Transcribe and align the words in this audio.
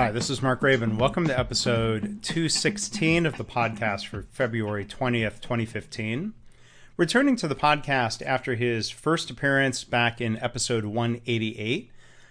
Hi, 0.00 0.10
this 0.10 0.30
is 0.30 0.40
Mark 0.40 0.62
Graban. 0.62 0.96
Welcome 0.96 1.26
to 1.26 1.38
episode 1.38 2.22
216 2.22 3.26
of 3.26 3.36
the 3.36 3.44
podcast 3.44 4.06
for 4.06 4.22
February 4.30 4.86
20th, 4.86 5.42
2015. 5.42 6.32
Returning 6.96 7.36
to 7.36 7.46
the 7.46 7.54
podcast 7.54 8.22
after 8.24 8.54
his 8.54 8.88
first 8.88 9.28
appearance 9.28 9.84
back 9.84 10.18
in 10.18 10.38
episode 10.38 10.86
188 10.86 11.90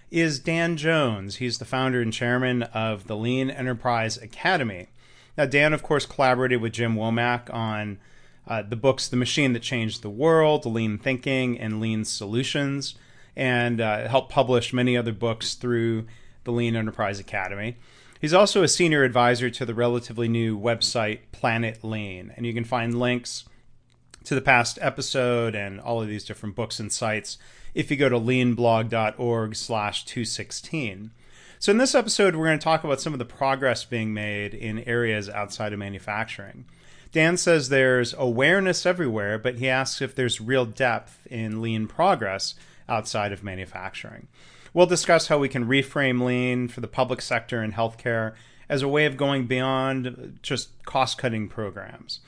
is 0.09 0.40
Dan 0.40 0.78
Jones. 0.78 1.36
He's 1.36 1.59
the 1.59 1.64
founder 1.64 2.02
and 2.02 2.12
chairman 2.12 2.64
of 2.64 3.05
the 3.05 3.16
Lean 3.16 3.52
Enterprise 3.52 4.17
Academy. 4.17 4.88
Now, 5.38 5.45
Dan, 5.45 5.72
of 5.72 5.84
course, 5.84 6.08
collaborated 6.08 6.62
with 6.62 6.73
Jim 6.73 6.95
Womack 6.95 7.54
on 7.54 8.00
uh, 8.48 8.64
the 8.64 8.78
books 8.78 9.08
The 9.08 9.16
Machine 9.16 9.54
That 9.54 9.62
Changed 9.62 10.02
the 10.02 10.09
World, 10.09 10.66
Lean 10.66 10.98
Thinking, 10.98 11.59
and 11.59 11.80
Lean 11.80 12.04
Solutions, 12.04 12.95
and 13.36 13.80
uh, 13.80 14.08
helped 14.08 14.31
publish 14.31 14.73
many 14.73 14.98
other 14.98 15.14
books 15.14 15.54
through 15.54 16.08
the 16.49 16.55
Lean 16.55 16.76
Enterprise 16.76 17.20
Academy. 17.20 17.77
He's 18.20 18.34
also 18.34 18.63
a 18.63 18.67
senior 18.67 19.03
advisor 19.03 19.52
to 19.52 19.66
the 19.66 19.76
relatively 19.76 20.27
new 20.27 20.59
website 20.59 21.20
Planet 21.31 21.84
Lean, 21.84 22.34
and 22.35 22.45
you 22.45 22.55
can 22.55 22.63
find 22.63 22.99
links 22.99 23.45
to 24.23 24.34
the 24.34 24.41
past 24.41 24.80
episode 24.81 25.53
and 25.53 25.80
all 25.80 26.02
of 26.02 26.08
these 26.08 26.25
different 26.25 26.55
books 26.55 26.80
and 26.80 26.91
sites 26.91 27.38
if 27.75 27.91
you 27.91 27.97
go 27.97 28.09
to 28.09 28.19
leanblog.org 28.19 29.56
slash 29.56 30.06
216. 30.06 31.11
So 31.59 31.72
in 31.72 31.78
this 31.78 31.94
episode, 31.94 32.36
we're 32.36 32.47
going 32.47 32.58
to 32.58 32.63
talk 32.63 32.84
about 32.84 33.00
some 33.00 33.13
of 33.13 33.19
the 33.19 33.25
progress 33.25 33.86
being 33.86 34.11
made 34.11 34.56
in 34.56 34.80
areas 34.80 35.30
outside 35.30 35.72
of 35.72 35.78
manufacturing. 35.78 36.66
Dan 37.11 37.38
says 37.38 37.69
there's 37.69 38.16
awareness 38.17 38.88
everywhere, 38.88 39.38
but 39.38 39.59
he 39.59 39.69
asks 39.69 40.02
if 40.02 40.16
there's 40.16 40.41
real 40.41 40.66
depth 40.66 41.28
in 41.28 41.61
lean 41.61 41.86
progress 41.86 42.56
outside 42.88 43.31
of 43.31 43.44
manufacturing. 43.44 44.28
We'll 44.73 44.86
discuss 44.86 45.28
how 45.28 45.39
we 45.39 45.50
can 45.50 45.66
reframe 45.66 46.23
lean 46.23 46.67
for 46.67 46.81
the 46.81 46.88
public 46.88 47.22
sector 47.22 47.62
and 47.62 47.73
healthcare 47.73 48.34
as 48.67 48.81
a 48.81 48.88
way 48.88 49.06
of 49.06 49.17
going 49.17 49.48
beyond 49.48 50.39
just 50.44 50.70
cost 50.86 51.17
cutting 51.17 51.48
programs. 51.48 52.20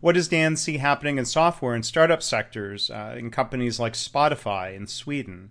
What 0.00 0.14
does 0.14 0.28
Dan 0.28 0.56
see 0.56 0.78
happening 0.78 1.18
in 1.18 1.26
software 1.26 1.74
and 1.74 1.84
startup 1.84 2.22
sectors 2.22 2.90
uh, 2.90 3.14
in 3.18 3.30
companies 3.30 3.78
like 3.78 3.92
Spotify 3.92 4.74
in 4.74 4.86
Sweden? 4.86 5.50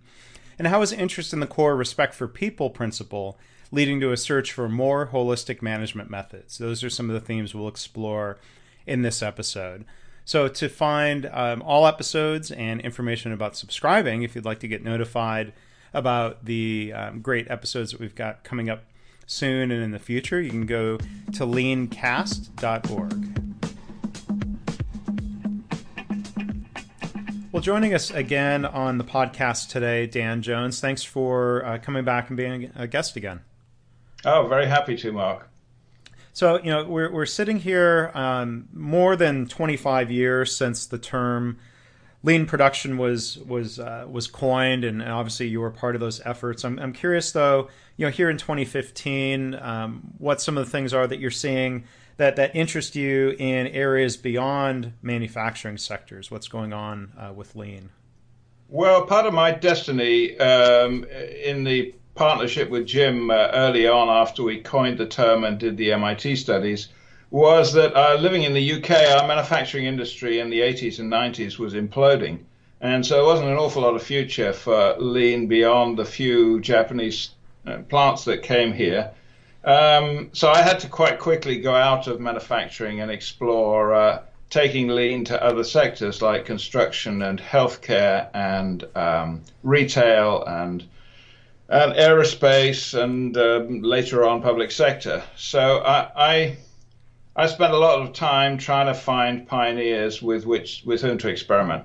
And 0.58 0.66
how 0.66 0.82
is 0.82 0.92
interest 0.92 1.32
in 1.32 1.40
the 1.40 1.46
core 1.46 1.76
respect 1.76 2.14
for 2.14 2.26
people 2.26 2.68
principle 2.68 3.38
leading 3.70 4.00
to 4.00 4.10
a 4.10 4.16
search 4.16 4.52
for 4.52 4.68
more 4.68 5.06
holistic 5.06 5.62
management 5.62 6.10
methods? 6.10 6.58
Those 6.58 6.82
are 6.82 6.90
some 6.90 7.08
of 7.08 7.14
the 7.14 7.24
themes 7.24 7.54
we'll 7.54 7.68
explore 7.68 8.38
in 8.86 9.02
this 9.02 9.22
episode. 9.22 9.84
So, 10.24 10.48
to 10.48 10.68
find 10.68 11.26
um, 11.32 11.62
all 11.62 11.86
episodes 11.86 12.50
and 12.50 12.80
information 12.80 13.32
about 13.32 13.56
subscribing, 13.56 14.22
if 14.22 14.34
you'd 14.34 14.44
like 14.44 14.60
to 14.60 14.68
get 14.68 14.84
notified 14.84 15.52
about 15.92 16.44
the 16.44 16.92
um, 16.94 17.20
great 17.20 17.50
episodes 17.50 17.92
that 17.92 18.00
we've 18.00 18.14
got 18.14 18.44
coming 18.44 18.70
up 18.70 18.84
soon 19.26 19.70
and 19.70 19.82
in 19.82 19.90
the 19.92 19.98
future, 19.98 20.40
you 20.40 20.50
can 20.50 20.66
go 20.66 20.98
to 21.32 21.44
leancast.org. 21.44 23.40
Well, 27.52 27.62
joining 27.62 27.94
us 27.94 28.12
again 28.12 28.64
on 28.64 28.98
the 28.98 29.04
podcast 29.04 29.70
today, 29.70 30.06
Dan 30.06 30.40
Jones. 30.40 30.80
Thanks 30.80 31.02
for 31.02 31.64
uh, 31.64 31.78
coming 31.78 32.04
back 32.04 32.28
and 32.28 32.36
being 32.36 32.70
a 32.76 32.86
guest 32.86 33.16
again. 33.16 33.40
Oh, 34.24 34.46
very 34.46 34.66
happy 34.66 34.96
to, 34.98 35.12
Mark. 35.12 35.48
So, 36.32 36.58
you 36.58 36.70
know, 36.70 36.84
we're, 36.84 37.10
we're 37.12 37.26
sitting 37.26 37.58
here 37.58 38.12
um, 38.14 38.68
more 38.72 39.16
than 39.16 39.46
25 39.46 40.12
years 40.12 40.56
since 40.56 40.86
the 40.86 40.98
term 40.98 41.58
lean 42.22 42.46
production 42.46 42.98
was 42.98 43.38
was 43.38 43.78
uh, 43.78 44.06
was 44.10 44.26
coined, 44.26 44.84
and 44.84 45.02
obviously 45.02 45.48
you 45.48 45.60
were 45.60 45.70
part 45.70 45.94
of 45.94 46.00
those 46.00 46.20
efforts. 46.24 46.64
I'm, 46.64 46.78
I'm 46.78 46.92
curious 46.92 47.32
though, 47.32 47.68
you 47.96 48.06
know, 48.06 48.10
here 48.10 48.30
in 48.30 48.36
2015, 48.36 49.54
um, 49.54 50.12
what 50.18 50.40
some 50.40 50.58
of 50.58 50.64
the 50.64 50.70
things 50.70 50.92
are 50.92 51.06
that 51.06 51.18
you're 51.18 51.30
seeing 51.30 51.84
that 52.16 52.36
that 52.36 52.54
interest 52.54 52.94
you 52.94 53.34
in 53.38 53.66
areas 53.68 54.16
beyond 54.16 54.92
manufacturing 55.02 55.78
sectors. 55.78 56.30
What's 56.30 56.48
going 56.48 56.72
on 56.72 57.12
uh, 57.18 57.32
with 57.32 57.56
lean? 57.56 57.90
Well, 58.68 59.06
part 59.06 59.26
of 59.26 59.34
my 59.34 59.50
destiny 59.50 60.38
um, 60.38 61.04
in 61.04 61.64
the 61.64 61.94
partnership 62.14 62.70
with 62.70 62.86
Jim 62.86 63.30
uh, 63.30 63.48
early 63.52 63.88
on, 63.88 64.08
after 64.08 64.42
we 64.42 64.60
coined 64.60 64.98
the 64.98 65.06
term 65.06 65.44
and 65.44 65.58
did 65.58 65.76
the 65.76 65.92
MIT 65.92 66.36
studies 66.36 66.88
was 67.30 67.72
that 67.74 67.94
uh, 67.94 68.16
living 68.16 68.42
in 68.42 68.54
the 68.54 68.72
UK, 68.72 68.90
our 68.90 69.26
manufacturing 69.26 69.86
industry 69.86 70.40
in 70.40 70.50
the 70.50 70.60
80s 70.60 70.98
and 70.98 71.10
90s 71.10 71.58
was 71.58 71.74
imploding. 71.74 72.40
And 72.80 73.06
so 73.06 73.16
there 73.16 73.24
wasn't 73.24 73.50
an 73.50 73.56
awful 73.56 73.82
lot 73.82 73.94
of 73.94 74.02
future 74.02 74.52
for 74.52 74.96
lean 74.98 75.46
beyond 75.46 75.98
the 75.98 76.04
few 76.04 76.60
Japanese 76.60 77.30
uh, 77.66 77.78
plants 77.88 78.24
that 78.24 78.42
came 78.42 78.72
here. 78.72 79.10
Um, 79.64 80.30
so 80.32 80.50
I 80.50 80.62
had 80.62 80.80
to 80.80 80.88
quite 80.88 81.18
quickly 81.18 81.60
go 81.60 81.74
out 81.74 82.06
of 82.06 82.18
manufacturing 82.20 83.00
and 83.00 83.10
explore 83.10 83.94
uh, 83.94 84.22
taking 84.48 84.88
lean 84.88 85.24
to 85.26 85.42
other 85.42 85.62
sectors 85.62 86.22
like 86.22 86.46
construction 86.46 87.22
and 87.22 87.38
healthcare 87.38 88.28
and 88.34 88.84
um, 88.96 89.42
retail 89.62 90.44
and 90.44 90.84
and 91.68 91.92
aerospace 91.92 93.00
and 93.00 93.36
um, 93.36 93.82
later 93.82 94.26
on 94.26 94.42
public 94.42 94.72
sector. 94.72 95.22
So 95.36 95.78
I, 95.78 96.10
I 96.16 96.56
I 97.36 97.46
spent 97.46 97.72
a 97.72 97.78
lot 97.78 98.00
of 98.02 98.12
time 98.12 98.58
trying 98.58 98.86
to 98.86 98.94
find 98.94 99.46
pioneers 99.46 100.20
with 100.20 100.46
which 100.46 100.82
with 100.84 101.00
whom 101.00 101.18
to 101.18 101.28
experiment, 101.28 101.84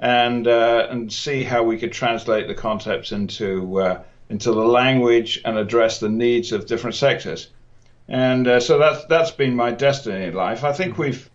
and 0.00 0.46
uh, 0.46 0.88
and 0.90 1.12
see 1.12 1.44
how 1.44 1.62
we 1.62 1.78
could 1.78 1.92
translate 1.92 2.48
the 2.48 2.54
concepts 2.54 3.12
into 3.12 3.80
uh, 3.80 4.02
into 4.30 4.50
the 4.52 4.64
language 4.64 5.40
and 5.44 5.58
address 5.58 6.00
the 6.00 6.08
needs 6.08 6.52
of 6.52 6.66
different 6.66 6.96
sectors. 6.96 7.48
And 8.08 8.46
uh, 8.48 8.60
so 8.60 8.78
that's 8.78 9.04
that's 9.06 9.30
been 9.30 9.54
my 9.54 9.72
destiny 9.72 10.24
in 10.24 10.34
life. 10.34 10.64
I 10.64 10.72
think 10.72 10.96
we've 10.96 11.28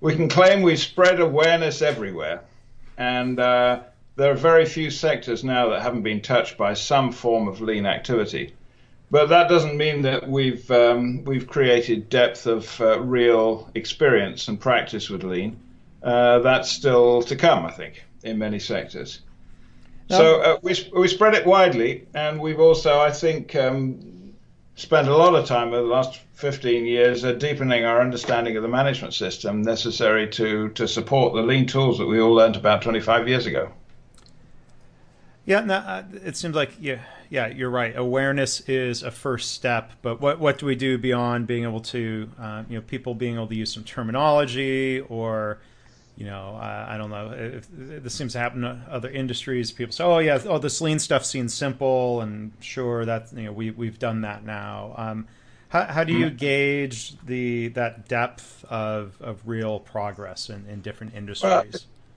we 0.00 0.14
can 0.14 0.28
claim 0.28 0.62
we've 0.62 0.78
spread 0.78 1.20
awareness 1.20 1.82
everywhere, 1.82 2.42
and 2.96 3.40
uh, 3.40 3.80
there 4.14 4.30
are 4.30 4.36
very 4.36 4.64
few 4.64 4.90
sectors 4.90 5.42
now 5.42 5.70
that 5.70 5.82
haven't 5.82 6.02
been 6.02 6.20
touched 6.20 6.56
by 6.56 6.74
some 6.74 7.10
form 7.10 7.48
of 7.48 7.60
lean 7.60 7.86
activity. 7.86 8.54
But 9.10 9.28
that 9.28 9.48
doesn't 9.48 9.76
mean 9.76 10.02
that 10.02 10.28
we've 10.28 10.68
um, 10.70 11.24
we've 11.24 11.46
created 11.46 12.08
depth 12.08 12.46
of 12.46 12.80
uh, 12.80 13.00
real 13.00 13.70
experience 13.74 14.48
and 14.48 14.58
practice 14.58 15.08
with 15.08 15.22
lean. 15.22 15.60
Uh, 16.02 16.40
that's 16.40 16.70
still 16.70 17.22
to 17.22 17.36
come, 17.36 17.64
I 17.64 17.70
think, 17.70 18.04
in 18.24 18.38
many 18.38 18.58
sectors. 18.58 19.20
No. 20.10 20.16
So 20.18 20.40
uh, 20.40 20.58
we 20.62 20.74
we 20.96 21.08
spread 21.08 21.34
it 21.34 21.46
widely, 21.46 22.06
and 22.14 22.40
we've 22.40 22.60
also, 22.60 22.98
I 22.98 23.10
think, 23.10 23.54
um, 23.54 24.34
spent 24.74 25.08
a 25.08 25.16
lot 25.16 25.34
of 25.34 25.46
time 25.46 25.68
over 25.68 25.82
the 25.82 25.92
last 25.92 26.20
15 26.34 26.84
years 26.84 27.24
uh, 27.24 27.32
deepening 27.32 27.84
our 27.84 28.00
understanding 28.00 28.56
of 28.56 28.62
the 28.62 28.68
management 28.68 29.14
system 29.14 29.62
necessary 29.62 30.28
to 30.30 30.68
to 30.70 30.86
support 30.88 31.32
the 31.34 31.42
lean 31.42 31.66
tools 31.66 31.98
that 31.98 32.06
we 32.06 32.20
all 32.20 32.34
learned 32.34 32.56
about 32.56 32.82
25 32.82 33.28
years 33.28 33.46
ago. 33.46 33.70
Yeah, 35.44 35.60
no, 35.60 35.76
uh, 35.76 36.02
it 36.24 36.36
seems 36.36 36.56
like 36.56 36.72
yeah, 36.80 37.00
yeah, 37.30 37.48
you're 37.48 37.70
right. 37.70 37.96
Awareness 37.96 38.60
is 38.68 39.02
a 39.02 39.10
first 39.10 39.52
step, 39.52 39.92
but 40.02 40.20
what 40.20 40.38
what 40.38 40.58
do 40.58 40.66
we 40.66 40.74
do 40.74 40.98
beyond 40.98 41.46
being 41.46 41.64
able 41.64 41.80
to, 41.80 42.28
uh, 42.40 42.64
you 42.68 42.76
know, 42.76 42.82
people 42.82 43.14
being 43.14 43.34
able 43.34 43.48
to 43.48 43.54
use 43.54 43.72
some 43.72 43.84
terminology 43.84 45.00
or, 45.00 45.58
you 46.16 46.26
know, 46.26 46.56
uh, 46.56 46.86
I 46.88 46.96
don't 46.96 47.10
know. 47.10 47.32
If, 47.32 47.68
if 47.78 48.02
this 48.02 48.14
seems 48.14 48.32
to 48.32 48.38
happen 48.38 48.62
to 48.62 48.80
other 48.88 49.10
industries. 49.10 49.72
People 49.72 49.92
say, 49.92 50.04
"Oh 50.04 50.18
yeah, 50.18 50.40
oh 50.46 50.58
this 50.58 50.80
lean 50.80 50.98
stuff 50.98 51.24
seems 51.24 51.52
simple," 51.52 52.20
and 52.20 52.52
sure, 52.60 53.04
that 53.04 53.32
you 53.34 53.44
know 53.44 53.52
we 53.52 53.70
we've 53.70 53.98
done 53.98 54.22
that 54.22 54.44
now. 54.44 54.94
Um, 54.96 55.26
how, 55.68 55.84
how 55.84 56.04
do 56.04 56.12
you 56.12 56.30
gauge 56.30 57.16
the 57.24 57.68
that 57.68 58.08
depth 58.08 58.64
of, 58.68 59.16
of 59.20 59.46
real 59.46 59.80
progress 59.80 60.48
in, 60.48 60.64
in 60.68 60.80
different 60.80 61.14
industries? 61.14 61.50
Well, 61.50 61.64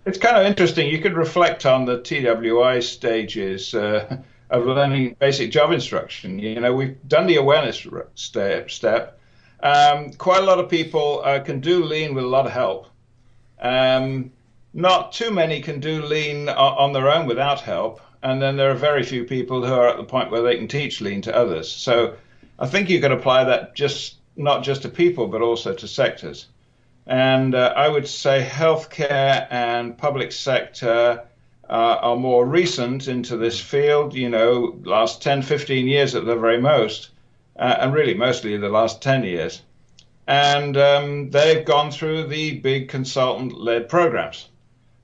it's 0.06 0.18
kind 0.18 0.38
of 0.38 0.46
interesting. 0.46 0.88
You 0.88 1.00
could 1.00 1.18
reflect 1.18 1.66
on 1.66 1.86
the 1.86 2.02
TWI 2.02 2.80
stages 2.80 3.74
uh, 3.74 4.18
of 4.50 4.66
learning 4.66 5.16
basic 5.20 5.52
job 5.52 5.72
instruction. 5.72 6.40
You 6.40 6.60
know, 6.60 6.74
we've 6.74 6.98
done 7.08 7.28
the 7.28 7.36
awareness 7.36 7.86
step. 8.16 8.72
step. 8.72 9.20
Um, 9.62 10.14
quite 10.14 10.42
a 10.42 10.46
lot 10.46 10.60
of 10.60 10.70
people 10.70 11.22
uh, 11.24 11.40
can 11.40 11.60
do 11.60 11.84
lean 11.84 12.14
with 12.14 12.24
a 12.24 12.28
lot 12.28 12.46
of 12.46 12.52
help. 12.52 12.88
Um, 13.62 14.32
not 14.74 15.12
too 15.12 15.32
many 15.32 15.62
can 15.62 15.80
do 15.80 16.02
lean 16.04 16.50
on 16.50 16.94
their 16.94 17.10
own 17.10 17.26
without 17.26 17.62
help. 17.62 18.02
And 18.22 18.42
then 18.42 18.58
there 18.58 18.72
are 18.72 18.76
very 18.76 19.04
few 19.04 19.24
people 19.24 19.66
who 19.66 19.74
are 19.74 19.88
at 19.88 19.98
the 19.98 20.04
point 20.04 20.32
where 20.32 20.42
they 20.42 20.58
can 20.58 20.68
teach 20.68 21.02
lean 21.02 21.22
to 21.22 21.36
others. 21.36 21.72
So 21.72 22.16
I 22.58 22.68
think 22.68 22.90
you 22.90 23.00
can 23.00 23.12
apply 23.12 23.46
that 23.46 23.76
just 23.76 24.16
not 24.36 24.64
just 24.64 24.82
to 24.84 24.90
people, 24.90 25.28
but 25.28 25.42
also 25.42 25.74
to 25.74 25.88
sectors. 25.88 26.48
And 27.08 27.56
uh, 27.56 27.74
I 27.76 27.88
would 27.88 28.08
say 28.08 28.48
healthcare 28.48 29.48
and 29.50 29.98
public 29.98 30.32
sector 30.32 31.24
uh, 31.70 31.98
are 32.02 32.16
more 32.16 32.46
recent 32.46 33.08
into 33.08 33.38
this 33.38 33.60
field, 33.60 34.16
you 34.16 34.30
know, 34.30 34.80
last 34.84 35.22
10, 35.22 35.44
15 35.44 35.88
years 35.88 36.16
at 36.16 36.26
the 36.26 36.36
very 36.36 36.60
most, 36.60 37.10
uh, 37.58 37.78
and 37.80 37.94
really 37.94 38.14
mostly 38.14 38.58
the 38.58 38.70
last 38.70 39.02
10 39.02 39.24
years. 39.24 39.62
And 40.28 40.78
um, 40.78 41.30
they've 41.30 41.66
gone 41.66 41.92
through 41.92 42.28
the 42.28 42.60
big 42.60 42.90
consultant 42.90 43.60
led 43.60 43.90
programs. 43.90 44.50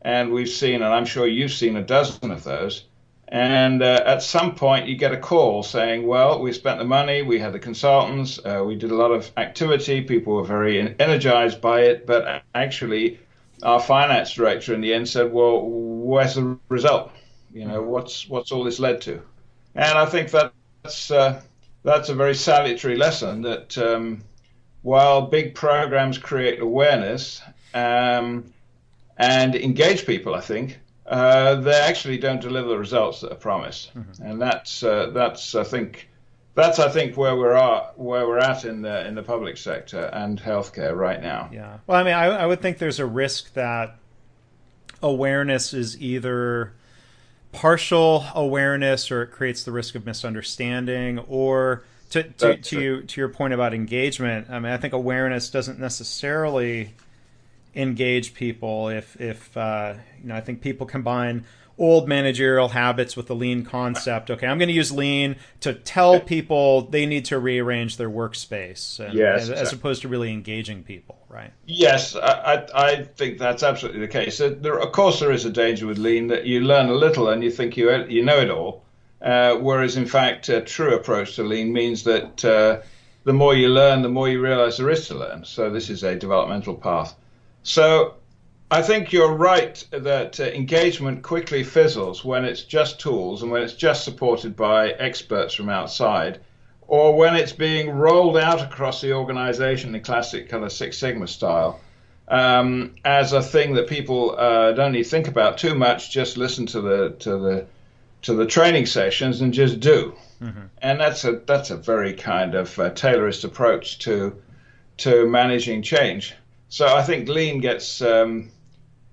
And 0.01 0.31
we've 0.31 0.49
seen, 0.49 0.75
and 0.75 0.93
I'm 0.93 1.05
sure 1.05 1.27
you've 1.27 1.51
seen 1.51 1.77
a 1.77 1.83
dozen 1.83 2.31
of 2.31 2.43
those. 2.43 2.85
And 3.27 3.81
uh, 3.81 4.03
at 4.05 4.21
some 4.21 4.53
point, 4.53 4.87
you 4.87 4.95
get 4.95 5.11
a 5.11 5.17
call 5.17 5.63
saying, 5.63 6.05
Well, 6.05 6.39
we 6.39 6.53
spent 6.53 6.77
the 6.77 6.85
money, 6.85 7.23
we 7.23 7.39
had 7.39 7.53
the 7.53 7.59
consultants, 7.59 8.39
uh, 8.45 8.63
we 8.63 8.75
did 8.75 8.91
a 8.91 8.95
lot 8.95 9.11
of 9.11 9.31
activity, 9.35 10.01
people 10.01 10.35
were 10.35 10.43
very 10.43 10.95
energized 10.99 11.59
by 11.59 11.81
it, 11.81 12.05
but 12.05 12.43
actually, 12.53 13.19
our 13.65 13.81
finance 13.81 14.33
director 14.33 14.73
in 14.73 14.81
the 14.81 14.93
end 14.93 15.09
said, 15.09 15.33
Well, 15.33 15.61
where's 15.65 16.35
the 16.35 16.57
result? 16.69 17.11
You 17.51 17.65
know, 17.65 17.81
what's, 17.81 18.29
what's 18.29 18.51
all 18.51 18.63
this 18.63 18.79
led 18.79 19.01
to? 19.01 19.21
And 19.75 19.97
I 19.97 20.05
think 20.05 20.31
that's, 20.31 21.11
uh, 21.11 21.41
that's 21.83 22.09
a 22.09 22.15
very 22.15 22.35
salutary 22.35 22.95
lesson 22.95 23.41
that 23.41 23.77
um, 23.77 24.23
while 24.81 25.23
big 25.23 25.55
programs 25.55 26.17
create 26.17 26.59
awareness 26.59 27.41
um, 27.73 28.53
and 29.17 29.55
engage 29.55 30.05
people, 30.05 30.35
I 30.35 30.41
think, 30.41 30.79
uh, 31.07 31.55
they 31.55 31.79
actually 31.79 32.17
don't 32.17 32.41
deliver 32.41 32.69
the 32.69 32.77
results 32.77 33.21
that 33.21 33.31
are 33.31 33.35
promised, 33.35 33.93
mm-hmm. 33.93 34.23
and 34.23 34.41
that's 34.41 34.81
uh, 34.81 35.11
that's 35.11 35.53
I 35.53 35.63
think 35.63 36.09
that's 36.55 36.79
I 36.79 36.89
think 36.89 37.17
where 37.17 37.35
we're 37.35 37.53
at 37.53 37.97
where 37.99 38.27
we're 38.27 38.39
at 38.39 38.65
in 38.65 38.81
the 38.81 39.05
in 39.07 39.15
the 39.15 39.23
public 39.23 39.57
sector 39.57 40.05
and 40.05 40.41
healthcare 40.41 40.95
right 40.95 41.21
now. 41.21 41.49
Yeah. 41.51 41.77
Well, 41.85 41.99
I 41.99 42.03
mean, 42.03 42.13
I, 42.13 42.25
I 42.25 42.45
would 42.45 42.61
think 42.61 42.77
there's 42.77 42.99
a 42.99 43.05
risk 43.05 43.53
that 43.53 43.97
awareness 45.01 45.73
is 45.73 46.01
either 46.01 46.73
partial 47.51 48.25
awareness 48.33 49.11
or 49.11 49.23
it 49.23 49.27
creates 49.27 49.63
the 49.63 49.71
risk 49.71 49.95
of 49.95 50.05
misunderstanding 50.05 51.19
or 51.19 51.83
to 52.09 52.23
to, 52.23 52.57
to 52.57 52.81
you 52.81 53.01
to 53.03 53.21
your 53.21 53.29
point 53.29 53.53
about 53.53 53.73
engagement 53.73 54.49
i 54.49 54.59
mean 54.59 54.73
i 54.73 54.77
think 54.77 54.91
awareness 54.91 55.49
doesn't 55.49 55.79
necessarily 55.79 56.93
engage 57.75 58.33
people 58.33 58.89
if 58.89 59.19
if 59.19 59.55
uh, 59.57 59.93
you 60.21 60.29
know 60.29 60.35
I 60.35 60.41
think 60.41 60.61
people 60.61 60.87
combine 60.87 61.45
old 61.77 62.07
managerial 62.07 62.69
habits 62.69 63.17
with 63.17 63.27
the 63.27 63.35
lean 63.35 63.63
concept. 63.65 64.31
Okay, 64.31 64.47
I'm 64.47 64.57
going 64.57 64.69
to 64.69 64.73
use 64.73 64.91
lean 64.91 65.35
to 65.59 65.73
tell 65.73 66.19
people 66.19 66.83
they 66.83 67.05
need 67.05 67.25
to 67.25 67.39
rearrange 67.39 67.97
their 67.97 68.09
workspace, 68.09 68.99
and, 68.99 69.13
yes, 69.13 69.49
as, 69.49 69.73
opposed 69.73 70.01
to 70.03 70.07
really 70.07 70.31
engaging 70.31 70.83
people, 70.83 71.17
right? 71.29 71.51
Yes, 71.65 72.15
I, 72.15 72.65
I 72.73 73.03
think 73.03 73.37
that's 73.37 73.63
absolutely 73.63 74.01
the 74.01 74.07
case. 74.07 74.37
There, 74.37 74.79
of 74.79 74.91
course, 74.91 75.19
there 75.19 75.31
is 75.31 75.45
a 75.45 75.51
danger 75.51 75.87
with 75.87 75.97
lean 75.97 76.27
that 76.27 76.45
you 76.45 76.61
learn 76.61 76.89
a 76.89 76.93
little 76.93 77.29
and 77.29 77.43
you 77.43 77.51
think 77.51 77.77
you 77.77 77.93
you 78.05 78.23
know 78.23 78.39
it 78.39 78.49
all, 78.49 78.83
uh, 79.21 79.55
whereas 79.55 79.97
in 79.97 80.05
fact, 80.05 80.49
a 80.49 80.61
true 80.61 80.95
approach 80.95 81.35
to 81.35 81.43
lean 81.43 81.73
means 81.73 82.03
that. 82.03 82.45
Uh, 82.45 82.81
the 83.25 83.33
more 83.33 83.55
you 83.55 83.69
learn, 83.69 84.03
the 84.03 84.07
more 84.07 84.29
you 84.29 84.39
realize 84.39 84.77
there 84.77 84.91
is 84.91 85.07
to 85.07 85.15
learn. 85.15 85.43
So 85.45 85.71
this 85.71 85.89
is 85.89 86.03
a 86.03 86.15
developmental 86.15 86.75
path. 86.75 87.15
So 87.63 88.13
I 88.75 88.81
think 88.81 89.13
you're 89.13 89.31
right 89.31 89.81
that 89.91 90.37
uh, 90.37 90.43
engagement 90.43 91.23
quickly 91.23 91.63
fizzles 91.63 92.25
when 92.25 92.43
it's 92.43 92.61
just 92.61 92.99
tools 92.99 93.41
and 93.41 93.49
when 93.49 93.63
it's 93.63 93.73
just 93.73 94.03
supported 94.03 94.57
by 94.57 94.89
experts 94.89 95.53
from 95.53 95.69
outside, 95.69 96.41
or 96.85 97.15
when 97.15 97.37
it's 97.37 97.53
being 97.53 97.89
rolled 97.91 98.35
out 98.35 98.61
across 98.61 98.99
the 98.99 99.13
organization 99.13 99.95
in 99.95 100.01
classic 100.01 100.49
kind 100.49 100.65
of 100.65 100.73
Six 100.73 100.97
Sigma 100.97 101.25
style 101.25 101.79
um, 102.27 102.95
as 103.05 103.31
a 103.31 103.41
thing 103.41 103.75
that 103.75 103.87
people 103.87 104.35
uh, 104.37 104.73
don't 104.73 104.91
need 104.91 105.03
to 105.03 105.09
think 105.09 105.29
about 105.29 105.57
too 105.57 105.73
much. 105.73 106.11
Just 106.11 106.35
listen 106.35 106.65
to 106.65 106.81
the 106.81 107.11
to 107.19 107.37
the 107.37 107.65
to 108.23 108.33
the 108.33 108.45
training 108.45 108.87
sessions 108.87 109.39
and 109.39 109.53
just 109.53 109.79
do. 109.79 110.15
Mm-hmm. 110.41 110.65
And 110.81 110.99
that's 110.99 111.23
a 111.23 111.41
that's 111.47 111.69
a 111.69 111.77
very 111.77 112.11
kind 112.11 112.55
of 112.55 112.77
uh, 112.77 112.89
Taylorist 112.89 113.45
approach 113.45 113.99
to 113.99 114.35
to 114.97 115.25
managing 115.29 115.81
change. 115.81 116.35
So 116.67 116.93
I 116.93 117.03
think 117.03 117.29
lean 117.29 117.61
gets 117.61 118.01
um, 118.01 118.51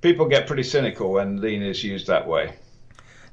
people 0.02 0.26
get 0.26 0.46
pretty 0.46 0.64
cynical 0.64 1.12
when 1.12 1.40
lean 1.40 1.62
is 1.62 1.82
used 1.82 2.08
that 2.08 2.28
way. 2.28 2.54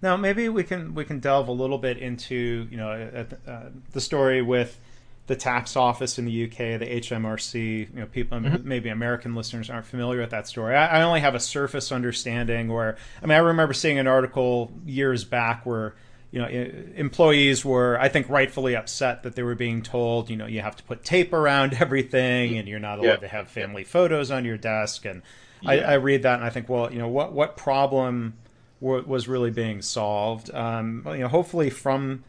Now 0.01 0.15
maybe 0.15 0.47
we 0.47 0.63
can 0.63 0.95
we 0.95 1.03
can 1.03 1.19
delve 1.19 1.49
a 1.49 1.51
little 1.51 1.77
bit 1.77 1.97
into 1.97 2.67
you 2.71 2.77
know 2.77 2.91
uh, 2.91 3.49
uh, 3.49 3.69
the 3.91 3.99
story 3.99 4.41
with 4.41 4.79
the 5.27 5.35
tax 5.35 5.75
office 5.75 6.17
in 6.17 6.25
the 6.25 6.45
UK, 6.45 6.79
the 6.79 7.01
HMRC. 7.01 7.93
You 7.93 7.99
know, 7.99 8.05
people 8.05 8.39
mm-hmm. 8.39 8.67
maybe 8.67 8.89
American 8.89 9.35
listeners 9.35 9.69
aren't 9.69 9.85
familiar 9.85 10.21
with 10.21 10.29
that 10.29 10.47
story. 10.47 10.75
I, 10.75 10.99
I 10.99 11.01
only 11.01 11.19
have 11.19 11.35
a 11.35 11.39
surface 11.39 11.91
understanding. 11.91 12.69
Where 12.69 12.97
I 13.21 13.25
mean, 13.25 13.35
I 13.35 13.41
remember 13.41 13.73
seeing 13.73 13.99
an 13.99 14.07
article 14.07 14.71
years 14.85 15.25
back 15.25 15.65
where 15.65 15.95
you 16.31 16.39
know, 16.39 16.47
employees 16.47 17.65
were, 17.65 17.99
I 17.99 18.07
think, 18.07 18.29
rightfully 18.29 18.75
upset 18.75 19.23
that 19.23 19.35
they 19.35 19.41
were 19.41 19.55
being 19.55 19.81
told, 19.81 20.29
you 20.29 20.37
know, 20.37 20.45
you 20.45 20.61
have 20.61 20.75
to 20.75 20.83
put 20.83 21.03
tape 21.03 21.33
around 21.33 21.73
everything, 21.79 22.57
and 22.57 22.67
you're 22.67 22.79
not 22.79 22.99
allowed 22.99 23.07
yeah. 23.07 23.15
to 23.17 23.27
have 23.27 23.49
family 23.49 23.83
photos 23.83 24.29
on 24.29 24.45
your 24.45 24.57
desk. 24.57 25.05
And 25.05 25.23
yeah. 25.61 25.71
I, 25.71 25.75
I, 25.75 25.93
read 25.95 26.23
that, 26.23 26.35
and 26.35 26.43
I 26.43 26.49
think, 26.49 26.69
well, 26.69 26.91
you 26.91 26.99
know, 26.99 27.07
what 27.07 27.33
what 27.33 27.57
problem 27.57 28.35
w- 28.81 29.03
was 29.05 29.27
really 29.27 29.51
being 29.51 29.81
solved? 29.81 30.53
Um, 30.53 31.03
you 31.07 31.19
know, 31.19 31.27
hopefully 31.27 31.69
from 31.69 32.23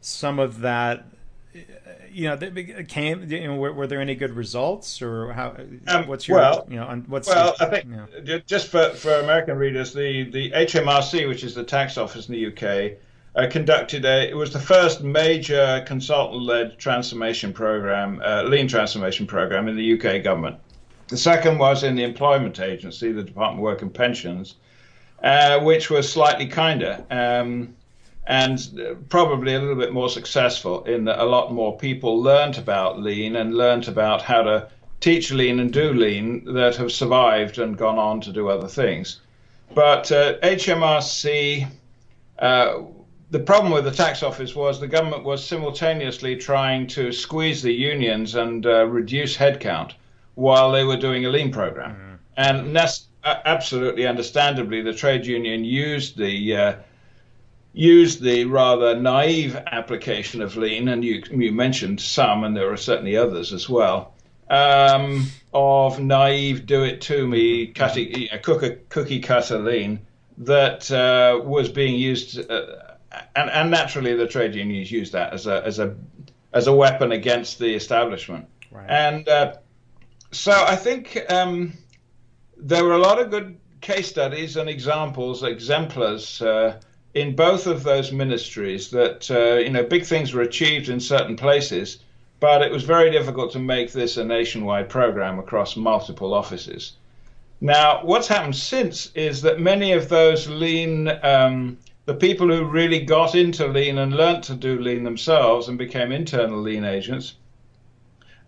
some 0.00 0.38
of 0.38 0.60
that, 0.60 1.06
you 2.10 2.28
know, 2.28 2.36
that 2.36 2.88
came. 2.88 3.30
You 3.30 3.48
know, 3.48 3.56
were, 3.56 3.72
were, 3.72 3.86
there 3.86 4.00
any 4.00 4.14
good 4.14 4.32
results, 4.32 5.02
or 5.02 5.32
how? 5.32 5.56
Um, 5.88 6.06
what's 6.06 6.26
your, 6.26 6.38
well, 6.38 6.66
you 6.68 6.76
know, 6.76 6.86
on, 6.86 7.04
what's 7.08 7.28
well, 7.28 7.54
your, 7.58 7.68
I 7.68 7.70
think 7.70 7.84
you 7.86 8.22
know. 8.22 8.38
just 8.46 8.68
for 8.68 8.90
for 8.90 9.14
American 9.20 9.56
readers, 9.56 9.92
the 9.92 10.30
the 10.30 10.50
HMRC, 10.52 11.28
which 11.28 11.44
is 11.44 11.54
the 11.54 11.64
tax 11.64 11.98
office 11.98 12.28
in 12.28 12.34
the 12.34 12.46
UK 12.46 12.98
uh, 13.34 13.46
conducted 13.48 14.04
a, 14.04 14.28
it 14.28 14.36
was 14.36 14.52
the 14.52 14.58
first 14.58 15.02
major 15.02 15.82
consultant-led 15.86 16.78
transformation 16.78 17.52
program, 17.52 18.20
uh, 18.24 18.42
lean 18.42 18.66
transformation 18.66 19.26
program 19.26 19.68
in 19.68 19.76
the 19.76 19.92
UK 19.94 20.22
government. 20.22 20.56
The 21.10 21.16
second 21.16 21.58
was 21.58 21.82
in 21.82 21.96
the 21.96 22.04
employment 22.04 22.60
agency, 22.60 23.10
the 23.10 23.24
Department 23.24 23.58
of 23.58 23.64
Work 23.64 23.82
and 23.82 23.92
Pensions, 23.92 24.54
uh, 25.24 25.58
which 25.58 25.90
was 25.90 26.08
slightly 26.08 26.46
kinder 26.46 27.04
um, 27.10 27.74
and 28.28 28.96
probably 29.08 29.54
a 29.54 29.58
little 29.58 29.74
bit 29.74 29.92
more 29.92 30.08
successful 30.08 30.84
in 30.84 31.06
that 31.06 31.18
a 31.18 31.24
lot 31.24 31.52
more 31.52 31.76
people 31.76 32.22
learnt 32.22 32.58
about 32.58 33.00
lean 33.00 33.34
and 33.34 33.56
learnt 33.56 33.88
about 33.88 34.22
how 34.22 34.42
to 34.42 34.68
teach 35.00 35.32
lean 35.32 35.58
and 35.58 35.72
do 35.72 35.92
lean 35.92 36.44
that 36.54 36.76
have 36.76 36.92
survived 36.92 37.58
and 37.58 37.76
gone 37.76 37.98
on 37.98 38.20
to 38.20 38.32
do 38.32 38.48
other 38.48 38.68
things. 38.68 39.18
But 39.74 40.12
uh, 40.12 40.38
HMRC 40.38 41.66
uh, 42.38 42.82
the 43.30 43.40
problem 43.40 43.72
with 43.72 43.84
the 43.84 43.90
tax 43.90 44.22
office 44.22 44.54
was 44.54 44.78
the 44.78 44.86
government 44.86 45.24
was 45.24 45.44
simultaneously 45.44 46.36
trying 46.36 46.86
to 46.88 47.10
squeeze 47.10 47.62
the 47.62 47.72
unions 47.72 48.36
and 48.36 48.64
uh, 48.64 48.86
reduce 48.86 49.36
headcount 49.36 49.94
while 50.40 50.72
they 50.72 50.84
were 50.84 50.96
doing 50.96 51.26
a 51.26 51.28
lean 51.28 51.52
program. 51.52 51.92
Mm-hmm. 51.92 52.14
And 52.36 52.76
that's 52.76 53.06
uh, 53.22 53.36
absolutely 53.44 54.06
understandably, 54.06 54.82
the 54.82 54.94
trade 54.94 55.26
union 55.26 55.64
used 55.64 56.16
the 56.16 56.56
uh, 56.56 56.74
used 57.72 58.22
the 58.22 58.44
rather 58.46 58.98
naive 58.98 59.54
application 59.54 60.42
of 60.42 60.56
lean, 60.56 60.88
and 60.88 61.04
you, 61.04 61.22
you 61.30 61.52
mentioned 61.52 62.00
some, 62.00 62.42
and 62.42 62.56
there 62.56 62.72
are 62.72 62.76
certainly 62.76 63.16
others 63.16 63.52
as 63.52 63.68
well, 63.68 64.14
um, 64.48 65.26
of 65.54 66.00
naive 66.00 66.66
do 66.66 66.82
it 66.82 67.00
to 67.02 67.28
me, 67.28 67.68
cutting, 67.68 68.28
cookie, 68.42 68.78
cookie 68.88 69.20
cutter 69.20 69.58
lean 69.58 70.00
that 70.38 70.90
uh, 70.90 71.38
was 71.44 71.68
being 71.68 71.94
used 71.94 72.50
uh, 72.50 72.90
and, 73.36 73.50
and 73.50 73.70
naturally 73.70 74.14
the 74.14 74.26
trade 74.26 74.54
unions 74.54 74.90
used 74.90 75.12
that 75.12 75.32
as 75.32 75.46
a 75.46 75.64
as 75.64 75.78
a 75.78 75.94
as 76.52 76.66
a 76.66 76.72
weapon 76.72 77.12
against 77.12 77.58
the 77.58 77.74
establishment. 77.74 78.46
Right. 78.70 78.88
And 78.88 79.28
uh, 79.28 79.54
so 80.32 80.52
I 80.52 80.76
think 80.76 81.18
um, 81.28 81.72
there 82.56 82.84
were 82.84 82.94
a 82.94 82.98
lot 82.98 83.20
of 83.20 83.30
good 83.30 83.58
case 83.80 84.08
studies 84.08 84.56
and 84.56 84.68
examples, 84.68 85.42
exemplars 85.42 86.40
uh, 86.42 86.80
in 87.14 87.34
both 87.34 87.66
of 87.66 87.82
those 87.82 88.12
ministries 88.12 88.90
that 88.90 89.30
uh, 89.30 89.58
you 89.58 89.70
know 89.70 89.82
big 89.82 90.04
things 90.04 90.32
were 90.32 90.42
achieved 90.42 90.88
in 90.88 91.00
certain 91.00 91.36
places, 91.36 91.98
but 92.38 92.62
it 92.62 92.70
was 92.70 92.84
very 92.84 93.10
difficult 93.10 93.52
to 93.52 93.58
make 93.58 93.92
this 93.92 94.16
a 94.16 94.24
nationwide 94.24 94.88
program 94.88 95.38
across 95.38 95.76
multiple 95.76 96.32
offices. 96.32 96.92
Now, 97.60 98.00
what's 98.04 98.28
happened 98.28 98.56
since 98.56 99.10
is 99.14 99.42
that 99.42 99.60
many 99.60 99.92
of 99.92 100.08
those 100.08 100.48
lean 100.48 101.08
um, 101.22 101.78
the 102.06 102.14
people 102.14 102.48
who 102.48 102.64
really 102.64 103.00
got 103.00 103.34
into 103.34 103.66
lean 103.68 103.98
and 103.98 104.14
learnt 104.14 104.44
to 104.44 104.54
do 104.54 104.78
lean 104.78 105.04
themselves 105.04 105.68
and 105.68 105.78
became 105.78 106.12
internal 106.12 106.60
lean 106.60 106.84
agents. 106.84 107.34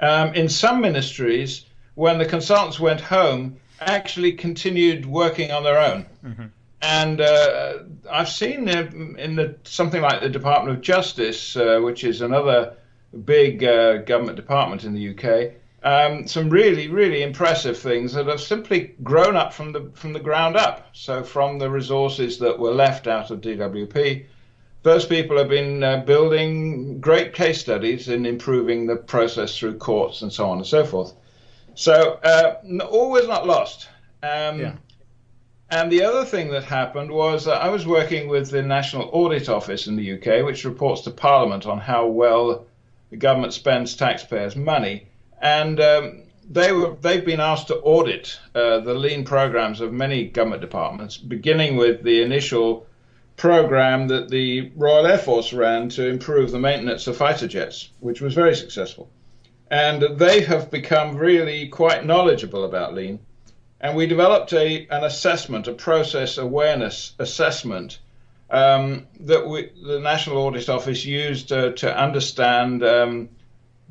Um, 0.00 0.34
in 0.34 0.48
some 0.48 0.80
ministries, 0.80 1.66
when 2.02 2.18
the 2.18 2.26
consultants 2.26 2.80
went 2.80 3.00
home, 3.00 3.56
actually 3.80 4.32
continued 4.32 5.06
working 5.06 5.52
on 5.52 5.62
their 5.62 5.78
own. 5.78 6.04
Mm-hmm. 6.24 6.46
And 6.82 7.20
uh, 7.20 7.74
I've 8.10 8.28
seen 8.28 8.68
in 8.68 9.36
the 9.36 9.54
something 9.62 10.02
like 10.02 10.20
the 10.20 10.28
Department 10.28 10.76
of 10.76 10.82
Justice, 10.82 11.56
uh, 11.56 11.78
which 11.80 12.02
is 12.02 12.20
another 12.20 12.74
big 13.24 13.62
uh, 13.62 13.98
government 13.98 14.34
department 14.34 14.82
in 14.82 14.94
the 14.94 15.10
UK, 15.10 15.52
um, 15.84 16.26
some 16.26 16.50
really, 16.50 16.88
really 16.88 17.22
impressive 17.22 17.78
things 17.78 18.14
that 18.14 18.26
have 18.26 18.40
simply 18.40 18.96
grown 19.04 19.36
up 19.36 19.52
from 19.52 19.70
the 19.70 19.92
from 19.94 20.12
the 20.12 20.26
ground 20.28 20.56
up. 20.56 20.88
So 20.94 21.22
from 21.22 21.60
the 21.60 21.70
resources 21.70 22.40
that 22.40 22.58
were 22.58 22.74
left 22.74 23.06
out 23.06 23.30
of 23.30 23.40
DWP, 23.40 24.24
those 24.82 25.06
people 25.06 25.38
have 25.38 25.48
been 25.48 25.84
uh, 25.84 25.98
building 25.98 26.98
great 26.98 27.32
case 27.32 27.60
studies 27.60 28.08
in 28.08 28.26
improving 28.26 28.88
the 28.88 28.96
process 28.96 29.56
through 29.56 29.78
courts 29.78 30.22
and 30.22 30.32
so 30.32 30.50
on 30.50 30.58
and 30.58 30.66
so 30.66 30.84
forth. 30.84 31.14
So 31.74 32.20
uh, 32.22 32.56
always 32.84 33.26
not 33.28 33.46
lost. 33.46 33.88
Um, 34.22 34.60
yeah. 34.60 34.74
And 35.70 35.90
the 35.90 36.04
other 36.04 36.26
thing 36.26 36.50
that 36.50 36.64
happened 36.64 37.10
was 37.10 37.48
I 37.48 37.70
was 37.70 37.86
working 37.86 38.28
with 38.28 38.50
the 38.50 38.62
National 38.62 39.08
Audit 39.10 39.48
Office 39.48 39.86
in 39.86 39.96
the 39.96 40.12
UK, 40.12 40.44
which 40.44 40.66
reports 40.66 41.00
to 41.02 41.10
Parliament 41.10 41.64
on 41.64 41.78
how 41.78 42.06
well 42.06 42.66
the 43.10 43.16
government 43.16 43.54
spends 43.54 43.96
taxpayers' 43.96 44.54
money. 44.54 45.06
And 45.40 45.80
um, 45.80 46.22
they 46.48 46.72
were 46.72 46.94
they've 47.00 47.24
been 47.24 47.40
asked 47.40 47.68
to 47.68 47.76
audit 47.76 48.38
uh, 48.54 48.80
the 48.80 48.92
lean 48.94 49.24
programs 49.24 49.80
of 49.80 49.94
many 49.94 50.26
government 50.26 50.60
departments, 50.60 51.16
beginning 51.16 51.76
with 51.76 52.02
the 52.02 52.22
initial 52.22 52.86
program 53.36 54.08
that 54.08 54.28
the 54.28 54.70
Royal 54.76 55.06
Air 55.06 55.18
Force 55.18 55.54
ran 55.54 55.88
to 55.90 56.06
improve 56.06 56.50
the 56.50 56.58
maintenance 56.58 57.06
of 57.06 57.16
fighter 57.16 57.48
jets, 57.48 57.88
which 58.00 58.20
was 58.20 58.34
very 58.34 58.54
successful. 58.54 59.08
And 59.72 60.02
they 60.18 60.42
have 60.42 60.70
become 60.70 61.16
really 61.16 61.66
quite 61.66 62.04
knowledgeable 62.04 62.64
about 62.64 62.94
lean. 62.94 63.20
And 63.80 63.96
we 63.96 64.06
developed 64.06 64.52
a, 64.52 64.86
an 64.88 65.02
assessment, 65.02 65.66
a 65.66 65.72
process 65.72 66.36
awareness 66.36 67.14
assessment 67.18 67.98
um, 68.50 69.06
that 69.20 69.48
we, 69.48 69.70
the 69.82 69.98
National 69.98 70.36
Audit 70.36 70.68
Office 70.68 71.06
used 71.06 71.52
uh, 71.52 71.72
to 71.72 71.98
understand 71.98 72.84
um, 72.84 73.30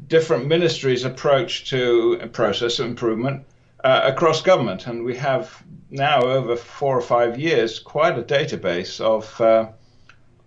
different 0.07 0.45
ministries' 0.45 1.03
approach 1.03 1.67
to 1.71 2.29
process 2.31 2.79
improvement 2.79 3.43
uh, 3.83 4.01
across 4.03 4.43
government. 4.43 4.85
And 4.85 5.03
we 5.03 5.17
have 5.17 5.63
now, 5.89 6.21
over 6.21 6.55
four 6.57 6.95
or 6.95 7.01
five 7.01 7.39
years, 7.39 7.79
quite 7.79 8.19
a 8.19 8.23
database 8.23 9.01
of 9.01 9.41
uh, 9.41 9.69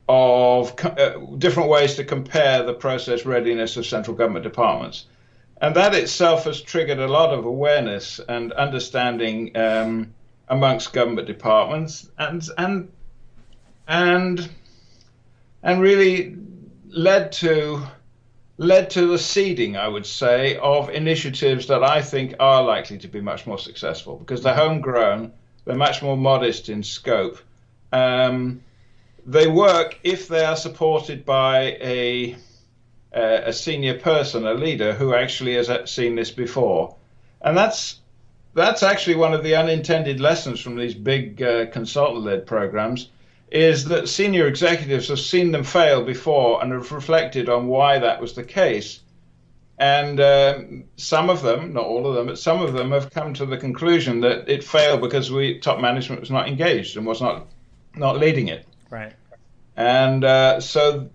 of 0.08 0.78
uh, 0.84 1.18
different 1.38 1.68
ways 1.68 1.96
to 1.96 2.04
compare 2.04 2.62
the 2.62 2.74
process 2.74 3.26
readiness 3.26 3.76
of 3.76 3.84
central 3.84 4.16
government 4.16 4.44
departments. 4.44 5.06
And 5.64 5.74
that 5.76 5.94
itself 5.94 6.44
has 6.44 6.60
triggered 6.60 6.98
a 6.98 7.08
lot 7.08 7.32
of 7.32 7.46
awareness 7.46 8.20
and 8.28 8.52
understanding 8.52 9.56
um, 9.56 10.12
amongst 10.46 10.92
government 10.92 11.26
departments 11.26 12.06
and 12.18 12.46
and 12.58 12.92
and 13.88 14.50
and 15.62 15.80
really 15.80 16.36
led 16.88 17.32
to 17.40 17.82
led 18.58 18.90
to 18.90 19.06
the 19.06 19.18
seeding, 19.18 19.74
I 19.78 19.88
would 19.88 20.04
say, 20.04 20.58
of 20.58 20.90
initiatives 20.90 21.68
that 21.68 21.82
I 21.82 22.02
think 22.02 22.34
are 22.38 22.62
likely 22.62 22.98
to 22.98 23.08
be 23.08 23.22
much 23.22 23.46
more 23.46 23.58
successful 23.58 24.16
because 24.18 24.42
they're 24.42 24.54
homegrown, 24.54 25.32
they're 25.64 25.76
much 25.76 26.02
more 26.02 26.18
modest 26.18 26.68
in 26.68 26.82
scope. 26.82 27.38
Um, 27.90 28.62
they 29.24 29.46
work 29.46 29.98
if 30.02 30.28
they 30.28 30.44
are 30.44 30.56
supported 30.56 31.24
by 31.24 31.78
a 31.80 32.36
a 33.14 33.52
senior 33.52 33.98
person, 33.98 34.46
a 34.46 34.54
leader 34.54 34.92
who 34.92 35.14
actually 35.14 35.54
has 35.54 35.70
seen 35.90 36.16
this 36.16 36.30
before, 36.30 36.96
and 37.40 37.56
that's 37.56 38.00
that's 38.54 38.82
actually 38.82 39.16
one 39.16 39.34
of 39.34 39.42
the 39.42 39.56
unintended 39.56 40.20
lessons 40.20 40.60
from 40.60 40.76
these 40.76 40.94
big 40.94 41.42
uh, 41.42 41.66
consultant-led 41.66 42.46
programs 42.46 43.08
is 43.50 43.84
that 43.84 44.08
senior 44.08 44.46
executives 44.46 45.08
have 45.08 45.20
seen 45.20 45.52
them 45.52 45.64
fail 45.64 46.02
before 46.02 46.62
and 46.62 46.72
have 46.72 46.90
reflected 46.90 47.48
on 47.48 47.66
why 47.66 47.98
that 47.98 48.20
was 48.20 48.34
the 48.34 48.42
case. 48.42 49.00
And 49.78 50.20
uh, 50.20 50.60
some 50.96 51.30
of 51.30 51.42
them, 51.42 51.72
not 51.72 51.84
all 51.84 52.06
of 52.06 52.14
them, 52.14 52.26
but 52.26 52.38
some 52.38 52.62
of 52.62 52.72
them 52.72 52.92
have 52.92 53.10
come 53.10 53.34
to 53.34 53.46
the 53.46 53.56
conclusion 53.56 54.20
that 54.20 54.48
it 54.48 54.62
failed 54.62 55.00
because 55.00 55.32
we 55.32 55.58
top 55.58 55.80
management 55.80 56.20
was 56.20 56.30
not 56.30 56.48
engaged 56.48 56.96
and 56.96 57.06
was 57.06 57.20
not 57.20 57.46
not 57.96 58.18
leading 58.18 58.48
it. 58.48 58.66
Right. 58.90 59.12
And 59.76 60.24
uh, 60.24 60.60
so, 60.60 61.10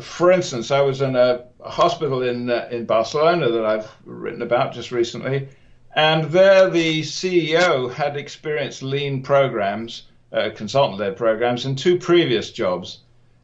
for 0.00 0.30
instance, 0.30 0.70
I 0.70 0.80
was 0.80 1.00
in 1.00 1.16
a, 1.16 1.44
a 1.60 1.70
hospital 1.70 2.22
in 2.22 2.50
uh, 2.50 2.68
in 2.70 2.86
Barcelona 2.86 3.50
that 3.50 3.64
I've 3.64 3.90
written 4.04 4.42
about 4.42 4.72
just 4.72 4.92
recently, 4.92 5.48
and 5.94 6.24
there 6.24 6.70
the 6.70 7.02
CEO 7.02 7.92
had 7.92 8.16
experienced 8.16 8.82
lean 8.82 9.22
programs 9.22 10.04
uh, 10.32 10.50
consultant 10.54 10.98
led 10.98 11.16
programs 11.16 11.66
in 11.66 11.76
two 11.76 11.98
previous 11.98 12.50
jobs 12.50 13.00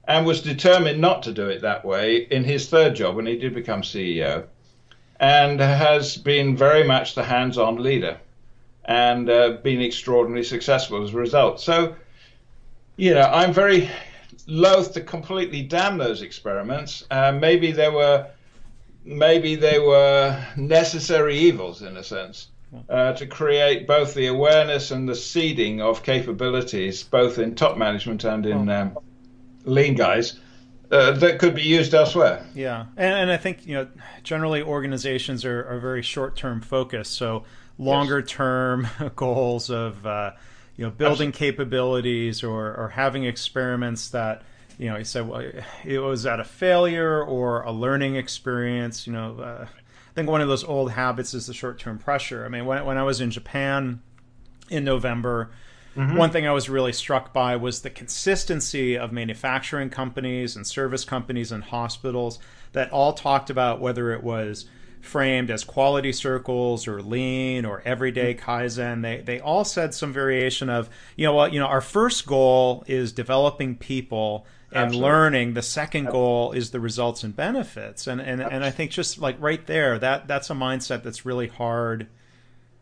and 0.07 0.25
was 0.25 0.41
determined 0.41 1.01
not 1.01 1.23
to 1.23 1.33
do 1.33 1.49
it 1.49 1.61
that 1.61 1.85
way 1.85 2.17
in 2.31 2.45
his 2.45 2.69
third 2.69 2.95
job 2.95 3.15
when 3.15 3.27
he 3.27 3.37
did 3.37 3.55
become 3.55 3.83
CEO 3.83 4.45
and 5.21 5.61
has 5.61 6.17
been 6.17 6.57
very 6.57 6.85
much 6.85 7.15
the 7.15 7.25
hands 7.25 7.59
on 7.59 7.83
leader 7.83 8.17
and 8.87 9.29
uh, 9.29 9.51
been 9.63 9.83
extraordinarily 9.83 10.45
successful 10.45 11.03
as 11.03 11.13
a 11.13 11.17
result. 11.17 11.61
So, 11.61 11.95
you 12.97 13.13
know, 13.13 13.29
I'm 13.31 13.53
very 13.53 13.91
loath 14.49 14.95
to 14.95 15.01
completely 15.03 15.63
damn 15.63 15.99
those 15.99 16.23
experiments. 16.23 17.05
Uh, 17.11 17.31
maybe 17.33 17.71
there 17.71 17.93
were 17.93 18.27
maybe 19.05 19.55
they 19.55 19.79
were 19.79 20.45
necessary 20.57 21.39
evils 21.39 21.83
in 21.83 21.97
a 21.97 22.03
sense 22.03 22.49
uh, 22.89 23.13
to 23.13 23.27
create 23.27 23.87
both 23.87 24.15
the 24.15 24.27
awareness 24.27 24.91
and 24.91 25.09
the 25.09 25.15
seeding 25.15 25.81
of 25.81 26.03
capabilities, 26.03 27.03
both 27.03 27.39
in 27.39 27.55
top 27.55 27.77
management 27.77 28.25
and 28.25 28.45
in 28.47 28.69
um, 28.69 28.99
lean 29.65 29.95
guys. 29.95 30.41
Uh, 30.91 31.13
that 31.13 31.39
could 31.39 31.55
be 31.55 31.63
used 31.63 31.93
elsewhere. 31.93 32.47
Yeah, 32.55 32.87
and, 32.97 33.15
and, 33.15 33.31
I 33.31 33.37
think 33.37 33.67
you 33.67 33.75
know 33.75 33.89
generally 34.23 34.63
organizations 34.63 35.45
are, 35.45 35.63
are 35.69 35.79
very 35.79 36.01
short 36.01 36.35
term 36.35 36.63
focused, 36.63 37.13
so 37.13 37.45
longer 37.77 38.23
term 38.23 38.89
yes. 38.99 39.11
goals 39.17 39.69
of 39.69 40.07
uh, 40.07 40.31
you 40.79 40.85
know 40.85 40.91
building 40.91 41.29
Absolutely. 41.29 41.53
capabilities 41.53 42.43
or, 42.43 42.75
or 42.75 42.89
having 42.89 43.25
experiments 43.25 44.09
that 44.11 44.43
you 44.79 44.89
know 44.89 44.97
you 44.97 45.05
said 45.05 45.29
well 45.29 45.45
it 45.85 45.99
was 45.99 46.25
at 46.25 46.41
a 46.41 46.45
failure 46.45 47.23
or 47.23 47.61
a 47.63 47.73
learning 47.73 48.17
experience. 48.17 49.07
You 49.07 49.13
know, 49.13 49.39
uh, 49.39 49.67
think 50.19 50.29
one 50.29 50.41
of 50.41 50.49
those 50.49 50.65
old 50.65 50.91
habits 50.91 51.33
is 51.33 51.47
the 51.47 51.55
short 51.55 51.79
term 51.79 51.99
pressure. 51.99 52.45
I 52.45 52.49
mean, 52.49 52.67
when, 52.67 52.85
when 52.85 52.99
I 52.99 53.05
was 53.05 53.21
in 53.21 53.31
Japan 53.31 54.03
in 54.69 54.83
November, 54.83 55.51
mm-hmm. 55.97 56.17
one 56.17 56.31
thing 56.31 56.47
I 56.47 56.53
was 56.53 56.69
really 56.69 56.93
struck 56.93 57.33
by 57.33 57.55
was 57.55 57.83
the 57.83 57.91
consistency 57.91 58.99
of 58.99 59.13
manufacturing 59.13 59.91
companies 59.91 60.57
and 60.57 60.67
service 60.67 61.05
companies 61.05 61.53
and 61.53 61.63
hospitals 61.63 62.41
that 62.73 62.91
all 62.91 63.13
talked 63.13 63.49
about 63.49 63.81
whether 63.81 64.13
it 64.13 64.25
was 64.25 64.67
framed 65.01 65.51
as 65.51 65.65
quality 65.65 66.13
circles 66.13 66.87
or 66.87 67.03
lean 67.03 67.65
or 67.65 67.83
everyday 67.85 68.35
kaizen. 68.35 69.03
They 69.03 69.21
they 69.21 69.41
all 69.41 69.65
said 69.65 69.95
some 69.95 70.13
variation 70.13 70.69
of 70.69 70.89
you 71.17 71.27
know 71.27 71.35
what 71.35 71.53
you 71.53 71.61
know 71.61 71.67
our 71.67 71.81
first 71.81 72.27
goal 72.27 72.85
is 72.87 73.13
developing 73.13 73.77
people 73.77 74.47
and 74.71 74.87
Absolutely. 74.87 75.09
learning. 75.09 75.55
The 75.55 75.63
second 75.63 76.07
goal 76.07 76.53
is 76.53 76.71
the 76.71 76.81
results 76.81 77.25
and 77.25 77.35
benefits. 77.35 78.07
And 78.07 78.21
and, 78.21 78.43
and 78.43 78.65
i 78.65 78.71
think 78.71 78.91
just 78.91 79.19
like 79.19 79.37
right 79.41 79.67
there 79.67 79.99
that 79.99 80.29
that's 80.29 80.51
a 80.51 80.55
mindset 80.55 81.03
that's 81.03 81.25
really 81.25 81.49
hard 81.49 82.09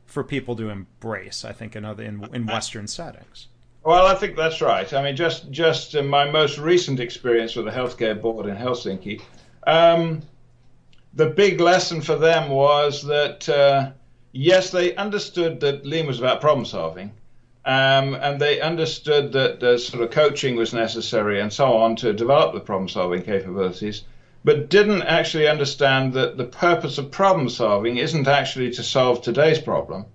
for 0.05 0.23
people 0.23 0.55
to 0.55 0.71
embrace 0.71 1.45
i 1.45 1.53
think 1.53 1.75
in 1.75 1.85
other 1.85 2.05
in, 2.05 2.23
in 2.35 2.47
western 2.47 2.87
settings. 2.87 3.49
Well 3.85 4.07
i 4.07 4.15
think 4.15 4.37
that's 4.37 4.61
right. 4.61 4.93
I 4.93 5.03
mean 5.03 5.17
just 5.17 5.51
just 5.51 5.95
in 5.95 6.09
my 6.09 6.31
most 6.31 6.59
recent 6.59 6.99
experience 7.01 7.55
with 7.55 7.67
the 7.67 7.73
healthcare 7.73 8.21
board 8.21 8.47
in 8.47 8.57
helsinki 8.57 9.23
um, 9.67 10.23
the 11.17 11.27
big 11.27 11.61
lesson 11.61 12.01
for 12.01 12.17
them 12.17 12.51
was 12.51 13.03
that 13.03 13.49
uh, 13.49 13.91
yes 14.33 14.71
they 14.71 14.95
understood 14.97 15.61
that 15.61 15.85
lean 15.85 16.07
was 16.07 16.19
about 16.19 16.41
problem 16.41 16.65
solving 16.65 17.11
um, 17.67 18.15
and 18.15 18.41
they 18.41 18.61
understood 18.61 19.33
that 19.33 19.59
the 19.59 19.77
sort 19.77 20.05
of 20.05 20.13
coaching 20.13 20.55
was 20.55 20.73
necessary 20.73 21.41
and 21.41 21.53
so 21.53 21.73
on 21.73 21.97
to 21.97 22.13
develop 22.13 22.55
the 22.55 22.61
problem 22.61 22.89
solving 22.89 23.23
capabilities, 23.23 24.05
but 24.45 24.71
didn't 24.71 25.03
actually 25.03 25.49
understand 25.49 26.13
that 26.13 26.37
the 26.37 26.45
purpose 26.45 26.97
of 26.97 27.11
problem 27.11 27.49
solving 27.49 27.97
isn't 27.97 28.29
actually 28.29 28.71
to 28.71 28.85
solve 28.85 29.21
today's 29.21 29.59
problem. 29.59 30.07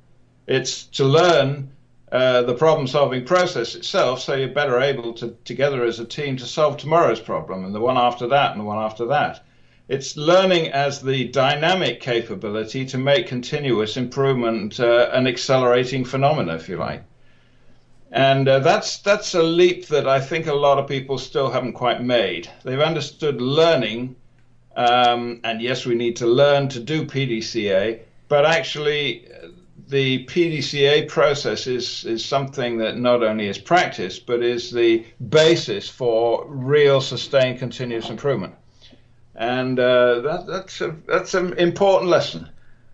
It's 0.48 0.86
to 0.98 1.04
learn 1.04 1.72
uh, 2.10 2.44
the 2.44 2.54
problem 2.54 2.88
solving 2.88 3.26
process 3.26 3.76
itself 3.76 4.22
so 4.22 4.34
you're 4.34 4.48
better 4.48 4.80
able 4.80 5.12
to, 5.16 5.36
together 5.44 5.84
as 5.84 6.00
a 6.00 6.06
team, 6.06 6.38
to 6.38 6.46
solve 6.46 6.78
tomorrow's 6.78 7.20
problem 7.20 7.66
and 7.66 7.76
the 7.76 7.82
one 7.82 7.98
after 7.98 8.28
that 8.28 8.52
and 8.52 8.62
the 8.62 8.66
one 8.66 8.80
after 8.80 9.08
that. 9.08 9.44
It's 9.92 10.16
learning 10.16 10.70
as 10.70 11.02
the 11.02 11.28
dynamic 11.28 12.00
capability 12.00 12.86
to 12.86 12.98
make 12.98 13.28
continuous 13.28 13.98
improvement 13.98 14.80
uh, 14.80 15.10
an 15.12 15.28
accelerating 15.28 16.06
phenomenon, 16.06 16.56
if 16.56 16.70
you 16.70 16.78
like. 16.78 17.04
And 18.10 18.48
uh, 18.48 18.60
that's 18.60 19.00
that's 19.00 19.36
a 19.36 19.44
leap 19.44 19.88
that 19.88 20.08
I 20.08 20.22
think 20.22 20.48
a 20.48 20.54
lot 20.54 20.78
of 20.80 20.88
people 20.88 21.18
still 21.18 21.52
haven't 21.52 21.74
quite 21.74 22.02
made. 22.02 22.50
They've 22.64 22.80
understood 22.80 23.42
learning, 23.42 24.16
um, 24.78 25.42
and 25.44 25.62
yes, 25.62 25.86
we 25.86 25.96
need 25.96 26.16
to 26.18 26.26
learn 26.26 26.70
to 26.70 26.80
do 26.80 27.04
PDCA, 27.04 28.00
but 28.30 28.46
actually, 28.46 29.28
the 29.90 30.26
PDCA 30.26 31.10
process 31.10 31.68
is 31.68 32.06
is 32.06 32.24
something 32.24 32.78
that 32.78 32.98
not 32.98 33.24
only 33.24 33.50
is 33.50 33.58
practiced, 33.58 34.26
but 34.26 34.42
is 34.42 34.72
the 34.72 35.04
basis 35.30 35.90
for 35.90 36.46
real, 36.48 37.02
sustained, 37.02 37.60
continuous 37.60 38.10
improvement. 38.10 38.56
And 39.42 39.80
uh, 39.80 40.20
that, 40.20 40.46
that's 40.46 40.82
a, 40.82 40.96
that's 41.08 41.34
an 41.34 41.54
important 41.54 42.12
lesson. 42.12 42.48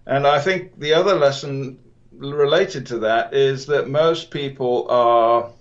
And 0.05 0.25
I 0.25 0.39
think 0.39 0.79
the 0.79 0.93
other 0.93 1.13
lesson 1.13 1.77
related 2.13 2.85
to 2.85 2.99
that 2.99 3.33
is 3.33 3.65
that 3.65 3.89
most 3.89 4.31
people 4.31 4.87
are 4.89 5.51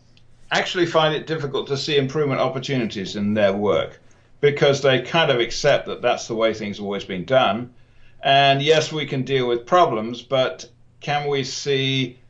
actually 0.53 0.87
find 0.87 1.13
it 1.13 1.27
difficult 1.27 1.67
to 1.67 1.77
see 1.77 1.97
improvement 1.97 2.41
opportunities 2.41 3.17
in 3.17 3.35
their 3.35 3.53
work 3.53 4.01
because 4.41 4.81
they 4.81 5.03
kind 5.03 5.33
of 5.33 5.41
accept 5.41 5.89
that 5.89 6.03
that's 6.03 6.29
the 6.29 6.37
way 6.37 6.55
things 6.55 6.77
have 6.77 6.85
always 6.85 7.05
been 7.05 7.25
done. 7.25 7.75
And 8.23 8.63
yes, 8.63 8.93
we 8.93 9.07
can 9.07 9.23
deal 9.23 9.49
with 9.49 9.67
problems, 9.67 10.23
but 10.23 10.71
can 11.01 11.29
we 11.29 11.43
see 11.43 12.21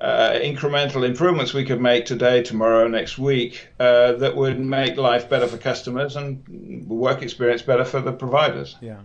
uh, 0.00 0.38
incremental 0.40 1.04
improvements 1.04 1.52
we 1.52 1.64
could 1.64 1.80
make 1.80 2.06
today, 2.06 2.42
tomorrow, 2.42 2.86
next 2.86 3.18
week 3.18 3.68
uh, 3.80 4.12
that 4.12 4.36
would 4.36 4.60
make 4.60 4.96
life 4.96 5.28
better 5.28 5.46
for 5.48 5.58
customers 5.58 6.14
and 6.14 6.86
work 6.88 7.22
experience 7.22 7.62
better 7.62 7.84
for 7.84 8.00
the 8.00 8.12
providers? 8.12 8.76
Yeah. 8.80 9.00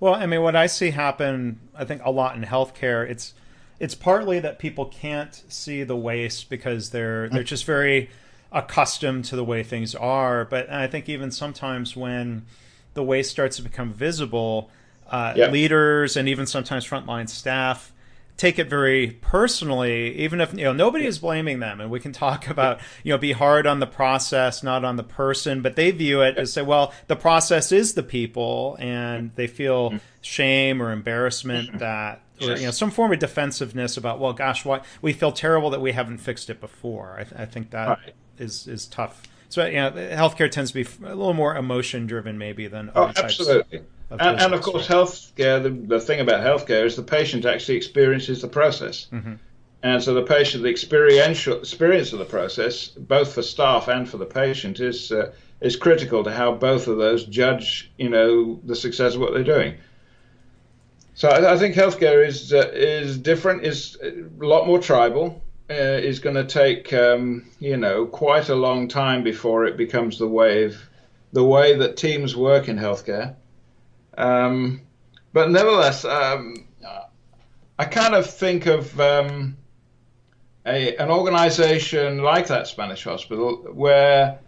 Well, 0.00 0.14
I 0.14 0.26
mean, 0.26 0.42
what 0.42 0.54
I 0.54 0.66
see 0.66 0.90
happen, 0.90 1.58
I 1.74 1.84
think 1.84 2.02
a 2.04 2.10
lot 2.12 2.36
in 2.36 2.44
healthcare, 2.44 3.08
it's 3.08 3.34
it's 3.80 3.94
partly 3.94 4.40
that 4.40 4.58
people 4.58 4.86
can't 4.86 5.42
see 5.48 5.82
the 5.82 5.96
waste 5.96 6.48
because 6.48 6.90
they're 6.90 7.28
they're 7.28 7.42
just 7.42 7.64
very 7.64 8.08
accustomed 8.52 9.24
to 9.26 9.36
the 9.36 9.44
way 9.44 9.64
things 9.64 9.94
are. 9.94 10.44
But 10.44 10.70
I 10.70 10.86
think 10.86 11.08
even 11.08 11.32
sometimes 11.32 11.96
when 11.96 12.46
the 12.94 13.02
waste 13.02 13.30
starts 13.30 13.56
to 13.56 13.62
become 13.62 13.92
visible, 13.92 14.70
uh, 15.10 15.32
yep. 15.34 15.50
leaders 15.50 16.16
and 16.16 16.28
even 16.28 16.46
sometimes 16.46 16.86
frontline 16.86 17.28
staff 17.28 17.92
take 18.38 18.58
it 18.58 18.70
very 18.70 19.10
personally, 19.20 20.16
even 20.16 20.40
if 20.40 20.54
you 20.54 20.64
know 20.64 20.72
nobody 20.72 21.04
is 21.04 21.18
blaming 21.18 21.58
them, 21.58 21.80
and 21.80 21.90
we 21.90 22.00
can 22.00 22.12
talk 22.12 22.48
about 22.48 22.80
you 23.04 23.12
know 23.12 23.18
be 23.18 23.32
hard 23.32 23.66
on 23.66 23.80
the 23.80 23.86
process, 23.86 24.62
not 24.62 24.84
on 24.84 24.96
the 24.96 25.02
person, 25.02 25.60
but 25.60 25.76
they 25.76 25.90
view 25.90 26.22
it 26.22 26.38
as 26.38 26.54
say, 26.54 26.62
well, 26.62 26.94
the 27.08 27.16
process 27.16 27.70
is 27.70 27.92
the 27.92 28.02
people, 28.02 28.78
and 28.80 29.32
they 29.34 29.46
feel 29.46 29.90
mm-hmm. 29.90 29.98
shame 30.22 30.80
or 30.80 30.92
embarrassment 30.92 31.68
mm-hmm. 31.68 31.78
that. 31.78 32.22
Or, 32.40 32.56
you 32.56 32.66
know 32.66 32.70
some 32.70 32.92
form 32.92 33.12
of 33.12 33.18
defensiveness 33.18 33.96
about 33.96 34.20
well 34.20 34.32
gosh 34.32 34.64
why 34.64 34.82
we 35.02 35.12
feel 35.12 35.32
terrible 35.32 35.70
that 35.70 35.80
we 35.80 35.90
haven't 35.90 36.18
fixed 36.18 36.48
it 36.50 36.60
before 36.60 37.16
i, 37.18 37.24
th- 37.24 37.34
I 37.36 37.46
think 37.46 37.70
that 37.70 37.88
right. 37.88 38.14
is 38.38 38.68
is 38.68 38.86
tough 38.86 39.24
so 39.48 39.66
you 39.66 39.74
know 39.74 39.90
healthcare 39.90 40.48
tends 40.48 40.70
to 40.70 40.84
be 40.84 40.88
a 41.04 41.16
little 41.16 41.34
more 41.34 41.56
emotion 41.56 42.06
driven 42.06 42.38
maybe 42.38 42.68
than 42.68 42.92
oh 42.94 43.10
absolutely 43.16 43.80
of 44.10 44.20
and, 44.20 44.40
and, 44.40 44.54
of 44.54 44.62
course, 44.62 44.86
healthcare. 44.86 45.62
The, 45.62 45.70
the 45.70 46.00
thing 46.00 46.20
about 46.20 46.44
healthcare 46.44 46.84
is 46.84 46.96
the 46.96 47.02
patient 47.02 47.44
actually 47.44 47.76
experiences 47.76 48.40
the 48.40 48.48
process, 48.48 49.06
mm-hmm. 49.12 49.34
and 49.82 50.02
so 50.02 50.14
the 50.14 50.22
patient, 50.22 50.62
the 50.62 50.70
experiential 50.70 51.58
experience 51.58 52.12
of 52.12 52.18
the 52.18 52.24
process, 52.24 52.88
both 52.88 53.34
for 53.34 53.42
staff 53.42 53.88
and 53.88 54.08
for 54.08 54.16
the 54.16 54.26
patient, 54.26 54.80
is 54.80 55.12
uh, 55.12 55.32
is 55.60 55.76
critical 55.76 56.24
to 56.24 56.32
how 56.32 56.52
both 56.52 56.88
of 56.88 56.96
those 56.96 57.24
judge, 57.24 57.90
you 57.98 58.08
know, 58.08 58.60
the 58.64 58.76
success 58.76 59.14
of 59.14 59.20
what 59.20 59.34
they're 59.34 59.44
doing. 59.44 59.74
So 61.14 61.28
I, 61.28 61.54
I 61.54 61.58
think 61.58 61.74
healthcare 61.74 62.26
is 62.26 62.52
uh, 62.52 62.70
is 62.72 63.18
different, 63.18 63.64
is 63.64 63.98
a 64.02 64.44
lot 64.44 64.66
more 64.66 64.78
tribal. 64.78 65.42
Uh, 65.70 66.00
is 66.00 66.18
going 66.18 66.34
to 66.34 66.46
take 66.46 66.94
um, 66.94 67.44
you 67.60 67.76
know 67.76 68.06
quite 68.06 68.48
a 68.48 68.54
long 68.54 68.88
time 68.88 69.22
before 69.22 69.66
it 69.66 69.76
becomes 69.76 70.18
the 70.18 70.26
wave, 70.26 70.88
the 71.34 71.44
way 71.44 71.76
that 71.76 71.98
teams 71.98 72.34
work 72.34 72.68
in 72.68 72.78
healthcare. 72.78 73.34
Um, 74.18 74.80
but 75.32 75.50
nevertheless, 75.50 76.04
um, 76.04 76.66
I 77.78 77.84
kind 77.84 78.14
of 78.14 78.28
think 78.28 78.66
of 78.66 79.00
um, 79.00 79.56
a, 80.66 80.96
an 80.96 81.10
organization 81.10 82.18
like 82.18 82.48
that 82.48 82.66
Spanish 82.66 83.04
hospital 83.04 83.68
where 83.72 84.40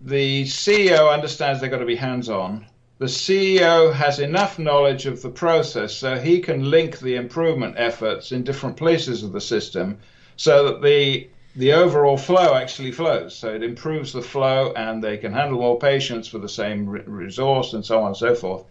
the 0.00 0.44
CEO 0.44 1.12
understands 1.12 1.60
they've 1.60 1.70
got 1.70 1.78
to 1.78 1.84
be 1.84 1.94
hands 1.94 2.30
on. 2.30 2.64
The 2.98 3.06
CEO 3.06 3.92
has 3.92 4.18
enough 4.18 4.58
knowledge 4.58 5.04
of 5.04 5.20
the 5.20 5.28
process 5.28 5.94
so 5.94 6.18
he 6.18 6.40
can 6.40 6.70
link 6.70 6.98
the 6.98 7.16
improvement 7.16 7.74
efforts 7.76 8.32
in 8.32 8.42
different 8.42 8.78
places 8.78 9.22
of 9.22 9.32
the 9.32 9.40
system 9.40 9.98
so 10.36 10.64
that 10.64 10.82
the 10.82 11.28
the 11.54 11.74
overall 11.74 12.16
flow 12.16 12.54
actually 12.54 12.92
flows. 12.92 13.36
So 13.36 13.54
it 13.54 13.62
improves 13.62 14.14
the 14.14 14.22
flow 14.22 14.72
and 14.72 15.04
they 15.04 15.18
can 15.18 15.34
handle 15.34 15.60
more 15.60 15.78
patients 15.78 16.26
for 16.26 16.38
the 16.38 16.48
same 16.48 16.88
re- 16.88 17.02
resource 17.04 17.74
and 17.74 17.84
so 17.84 18.00
on 18.00 18.06
and 18.06 18.16
so 18.16 18.34
forth 18.34 18.64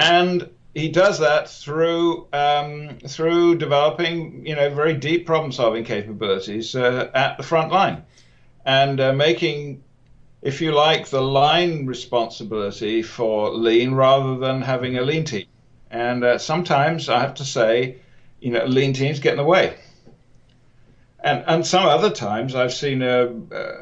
and 0.00 0.48
he 0.74 0.88
does 0.88 1.18
that 1.18 1.48
through 1.48 2.26
um, 2.32 2.96
through 3.06 3.56
developing 3.56 4.46
you 4.46 4.56
know 4.56 4.70
very 4.70 4.94
deep 4.94 5.26
problem 5.26 5.52
solving 5.52 5.84
capabilities 5.84 6.74
uh, 6.74 7.10
at 7.14 7.36
the 7.36 7.42
front 7.42 7.70
line. 7.70 8.02
And 8.64 9.00
uh, 9.00 9.12
making 9.12 9.82
if 10.42 10.60
you 10.60 10.72
like 10.72 11.08
the 11.08 11.20
line 11.20 11.86
responsibility 11.86 13.02
for 13.02 13.50
lean 13.50 13.92
rather 13.92 14.38
than 14.38 14.62
having 14.62 14.96
a 14.96 15.02
lean 15.02 15.24
team. 15.24 15.46
And 15.90 16.24
uh, 16.24 16.38
sometimes 16.38 17.08
i 17.08 17.20
have 17.20 17.34
to 17.34 17.44
say 17.44 17.96
you 18.40 18.52
know 18.52 18.64
lean 18.64 18.94
teams 18.94 19.20
get 19.20 19.32
in 19.32 19.38
the 19.38 19.44
way. 19.44 19.76
And 21.22 21.44
and 21.46 21.66
some 21.66 21.84
other 21.84 22.10
times 22.10 22.54
i've 22.54 22.72
seen 22.72 23.02
a, 23.02 23.26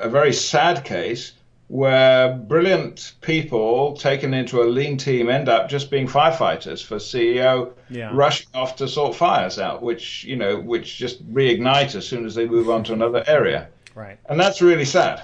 a 0.00 0.08
very 0.08 0.32
sad 0.32 0.84
case 0.84 1.32
where 1.68 2.34
brilliant 2.34 3.12
people 3.20 3.94
taken 3.94 4.32
into 4.32 4.62
a 4.62 4.64
lean 4.64 4.96
team 4.96 5.28
end 5.28 5.48
up 5.48 5.68
just 5.68 5.90
being 5.90 6.06
firefighters 6.06 6.82
for 6.82 6.96
CEO 6.96 7.72
yeah. 7.90 8.10
rushing 8.12 8.48
off 8.54 8.76
to 8.76 8.88
sort 8.88 9.14
fires 9.14 9.58
out, 9.58 9.82
which 9.82 10.24
you 10.24 10.36
know, 10.36 10.58
which 10.58 10.96
just 10.96 11.26
reignite 11.32 11.94
as 11.94 12.06
soon 12.06 12.24
as 12.24 12.34
they 12.34 12.46
move 12.46 12.70
on 12.70 12.82
to 12.84 12.92
another 12.94 13.22
area. 13.26 13.68
Right. 13.94 14.18
And 14.28 14.40
that's 14.40 14.62
really 14.62 14.86
sad. 14.86 15.22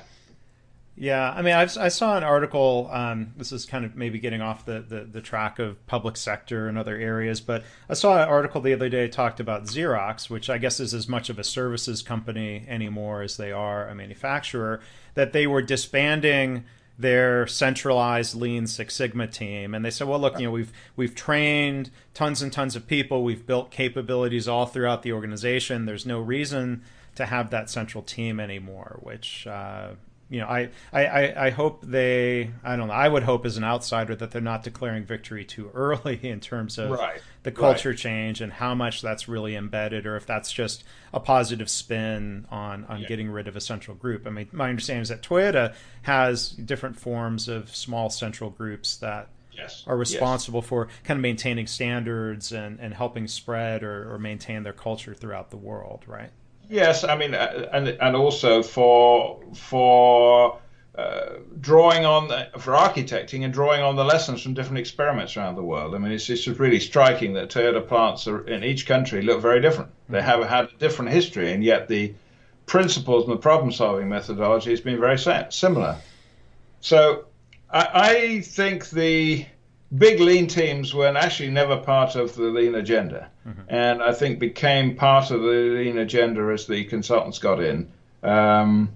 Yeah, 0.97 1.33
I 1.33 1.43
mean, 1.43 1.55
I've, 1.55 1.77
i 1.77 1.89
saw 1.89 2.17
an 2.17 2.23
article. 2.23 2.89
Um, 2.93 3.33
this 3.37 3.51
is 3.51 3.67
kind 3.67 3.85
of 3.85 3.97
maybe 3.97 4.21
getting 4.21 4.41
off 4.41 4.65
the, 4.65 4.81
the, 4.81 5.01
the, 5.01 5.21
track 5.21 5.59
of 5.59 5.85
public 5.89 6.17
sector 6.17 6.69
and 6.69 6.79
other 6.79 6.97
areas, 6.97 7.41
but 7.41 7.65
I 7.89 7.95
saw 7.95 8.23
an 8.23 8.29
article 8.29 8.61
the 8.61 8.73
other 8.73 8.89
day 8.89 9.09
talked 9.09 9.41
about 9.41 9.65
Xerox, 9.65 10.31
which 10.31 10.49
I 10.49 10.59
guess 10.59 10.79
is 10.79 10.95
as 10.95 11.09
much 11.09 11.31
of 11.31 11.39
a 11.39 11.45
services 11.45 12.01
company 12.01 12.65
anymore 12.69 13.23
as 13.23 13.37
they 13.37 13.51
are 13.51 13.89
a 13.89 13.95
manufacturer. 13.95 14.81
That 15.15 15.33
they 15.33 15.49
were 15.49 15.63
disbanding 15.63 16.65
their 16.97 17.49
centralized 17.49 18.37
Lean 18.37 18.69
Six 18.69 18.95
Sigma 18.95 19.27
team, 19.27 19.75
and 19.75 19.85
they 19.85 19.91
said, 19.91 20.07
"Well, 20.07 20.21
look, 20.21 20.39
you 20.39 20.47
know, 20.47 20.53
we've 20.53 20.73
we've 20.95 21.15
trained 21.15 21.91
tons 22.15 22.41
and 22.41 22.53
tons 22.53 22.77
of 22.77 22.87
people, 22.87 23.25
we've 23.25 23.47
built 23.47 23.73
capabilities 23.73 24.47
all 24.47 24.67
throughout 24.67 25.03
the 25.03 25.13
organization. 25.13 25.87
There's 25.87 26.07
no 26.07 26.21
reason." 26.21 26.83
To 27.17 27.27
have 27.27 27.51
that 27.51 27.71
central 27.71 28.03
team 28.03 28.41
anymore, 28.41 28.99
which 29.01 29.47
uh, 29.47 29.91
you 30.31 30.41
know, 30.41 30.47
I, 30.47 30.71
I, 30.93 31.47
I 31.47 31.51
hope 31.51 31.83
they, 31.83 32.51
I 32.63 32.77
don't 32.77 32.89
know, 32.89 32.95
I 32.95 33.09
would 33.09 33.23
hope 33.23 33.45
as 33.45 33.57
an 33.57 33.65
outsider 33.65 34.17
that 34.17 34.31
they're 34.31 34.41
not 34.41 34.63
declaring 34.63 35.05
victory 35.05 35.45
too 35.45 35.71
early 35.75 36.19
in 36.23 36.41
terms 36.41 36.79
of 36.79 36.91
right. 36.91 37.21
the 37.43 37.53
culture 37.53 37.91
right. 37.91 37.99
change 37.99 38.41
and 38.41 38.53
how 38.53 38.75
much 38.75 39.03
that's 39.03 39.29
really 39.29 39.55
embedded, 39.55 40.07
or 40.07 40.17
if 40.17 40.27
that's 40.27 40.51
just 40.51 40.85
a 41.13 41.21
positive 41.21 41.69
spin 41.69 42.47
on, 42.51 42.85
on 42.87 43.01
yeah. 43.01 43.09
getting 43.09 43.31
rid 43.31 43.49
of 43.49 43.57
a 43.57 43.61
central 43.61 43.97
group. 43.97 44.27
I 44.27 44.31
mean, 44.31 44.49
my 44.53 44.71
understanding 44.71 45.03
is 45.03 45.09
that 45.11 45.23
Toyota 45.23 45.75
has 46.03 46.51
different 46.51 46.99
forms 46.99 47.49
of 47.49 47.75
small 47.75 48.11
central 48.11 48.51
groups 48.51 48.97
that 48.97 49.29
yes. 49.53 49.85
are 49.87 49.97
responsible 49.97 50.61
yes. 50.61 50.69
for 50.69 50.89
kind 51.05 51.19
of 51.19 51.23
maintaining 51.23 51.67
standards 51.67 52.53
and, 52.53 52.81
and 52.81 52.95
helping 52.95 53.29
spread 53.29 53.83
or, 53.83 54.13
or 54.15 54.19
maintain 54.19 54.63
their 54.63 54.73
culture 54.73 55.15
throughout 55.15 55.51
the 55.51 55.57
world, 55.57 56.05
right? 56.07 56.31
Yes, 56.69 57.05
I 57.05 57.17
mean, 57.17 57.35
uh, 57.35 57.69
and 57.73 57.89
and 57.89 58.17
also 58.17 58.63
for 58.63 59.43
for 59.55 60.59
uh, 60.97 61.35
drawing 61.61 62.05
on 62.05 62.29
the, 62.29 62.49
for 62.59 62.73
architecting 62.73 63.45
and 63.45 63.53
drawing 63.53 63.83
on 63.83 63.97
the 63.97 64.05
lessons 64.05 64.43
from 64.43 64.55
different 64.55 64.79
experiments 64.79 65.37
around 65.37 65.57
the 65.57 65.63
world. 65.63 65.95
I 65.95 65.99
mean, 65.99 66.13
it's 66.13 66.27
just 66.27 66.47
really 66.47 66.81
striking 66.81 67.33
that 67.35 67.51
Toyota 67.51 67.87
plants 67.87 68.29
are, 68.29 68.47
in 68.47 68.63
each 68.63 68.87
country 68.87 69.23
look 69.23 69.43
very 69.43 69.61
different. 69.61 69.91
They 70.09 70.19
mm-hmm. 70.19 70.27
have 70.27 70.49
had 70.49 70.65
a 70.67 70.79
different 70.79 71.11
history, 71.11 71.53
and 71.53 71.65
yet 71.65 71.89
the 71.89 72.15
principles 72.67 73.25
and 73.25 73.33
the 73.33 73.41
problem-solving 73.41 74.09
methodology 74.09 74.71
has 74.71 74.81
been 74.81 75.01
very 75.01 75.19
similar. 75.51 75.97
So 76.81 77.27
I, 77.71 77.89
I 77.93 78.41
think 78.41 78.89
the 78.91 79.47
big 79.97 80.21
lean 80.21 80.47
teams 80.47 80.95
were 80.95 81.07
actually 81.07 81.51
never 81.51 81.77
part 81.77 82.17
of 82.17 82.35
the 82.35 82.45
lean 82.45 82.75
agenda, 82.75 83.31
mm-hmm. 83.47 83.61
and 83.69 84.03
I 84.03 84.13
think 84.13 84.39
became 84.39 84.97
part 84.97 85.31
of 85.31 85.43
the 85.43 85.49
lean 85.49 85.99
agenda 85.99 86.43
as 86.53 86.67
the 86.67 86.85
consultants 86.85 87.39
got 87.39 87.63
in. 87.63 87.91
Um, 88.23 88.91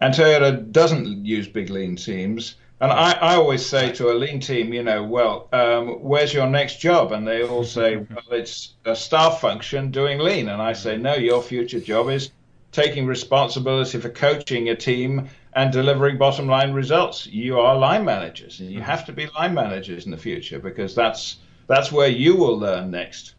and 0.00 0.12
Toyota 0.12 0.70
doesn't 0.72 1.24
use 1.24 1.48
big 1.48 1.70
lean 1.70 1.96
teams. 1.96 2.56
And 2.80 2.90
I, 2.92 3.12
I 3.12 3.34
always 3.36 3.64
say 3.64 3.92
to 3.92 4.10
a 4.10 4.14
lean 4.14 4.40
team, 4.40 4.74
you 4.74 4.82
know, 4.82 5.02
well, 5.02 5.48
um, 5.52 6.02
where's 6.02 6.34
your 6.34 6.46
next 6.46 6.80
job? 6.80 7.12
And 7.12 7.26
they 7.26 7.42
all 7.42 7.64
say, 7.64 7.96
well, 8.10 8.24
it's 8.30 8.74
a 8.84 8.96
staff 8.96 9.40
function 9.40 9.90
doing 9.90 10.18
lean. 10.18 10.48
And 10.48 10.60
I 10.60 10.72
say, 10.72 10.96
no, 10.96 11.14
your 11.14 11.42
future 11.42 11.80
job 11.80 12.10
is 12.10 12.30
taking 12.72 13.06
responsibility 13.06 14.00
for 14.00 14.10
coaching 14.10 14.68
a 14.68 14.74
team 14.74 15.28
and 15.54 15.72
delivering 15.72 16.18
bottom 16.18 16.46
line 16.46 16.72
results. 16.72 17.26
You 17.26 17.60
are 17.60 17.76
line 17.76 18.04
managers, 18.04 18.60
and 18.60 18.70
you 18.70 18.80
mm-hmm. 18.80 18.90
have 18.90 19.06
to 19.06 19.12
be 19.12 19.28
line 19.38 19.54
managers 19.54 20.04
in 20.04 20.10
the 20.10 20.16
future 20.16 20.58
because 20.58 20.94
that's 20.94 21.36
that's 21.66 21.92
where 21.92 22.08
you 22.08 22.36
will 22.36 22.58
learn 22.58 22.90
next. 22.90 23.34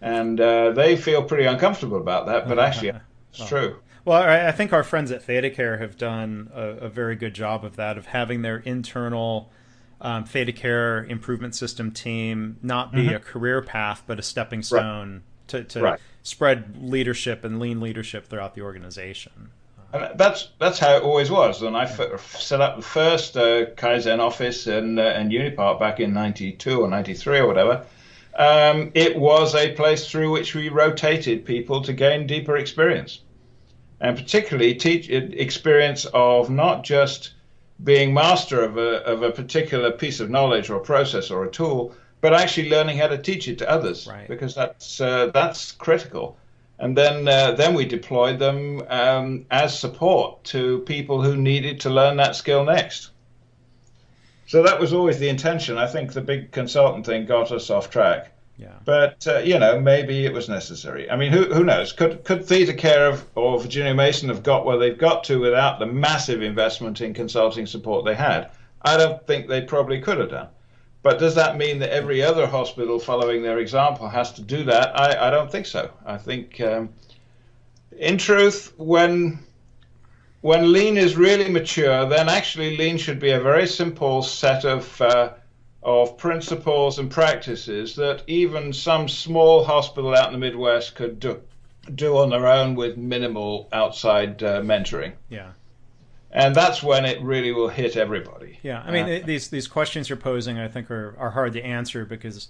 And 0.00 0.40
uh, 0.40 0.70
they 0.72 0.96
feel 0.96 1.22
pretty 1.22 1.44
uncomfortable 1.44 1.98
about 1.98 2.26
that, 2.26 2.48
but 2.48 2.58
actually, 2.58 2.92
it's 3.32 3.46
true. 3.46 3.76
Well, 4.04 4.22
I 4.22 4.50
think 4.52 4.72
our 4.72 4.82
friends 4.82 5.12
at 5.12 5.26
ThedaCare 5.26 5.78
have 5.78 5.98
done 5.98 6.50
a, 6.54 6.62
a, 6.62 6.88
very 6.88 7.16
good 7.16 7.34
job 7.34 7.66
of 7.66 7.76
that, 7.76 7.98
of 7.98 8.06
having 8.06 8.40
their 8.40 8.56
internal 8.56 9.52
um, 10.00 10.24
ThedaCare 10.24 11.06
improvement 11.08 11.54
system 11.54 11.90
team 11.90 12.56
not 12.62 12.92
be 12.92 13.06
mm-hmm. 13.06 13.16
a 13.16 13.18
career 13.18 13.60
path, 13.60 14.02
but 14.06 14.18
a 14.18 14.22
stepping 14.22 14.62
stone 14.62 15.12
right. 15.12 15.22
to, 15.48 15.64
to 15.64 15.82
right. 15.82 16.00
spread 16.22 16.78
leadership 16.80 17.44
and 17.44 17.60
lean 17.60 17.78
leadership 17.78 18.26
throughout 18.26 18.54
the 18.54 18.62
organization. 18.62 19.50
And 19.92 20.18
that's 20.18 20.50
that's 20.58 20.78
how 20.78 20.96
it 20.96 21.02
always 21.02 21.30
was. 21.30 21.62
When 21.62 21.74
I 21.74 21.84
f- 21.84 22.36
set 22.36 22.60
up 22.60 22.76
the 22.76 22.82
first 22.82 23.36
uh, 23.36 23.66
Kaizen 23.74 24.20
office 24.20 24.66
in 24.66 24.98
uh, 24.98 25.16
in 25.18 25.30
Unipart 25.30 25.80
back 25.80 25.98
in 25.98 26.12
'92 26.12 26.80
or 26.80 26.88
'93 26.88 27.38
or 27.38 27.46
whatever, 27.46 27.84
um, 28.36 28.92
it 28.94 29.16
was 29.16 29.54
a 29.54 29.72
place 29.72 30.08
through 30.08 30.30
which 30.30 30.54
we 30.54 30.68
rotated 30.68 31.44
people 31.44 31.82
to 31.82 31.92
gain 31.92 32.26
deeper 32.26 32.56
experience, 32.56 33.22
and 34.00 34.16
particularly 34.16 34.74
teach 34.74 35.10
experience 35.10 36.04
of 36.14 36.50
not 36.50 36.84
just 36.84 37.34
being 37.82 38.14
master 38.14 38.62
of 38.62 38.76
a 38.76 39.02
of 39.04 39.24
a 39.24 39.32
particular 39.32 39.90
piece 39.90 40.20
of 40.20 40.30
knowledge 40.30 40.70
or 40.70 40.78
process 40.78 41.32
or 41.32 41.44
a 41.44 41.50
tool, 41.50 41.96
but 42.20 42.32
actually 42.32 42.70
learning 42.70 42.96
how 42.96 43.08
to 43.08 43.18
teach 43.18 43.48
it 43.48 43.58
to 43.58 43.68
others, 43.68 44.06
right. 44.06 44.28
because 44.28 44.54
that's 44.54 45.00
uh, 45.00 45.26
that's 45.34 45.72
critical 45.72 46.36
and 46.80 46.96
then 46.96 47.28
uh, 47.28 47.52
then 47.52 47.74
we 47.74 47.84
deployed 47.84 48.38
them 48.38 48.82
um, 48.88 49.46
as 49.50 49.78
support 49.78 50.42
to 50.44 50.78
people 50.80 51.22
who 51.22 51.36
needed 51.36 51.80
to 51.80 51.90
learn 51.90 52.16
that 52.16 52.34
skill 52.34 52.64
next. 52.64 53.10
So 54.46 54.62
that 54.62 54.80
was 54.80 54.92
always 54.92 55.18
the 55.18 55.28
intention. 55.28 55.78
I 55.78 55.86
think 55.86 56.12
the 56.12 56.22
big 56.22 56.50
consultant 56.50 57.06
thing 57.06 57.26
got 57.26 57.52
us 57.52 57.70
off 57.70 57.90
track. 57.90 58.32
Yeah. 58.58 58.74
But 58.84 59.26
uh, 59.26 59.38
you 59.38 59.58
know, 59.58 59.78
maybe 59.78 60.24
it 60.24 60.32
was 60.32 60.48
necessary. 60.48 61.10
I 61.10 61.16
mean, 61.16 61.32
who 61.32 61.44
who 61.52 61.64
knows? 61.64 61.92
Could 61.92 62.24
could 62.24 62.40
ThedaCare 62.40 63.10
of, 63.10 63.24
or 63.34 63.60
Virginia 63.60 63.94
Mason 63.94 64.30
have 64.30 64.42
got 64.42 64.64
where 64.64 64.78
they've 64.78 64.98
got 64.98 65.24
to 65.24 65.38
without 65.38 65.78
the 65.78 65.86
massive 65.86 66.42
investment 66.42 67.00
in 67.02 67.12
consulting 67.12 67.66
support 67.66 68.04
they 68.04 68.14
had? 68.14 68.50
I 68.82 68.96
don't 68.96 69.24
think 69.26 69.48
they 69.48 69.60
probably 69.60 70.00
could 70.00 70.18
have 70.18 70.30
done. 70.30 70.48
But 71.02 71.18
does 71.18 71.34
that 71.36 71.56
mean 71.56 71.78
that 71.78 71.90
every 71.90 72.22
other 72.22 72.46
hospital 72.46 72.98
following 72.98 73.42
their 73.42 73.58
example 73.58 74.08
has 74.08 74.32
to 74.32 74.42
do 74.42 74.64
that? 74.64 74.98
I, 74.98 75.28
I 75.28 75.30
don't 75.30 75.50
think 75.50 75.66
so. 75.66 75.90
I 76.04 76.18
think, 76.18 76.60
um, 76.60 76.90
in 77.96 78.18
truth, 78.18 78.74
when 78.76 79.38
when 80.42 80.72
lean 80.72 80.96
is 80.96 81.16
really 81.16 81.50
mature, 81.50 82.06
then 82.06 82.28
actually 82.28 82.76
lean 82.76 82.96
should 82.96 83.18
be 83.18 83.30
a 83.30 83.40
very 83.40 83.66
simple 83.66 84.22
set 84.22 84.64
of 84.64 85.00
uh, 85.00 85.32
of 85.82 86.18
principles 86.18 86.98
and 86.98 87.10
practices 87.10 87.96
that 87.96 88.22
even 88.26 88.72
some 88.72 89.08
small 89.08 89.64
hospital 89.64 90.14
out 90.14 90.26
in 90.26 90.32
the 90.32 90.38
Midwest 90.38 90.94
could 90.94 91.18
do, 91.18 91.40
do 91.94 92.18
on 92.18 92.28
their 92.28 92.46
own 92.46 92.74
with 92.74 92.98
minimal 92.98 93.68
outside 93.72 94.42
uh, 94.42 94.60
mentoring. 94.60 95.12
Yeah 95.30 95.52
and 96.32 96.54
that's 96.54 96.82
when 96.82 97.04
it 97.04 97.22
really 97.22 97.52
will 97.52 97.68
hit 97.68 97.96
everybody. 97.96 98.58
Yeah, 98.62 98.82
I 98.84 98.90
mean 98.90 99.22
uh, 99.22 99.26
these 99.26 99.48
these 99.48 99.66
questions 99.66 100.08
you're 100.08 100.16
posing, 100.16 100.58
I 100.58 100.68
think, 100.68 100.90
are, 100.90 101.14
are 101.18 101.30
hard 101.30 101.52
to 101.54 101.62
answer 101.62 102.04
because 102.04 102.48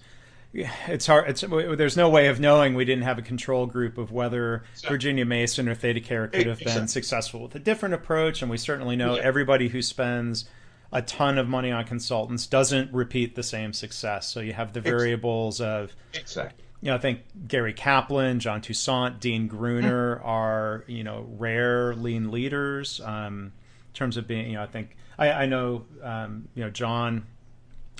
it's 0.52 1.06
hard. 1.06 1.28
It's 1.28 1.42
there's 1.42 1.96
no 1.96 2.10
way 2.10 2.26
of 2.26 2.40
knowing. 2.40 2.74
We 2.74 2.84
didn't 2.84 3.04
have 3.04 3.18
a 3.18 3.22
control 3.22 3.66
group 3.66 3.98
of 3.98 4.10
whether 4.10 4.64
Virginia 4.86 5.24
Mason 5.24 5.68
or 5.68 5.74
ThedaCare 5.74 6.32
could 6.32 6.46
have 6.46 6.60
been 6.60 6.88
successful 6.88 7.42
with 7.42 7.54
a 7.54 7.58
different 7.58 7.94
approach, 7.94 8.42
and 8.42 8.50
we 8.50 8.56
certainly 8.56 8.96
know 8.96 9.16
yeah. 9.16 9.22
everybody 9.22 9.68
who 9.68 9.80
spends 9.80 10.46
a 10.92 11.02
ton 11.02 11.38
of 11.38 11.48
money 11.48 11.70
on 11.70 11.84
consultants 11.84 12.48
doesn't 12.48 12.92
repeat 12.92 13.36
the 13.36 13.44
same 13.44 13.72
success. 13.72 14.28
So 14.28 14.40
you 14.40 14.52
have 14.52 14.72
the 14.72 14.80
variables 14.80 15.60
of 15.60 15.94
exactly. 16.14 16.64
You 16.82 16.88
know, 16.88 16.96
I 16.96 16.98
think 16.98 17.20
Gary 17.46 17.74
Kaplan, 17.74 18.40
John 18.40 18.62
Toussaint, 18.62 19.20
Dean 19.20 19.46
Gruner 19.46 20.16
mm-hmm. 20.16 20.26
are 20.26 20.84
you 20.88 21.04
know 21.04 21.26
rare 21.38 21.94
lean 21.94 22.30
leaders. 22.30 23.00
Um, 23.04 23.52
terms 23.94 24.16
of 24.16 24.26
being, 24.26 24.46
you 24.46 24.54
know, 24.54 24.62
I 24.62 24.66
think 24.66 24.96
I, 25.18 25.30
I 25.30 25.46
know, 25.46 25.84
um, 26.02 26.48
you 26.54 26.64
know, 26.64 26.70
John 26.70 27.26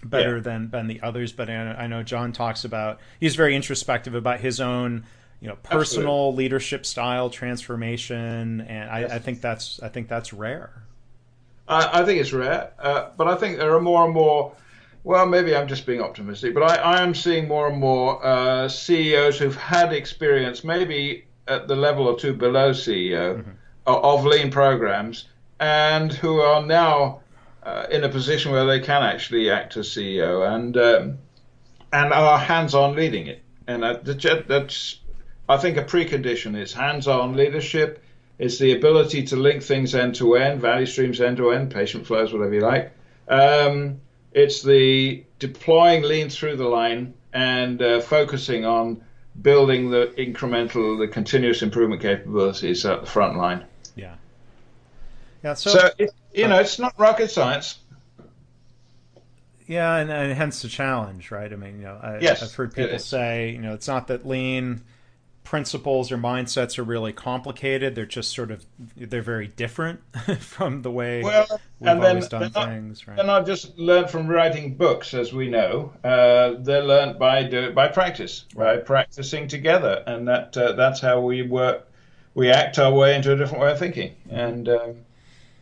better 0.05 0.37
yeah. 0.37 0.42
than 0.42 0.70
than 0.70 0.87
the 0.87 1.00
others, 1.03 1.33
but 1.33 1.50
I, 1.50 1.55
I 1.55 1.87
know 1.87 2.03
John 2.03 2.33
talks 2.33 2.64
about 2.64 3.00
he's 3.18 3.37
very 3.37 3.55
introspective 3.55 4.14
about 4.14 4.40
his 4.40 4.61
own 4.61 5.05
you 5.40 5.48
know 5.48 5.57
personal 5.62 6.29
Absolutely. 6.29 6.44
leadership 6.44 6.87
style 6.87 7.31
transformation 7.31 8.61
and 8.61 8.90
I, 8.90 9.00
yes. 9.00 9.12
I, 9.12 9.18
think 9.18 9.40
that's 9.40 9.81
i 9.83 9.88
think 9.88 10.09
that's 10.09 10.33
rare 10.33 10.70
i, 11.66 12.00
I 12.00 12.05
think 12.05 12.20
it's 12.20 12.33
rare 12.33 12.72
uh, 12.79 13.11
but 13.16 13.26
i 13.26 13.35
think 13.37 13.57
there 13.57 13.74
are 13.74 13.81
more 13.81 14.05
and 14.05 14.14
more 14.14 14.55
well 15.03 15.26
maybe 15.26 15.57
i'm 15.57 15.66
just 15.66 15.87
being 15.87 16.03
optimistic 16.03 16.55
but 16.55 16.62
i, 16.62 16.76
I 16.76 17.03
am 17.03 17.14
seeing 17.14 17.48
more 17.48 17.68
and 17.68 17.79
more 17.79 18.24
uh, 18.24 18.68
ceos 18.68 19.38
who've 19.38 19.57
had 19.57 19.92
experience 19.92 20.62
maybe 20.62 21.24
at 21.48 21.68
the 21.68 21.76
level 21.76 22.07
or 22.07 22.18
two 22.18 22.35
below 22.35 22.72
ceo 22.72 23.38
mm-hmm. 23.38 23.50
of, 23.87 24.05
of 24.05 24.26
lean 24.26 24.50
programs 24.50 25.24
and 25.61 26.11
who 26.11 26.40
are 26.40 26.64
now 26.64 27.20
uh, 27.62 27.87
in 27.90 28.03
a 28.03 28.09
position 28.09 28.51
where 28.51 28.64
they 28.64 28.81
can 28.81 29.03
actually 29.03 29.51
act 29.51 29.77
as 29.77 29.88
CEO 29.88 30.49
and 30.55 30.77
um, 30.77 31.18
and 31.92 32.12
are 32.12 32.38
hands-on 32.38 32.96
leading 32.96 33.27
it. 33.27 33.42
And 33.66 33.83
that, 33.83 34.46
that's 34.49 35.01
I 35.49 35.59
think 35.59 35.77
a 35.77 35.85
precondition 35.85 36.59
is 36.59 36.73
hands-on 36.73 37.37
leadership. 37.37 38.03
It's 38.38 38.59
the 38.59 38.73
ability 38.73 39.25
to 39.25 39.37
link 39.37 39.62
things 39.62 39.94
end 39.94 40.14
to 40.16 40.37
end, 40.37 40.61
value 40.61 40.87
streams 40.87 41.20
end 41.20 41.37
to 41.37 41.51
end, 41.51 41.70
patient 41.70 42.07
flows, 42.07 42.33
whatever 42.33 42.55
you 42.55 42.61
like. 42.61 42.92
Um, 43.29 44.01
it's 44.33 44.62
the 44.62 45.25
deploying 45.38 46.03
lean 46.03 46.31
through 46.31 46.57
the 46.57 46.68
line 46.68 47.14
and 47.33 47.83
uh, 47.83 48.01
focusing 48.01 48.64
on 48.64 49.03
building 49.42 49.90
the 49.90 50.12
incremental, 50.16 50.99
the 50.99 51.09
continuous 51.09 51.62
improvement 51.62 52.01
capabilities 52.01 52.87
at 52.87 53.03
the 53.03 53.07
front 53.07 53.37
line. 53.37 53.64
Yeah. 55.42 55.55
So, 55.55 55.70
so 55.70 55.90
it, 55.98 56.11
you 56.35 56.48
know, 56.48 56.61
it's 56.61 56.79
not 56.79 56.98
rocket 56.98 57.31
science. 57.31 57.79
Yeah, 59.66 59.96
and, 59.96 60.11
and 60.11 60.33
hence 60.33 60.62
the 60.62 60.68
challenge, 60.68 61.31
right? 61.31 61.53
I 61.53 61.57
mean, 61.57 61.79
you 61.79 61.85
know, 61.85 61.98
I, 62.03 62.18
yes, 62.18 62.42
I've 62.42 62.53
heard 62.53 62.74
people 62.74 62.98
say, 62.98 63.50
you 63.50 63.59
know, 63.59 63.72
it's 63.72 63.87
not 63.87 64.09
that 64.09 64.26
lean 64.26 64.83
principles 65.44 66.12
or 66.12 66.18
mindsets 66.18 66.79
are 66.79 66.85
really 66.85 67.12
complicated. 67.12 67.94
They're 67.94 68.07
just 68.07 68.33
sort 68.35 68.50
of 68.50 68.64
they're 68.96 69.22
very 69.22 69.48
different 69.48 70.00
from 70.38 70.83
the 70.83 70.90
way 70.90 71.22
well, 71.22 71.46
we've 71.81 71.90
and 71.90 72.05
always 72.05 72.29
done 72.29 72.53
not, 72.55 72.68
things. 72.68 73.09
Right? 73.09 73.16
They're 73.16 73.26
not 73.26 73.46
just 73.46 73.79
learned 73.79 74.11
from 74.11 74.29
writing 74.29 74.74
books, 74.74 75.14
as 75.14 75.33
we 75.33 75.48
know. 75.48 75.92
Uh, 76.05 76.55
they're 76.59 76.85
learned 76.85 77.18
by 77.18 77.44
do, 77.44 77.72
by 77.72 77.88
practice, 77.88 78.44
right. 78.55 78.76
by 78.76 78.83
practicing 78.83 79.48
together, 79.48 80.03
and 80.07 80.29
that 80.29 80.57
uh, 80.57 80.72
that's 80.72 81.00
how 81.00 81.20
we 81.20 81.42
work. 81.42 81.88
We 82.35 82.48
act 82.50 82.79
our 82.79 82.92
way 82.92 83.16
into 83.16 83.33
a 83.33 83.37
different 83.37 83.62
way 83.62 83.72
of 83.72 83.79
thinking, 83.79 84.14
and 84.31 84.68
um, 84.68 84.96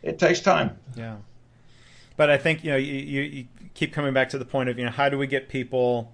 it 0.01 0.19
takes 0.19 0.39
time. 0.39 0.77
Yeah, 0.95 1.17
but 2.17 2.29
I 2.29 2.37
think 2.37 2.63
you 2.63 2.71
know 2.71 2.77
you, 2.77 3.21
you 3.21 3.47
keep 3.73 3.93
coming 3.93 4.13
back 4.13 4.29
to 4.29 4.37
the 4.37 4.45
point 4.45 4.69
of 4.69 4.77
you 4.77 4.85
know 4.85 4.91
how 4.91 5.09
do 5.09 5.17
we 5.17 5.27
get 5.27 5.49
people 5.49 6.11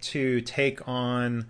to 0.00 0.40
take 0.42 0.86
on 0.86 1.46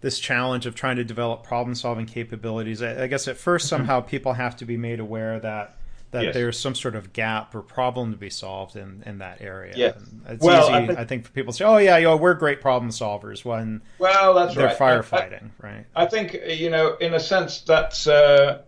this 0.00 0.18
challenge 0.18 0.66
of 0.66 0.74
trying 0.74 0.96
to 0.96 1.04
develop 1.04 1.42
problem 1.44 1.74
solving 1.74 2.06
capabilities. 2.06 2.82
I, 2.82 3.04
I 3.04 3.06
guess 3.06 3.26
at 3.26 3.36
first 3.36 3.66
mm-hmm. 3.66 3.76
somehow 3.76 4.00
people 4.00 4.34
have 4.34 4.56
to 4.56 4.64
be 4.64 4.76
made 4.76 5.00
aware 5.00 5.40
that 5.40 5.76
that 6.14 6.24
yes. 6.26 6.34
there's 6.34 6.58
some 6.58 6.76
sort 6.76 6.94
of 6.94 7.12
gap 7.12 7.52
or 7.56 7.60
problem 7.60 8.12
to 8.12 8.16
be 8.16 8.30
solved 8.30 8.76
in, 8.76 9.02
in 9.04 9.18
that 9.18 9.40
area. 9.40 9.74
Yeah. 9.76 9.92
It's 10.28 10.44
well, 10.44 10.62
easy, 10.62 10.72
I 10.72 10.86
think, 10.86 10.98
I 11.00 11.04
think, 11.04 11.24
for 11.24 11.32
people 11.32 11.52
to 11.52 11.56
say, 11.56 11.64
"Oh 11.64 11.78
yeah, 11.78 11.96
you 11.96 12.04
know, 12.04 12.16
we're 12.16 12.34
great 12.34 12.60
problem 12.60 12.92
solvers," 12.92 13.44
when 13.44 13.82
well, 13.98 14.32
that's 14.34 14.54
they're 14.54 14.66
right. 14.66 14.78
firefighting, 14.78 15.50
I, 15.60 15.66
right? 15.66 15.86
I 15.96 16.06
think 16.06 16.34
you 16.34 16.70
know, 16.70 16.94
in 16.96 17.14
a 17.14 17.20
sense, 17.20 17.62
that's 17.62 18.06
uh, 18.06 18.62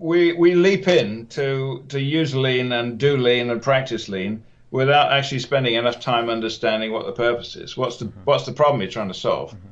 we 0.00 0.32
we 0.32 0.54
leap 0.54 0.88
in 0.88 1.26
to 1.26 1.84
to 1.88 2.00
use 2.00 2.34
lean 2.34 2.72
and 2.72 2.98
do 2.98 3.16
lean 3.16 3.50
and 3.50 3.62
practice 3.62 4.08
lean 4.08 4.42
without 4.70 5.12
actually 5.12 5.40
spending 5.40 5.74
enough 5.74 6.00
time 6.00 6.30
understanding 6.30 6.90
what 6.90 7.04
the 7.06 7.12
purpose 7.12 7.54
is. 7.54 7.76
What's 7.76 7.98
the 7.98 8.06
mm-hmm. 8.06 8.20
what's 8.24 8.46
the 8.46 8.52
problem 8.52 8.80
you're 8.80 8.90
trying 8.90 9.08
to 9.08 9.14
solve? 9.14 9.50
Mm-hmm. 9.50 9.68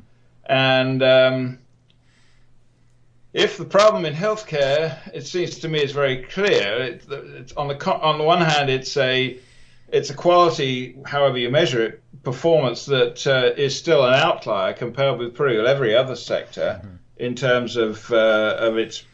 And 0.46 1.02
um, 1.02 1.58
if 3.32 3.56
the 3.56 3.64
problem 3.64 4.04
in 4.04 4.14
healthcare, 4.14 4.98
it 5.14 5.26
seems 5.26 5.58
to 5.60 5.68
me, 5.68 5.82
is 5.82 5.92
very 5.92 6.22
clear. 6.24 6.82
It, 6.82 7.06
it's 7.10 7.52
on 7.54 7.68
the 7.68 7.92
on 7.92 8.18
the 8.18 8.24
one 8.24 8.42
hand, 8.42 8.68
it's 8.68 8.96
a 8.98 9.38
it's 9.90 10.10
a 10.10 10.14
quality, 10.14 10.98
however 11.06 11.38
you 11.38 11.48
measure 11.48 11.82
it, 11.82 12.02
performance 12.22 12.84
that 12.84 13.26
uh, 13.26 13.54
is 13.56 13.74
still 13.74 14.04
an 14.04 14.12
outlier 14.12 14.74
compared 14.74 15.18
with 15.18 15.34
pretty 15.34 15.56
well 15.56 15.66
every 15.66 15.94
other 15.94 16.16
sector 16.16 16.82
mm-hmm. 16.84 16.96
in 17.16 17.34
terms 17.34 17.76
of 17.76 18.12
uh, 18.12 18.56
of 18.58 18.76
its 18.76 19.04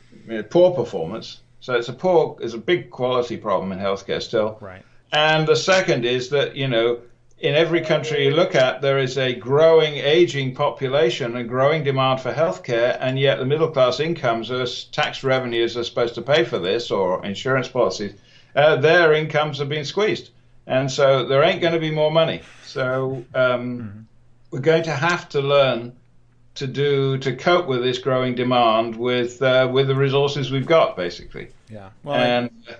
poor 0.50 0.72
performance. 0.72 1.40
So 1.60 1.74
it's 1.74 1.88
a 1.88 1.92
poor, 1.92 2.36
it's 2.40 2.54
a 2.54 2.58
big 2.58 2.90
quality 2.90 3.36
problem 3.36 3.72
in 3.72 3.78
healthcare 3.78 4.22
still. 4.22 4.58
Right. 4.60 4.82
And 5.12 5.46
the 5.46 5.56
second 5.56 6.04
is 6.04 6.28
that 6.30 6.56
you 6.56 6.68
know, 6.68 7.00
in 7.38 7.54
every 7.54 7.80
country 7.80 8.24
you 8.24 8.30
look 8.30 8.54
at, 8.54 8.80
there 8.80 8.98
is 8.98 9.18
a 9.18 9.34
growing 9.34 9.94
aging 9.94 10.54
population 10.54 11.36
and 11.36 11.48
growing 11.48 11.84
demand 11.84 12.20
for 12.20 12.32
healthcare, 12.32 12.96
and 13.00 13.18
yet 13.18 13.38
the 13.38 13.44
middle 13.44 13.70
class 13.70 14.00
incomes, 14.00 14.50
as 14.50 14.84
tax 14.84 15.24
revenues 15.24 15.76
are 15.76 15.84
supposed 15.84 16.14
to 16.14 16.22
pay 16.22 16.44
for 16.44 16.58
this, 16.58 16.90
or 16.90 17.24
insurance 17.24 17.68
policies, 17.68 18.12
uh, 18.56 18.76
their 18.76 19.12
incomes 19.12 19.58
have 19.58 19.68
been 19.68 19.84
squeezed, 19.84 20.30
and 20.66 20.90
so 20.90 21.26
there 21.26 21.42
ain't 21.42 21.60
going 21.60 21.74
to 21.74 21.80
be 21.80 21.90
more 21.90 22.10
money. 22.10 22.40
So 22.64 23.24
um, 23.34 23.78
mm-hmm. 23.78 24.00
we're 24.50 24.60
going 24.60 24.84
to 24.84 24.92
have 24.92 25.28
to 25.30 25.40
learn 25.40 25.92
to 26.54 26.66
do 26.66 27.18
to 27.18 27.34
cope 27.34 27.66
with 27.66 27.82
this 27.82 27.98
growing 27.98 28.34
demand 28.34 28.96
with 28.96 29.42
uh, 29.42 29.68
with 29.72 29.88
the 29.88 29.94
resources 29.94 30.50
we've 30.50 30.66
got, 30.66 30.96
basically. 30.96 31.48
Yeah. 31.68 31.90
Well, 32.02 32.16
and 32.16 32.50
I... 32.68 32.74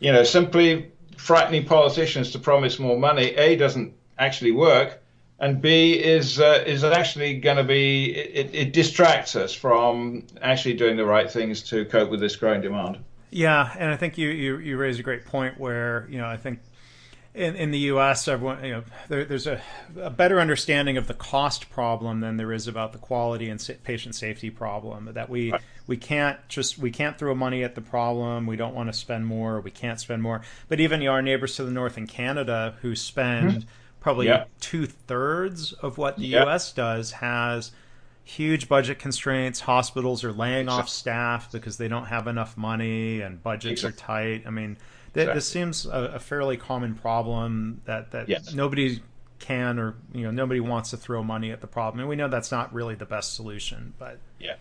you 0.00 0.12
know, 0.12 0.22
simply 0.22 0.92
frightening 1.16 1.64
politicians 1.64 2.30
to 2.30 2.38
promise 2.38 2.78
more 2.78 2.96
money, 2.96 3.34
A, 3.34 3.56
doesn't 3.56 3.92
actually 4.18 4.52
work, 4.52 5.02
and 5.40 5.60
B, 5.60 5.92
is, 5.92 6.38
uh, 6.38 6.62
is 6.64 6.84
actually 6.84 7.40
going 7.40 7.56
to 7.56 7.64
be, 7.64 8.14
it, 8.14 8.54
it 8.54 8.72
distracts 8.72 9.34
us 9.34 9.52
from 9.52 10.24
actually 10.40 10.74
doing 10.74 10.96
the 10.96 11.04
right 11.04 11.28
things 11.28 11.62
to 11.64 11.84
cope 11.86 12.10
with 12.10 12.20
this 12.20 12.36
growing 12.36 12.60
demand. 12.60 12.98
Yeah, 13.30 13.74
and 13.76 13.90
I 13.90 13.96
think 13.96 14.16
you, 14.16 14.28
you, 14.28 14.58
you 14.58 14.76
raise 14.76 15.00
a 15.00 15.02
great 15.02 15.24
point 15.24 15.58
where, 15.58 16.06
you 16.08 16.18
know, 16.18 16.26
I 16.26 16.36
think 16.36 16.60
in, 17.34 17.56
in 17.56 17.70
the 17.70 17.78
U.S., 17.78 18.26
everyone 18.26 18.64
you 18.64 18.72
know 18.72 18.84
there, 19.08 19.24
there's 19.24 19.46
a, 19.46 19.60
a, 20.00 20.10
better 20.10 20.40
understanding 20.40 20.96
of 20.96 21.06
the 21.06 21.14
cost 21.14 21.70
problem 21.70 22.20
than 22.20 22.36
there 22.36 22.52
is 22.52 22.66
about 22.66 22.92
the 22.92 22.98
quality 22.98 23.48
and 23.48 23.60
sa- 23.60 23.74
patient 23.84 24.14
safety 24.14 24.50
problem. 24.50 25.10
That 25.12 25.28
we 25.28 25.52
right. 25.52 25.60
we 25.86 25.96
can't 25.96 26.38
just 26.48 26.78
we 26.78 26.90
can't 26.90 27.18
throw 27.18 27.34
money 27.34 27.62
at 27.62 27.74
the 27.74 27.80
problem. 27.80 28.46
We 28.46 28.56
don't 28.56 28.74
want 28.74 28.88
to 28.88 28.92
spend 28.92 29.26
more. 29.26 29.60
We 29.60 29.70
can't 29.70 30.00
spend 30.00 30.22
more. 30.22 30.42
But 30.68 30.80
even 30.80 31.00
you 31.00 31.08
know, 31.08 31.14
our 31.14 31.22
neighbors 31.22 31.56
to 31.56 31.64
the 31.64 31.70
north 31.70 31.98
in 31.98 32.06
Canada, 32.06 32.76
who 32.80 32.96
spend 32.96 33.50
mm-hmm. 33.50 33.68
probably 34.00 34.26
yeah. 34.26 34.44
two 34.60 34.86
thirds 34.86 35.72
of 35.72 35.98
what 35.98 36.16
the 36.16 36.26
yeah. 36.26 36.44
U.S. 36.44 36.72
does, 36.72 37.12
has 37.12 37.72
huge 38.24 38.68
budget 38.68 38.98
constraints. 38.98 39.60
Hospitals 39.60 40.24
are 40.24 40.32
laying 40.32 40.62
exactly. 40.62 40.80
off 40.80 40.88
staff 40.88 41.52
because 41.52 41.76
they 41.76 41.88
don't 41.88 42.06
have 42.06 42.26
enough 42.26 42.56
money, 42.56 43.20
and 43.20 43.42
budgets 43.42 43.84
exactly. 43.84 44.02
are 44.02 44.38
tight. 44.38 44.46
I 44.46 44.50
mean 44.50 44.78
Th- 45.24 45.34
this 45.34 45.48
seems 45.48 45.86
a, 45.86 46.12
a, 46.14 46.18
fairly 46.18 46.56
common 46.56 46.94
problem 46.94 47.80
that 47.84 48.10
that 48.12 48.28
yes. 48.28 48.54
nobody 48.54 49.00
can 49.38 49.78
or 49.78 49.94
you 50.12 50.24
know 50.24 50.30
nobody 50.30 50.60
wants 50.60 50.90
to 50.90 50.96
throw 50.96 51.22
money 51.22 51.50
at 51.50 51.60
the 51.60 51.66
problem, 51.66 52.00
and 52.00 52.08
we 52.08 52.16
know 52.16 52.28
that's 52.28 52.50
not 52.50 52.72
really 52.72 52.94
the 52.94 53.06
best 53.06 53.34
solution. 53.34 53.94
But 53.98 54.18
yeah. 54.38 54.56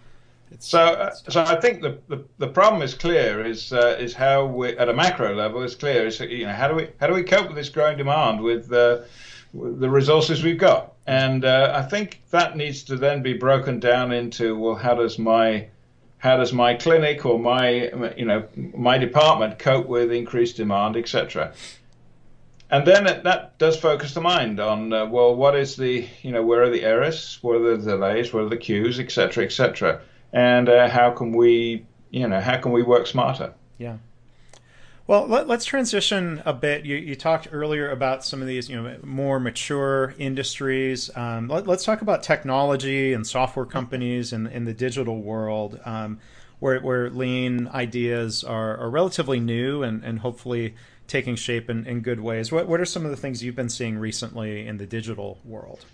so, 0.60 0.80
uh, 0.80 1.12
so 1.30 1.44
I 1.44 1.60
think 1.60 1.82
the, 1.82 2.00
the, 2.08 2.24
the 2.38 2.48
problem 2.48 2.82
is 2.82 2.94
clear. 2.94 3.46
Is 3.46 3.72
uh, 3.74 3.98
is 4.00 4.14
how 4.14 4.46
we 4.46 4.78
at 4.78 4.90
a 4.90 4.94
macro 4.94 5.36
level 5.36 5.62
is 5.64 5.76
clear. 5.76 6.08
Is 6.08 6.20
you 6.20 6.46
know 6.46 6.54
how 6.54 6.68
do 6.68 6.76
we 6.76 6.90
how 7.00 7.08
do 7.08 7.14
we 7.14 7.24
cope 7.24 7.48
with 7.48 7.56
this 7.56 7.70
growing 7.70 7.98
demand 7.98 8.42
with, 8.42 8.72
uh, 8.72 9.00
with 9.54 9.80
the 9.80 9.90
resources 9.90 10.44
we've 10.44 10.60
got? 10.60 10.94
And 11.06 11.46
uh, 11.46 11.72
I 11.76 11.84
think 11.84 12.22
that 12.32 12.58
needs 12.58 12.84
to 12.84 12.98
then 12.98 13.22
be 13.22 13.34
broken 13.34 13.80
down 13.80 14.12
into 14.12 14.58
well, 14.58 14.76
how 14.76 14.96
does 14.96 15.18
my 15.18 15.68
how 16.28 16.36
does 16.36 16.52
my 16.52 16.74
clinic 16.74 17.26
or 17.26 17.40
my 17.40 17.90
you 18.18 18.26
know 18.26 18.44
my 18.76 18.98
department 18.98 19.58
cope 19.58 19.88
with 19.88 20.12
increased 20.12 20.58
demand, 20.58 20.98
etc. 20.98 21.54
And 22.70 22.86
then 22.86 23.08
it, 23.08 23.24
that 23.24 23.58
does 23.58 23.80
focus 23.80 24.14
the 24.14 24.20
mind 24.20 24.60
on 24.60 24.92
uh, 24.92 25.06
well, 25.06 25.34
what 25.34 25.56
is 25.56 25.78
the 25.78 26.06
you 26.22 26.32
know 26.32 26.44
where 26.44 26.64
are 26.64 26.70
the 26.70 26.84
errors, 26.84 27.40
where 27.42 27.58
are 27.58 27.78
the 27.78 27.92
delays, 27.92 28.34
where 28.34 28.44
are 28.44 28.50
the 28.50 28.58
queues, 28.58 29.00
etc., 29.00 29.46
etc. 29.46 30.02
And 30.34 30.68
uh, 30.68 30.90
how 30.90 31.12
can 31.12 31.32
we 31.32 31.86
you 32.12 32.28
know 32.28 32.42
how 32.42 32.58
can 32.58 32.74
we 32.74 32.84
work 32.84 33.08
smarter? 33.08 33.54
Yeah. 33.78 33.98
Well, 35.08 35.26
let, 35.26 35.50
us 35.50 35.64
transition 35.64 36.42
a 36.46 36.52
bit. 36.52 36.84
You, 36.86 36.98
you, 36.98 37.16
talked 37.16 37.48
earlier 37.54 37.90
about 37.90 38.26
some 38.26 38.42
of 38.42 38.48
these, 38.48 38.70
you 38.70 38.76
know, 38.76 38.98
more 39.04 39.40
mature 39.40 40.14
industries. 40.18 41.10
Um, 41.16 41.48
let, 41.48 41.66
us 41.70 41.86
talk 41.86 42.02
about 42.02 42.24
technology 42.24 43.14
and 43.14 43.26
software 43.26 43.66
companies 43.66 44.34
in, 44.34 44.48
in 44.48 44.66
the 44.66 44.74
digital 44.74 45.22
world, 45.22 45.80
um, 45.86 46.20
where, 46.60 46.82
where 46.82 47.10
lean 47.10 47.70
ideas 47.70 48.44
are, 48.44 48.76
are 48.78 48.90
relatively 48.90 49.40
new 49.40 49.82
and, 49.82 50.04
and 50.04 50.20
hopefully 50.20 50.76
taking 51.08 51.38
shape 51.38 51.70
in, 51.70 51.88
in 51.88 52.02
good 52.02 52.20
ways. 52.20 52.52
What, 52.52 52.68
what 52.68 52.82
are 52.82 52.86
some 52.86 53.06
of 53.06 53.12
the 53.12 53.18
things 53.18 53.42
you've 53.42 53.56
been 53.56 53.70
seeing 53.70 53.98
recently 53.98 54.68
in 54.68 54.76
the 54.76 54.86
digital 54.86 55.40
world? 55.46 55.86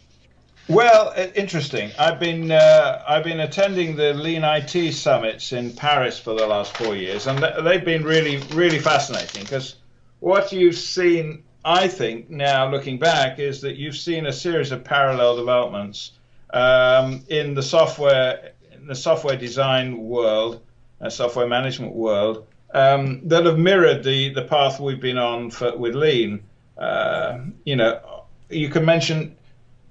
Well, 0.70 1.14
interesting. 1.36 1.92
I've 2.00 2.22
been 2.22 2.50
uh, 2.50 3.04
I've 3.06 3.26
been 3.26 3.42
attending 3.42 3.98
the 3.98 4.14
Lean 4.14 4.44
IT 4.46 4.94
summits 4.94 5.52
in 5.52 5.74
Paris 5.74 6.18
for 6.18 6.36
the 6.36 6.48
last 6.48 6.78
four 6.78 6.96
years, 6.96 7.28
and 7.28 7.46
they've 7.66 7.84
been 7.84 8.04
really 8.04 8.38
really 8.54 8.80
fascinating 8.80 9.44
because 9.44 9.76
what 10.22 10.54
you've 10.54 10.78
seen, 10.78 11.44
I 11.66 11.90
think, 11.90 12.30
now 12.30 12.72
looking 12.72 12.98
back, 12.98 13.40
is 13.40 13.60
that 13.62 13.76
you've 13.76 13.98
seen 13.98 14.26
a 14.26 14.32
series 14.32 14.72
of 14.72 14.86
parallel 14.86 15.36
developments 15.36 16.12
um, 16.54 17.26
in 17.28 17.56
the 17.56 17.64
software 17.64 18.54
in 18.72 18.88
the 18.88 18.96
software 18.96 19.36
design 19.36 19.98
world, 19.98 20.62
uh, 21.02 21.10
software 21.10 21.48
management 21.48 21.94
world, 21.94 22.48
um, 22.74 23.20
that 23.28 23.46
have 23.46 23.60
mirrored 23.60 24.02
the 24.06 24.34
the 24.34 24.44
path 24.44 24.80
we've 24.80 25.02
been 25.02 25.18
on 25.18 25.52
for, 25.52 25.76
with 25.76 25.94
Lean. 25.94 26.42
Uh, 26.78 27.40
you 27.66 27.76
know, 27.76 28.24
you 28.50 28.70
can 28.70 28.86
mention 28.86 29.36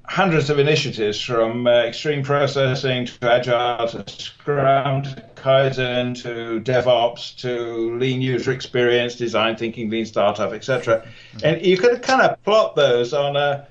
hundreds 0.04 0.50
of 0.50 0.58
initiatives 0.58 1.20
from 1.20 1.66
uh, 1.66 1.84
extreme 1.84 2.22
processing 2.22 3.06
to 3.06 3.32
agile 3.32 3.86
to 3.86 4.08
scrum 4.10 5.02
to 5.02 5.24
kaizen 5.36 6.14
to 6.20 6.60
devops 6.60 7.36
to 7.36 7.96
lean 7.98 8.20
user 8.20 8.52
experience 8.52 9.14
design 9.14 9.56
thinking 9.56 9.88
lean 9.90 10.04
startup 10.04 10.52
etc 10.52 11.00
mm-hmm. 11.00 11.46
and 11.46 11.64
you 11.64 11.76
could 11.76 12.02
kind 12.02 12.20
of 12.20 12.42
plot 12.42 12.74
those 12.74 13.12
on 13.12 13.36
a 13.36 13.66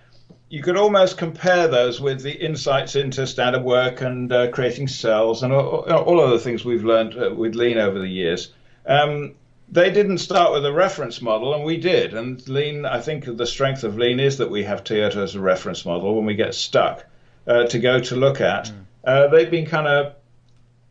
you 0.50 0.62
could 0.62 0.76
almost 0.76 1.18
compare 1.18 1.68
those 1.68 2.02
with 2.02 2.22
the 2.22 2.34
insights 2.34 2.96
into 2.96 3.26
standard 3.26 3.64
work 3.64 4.02
and 4.02 4.34
uh, 4.34 4.50
creating 4.52 4.86
cells 4.88 5.44
and 5.44 5.54
all, 5.54 5.82
all 5.92 6.20
other 6.20 6.38
things 6.38 6.66
we've 6.66 6.84
learned 6.84 7.18
uh, 7.18 7.34
with 7.34 7.56
lean 7.56 7.78
over 7.78 8.00
the 8.00 8.08
years 8.08 8.54
um, 8.88 9.34
they 9.72 9.90
didn't 9.90 10.18
start 10.18 10.52
with 10.52 10.66
a 10.66 10.74
reference 10.74 11.22
model, 11.22 11.54
and 11.54 11.64
we 11.64 11.78
did. 11.78 12.14
And 12.14 12.46
Lean, 12.48 12.86
I 12.86 13.00
think 13.00 13.26
the 13.26 13.48
strength 13.48 13.84
of 13.84 13.98
Lean 13.98 14.20
is 14.20 14.38
that 14.38 14.52
we 14.52 14.64
have 14.64 14.84
Toyota 14.84 15.18
as 15.18 15.36
a 15.36 15.40
reference 15.40 15.86
model 15.86 16.16
when 16.16 16.26
we 16.26 16.36
get 16.36 16.54
stuck 16.54 17.06
uh, 17.48 17.66
to 17.66 17.80
go 17.80 18.00
to 18.00 18.16
look 18.16 18.42
at. 18.42 18.66
Mm. 18.66 18.86
Uh, 19.04 19.28
they've 19.28 19.50
been 19.50 19.66
kind 19.66 19.88
of 19.88 20.14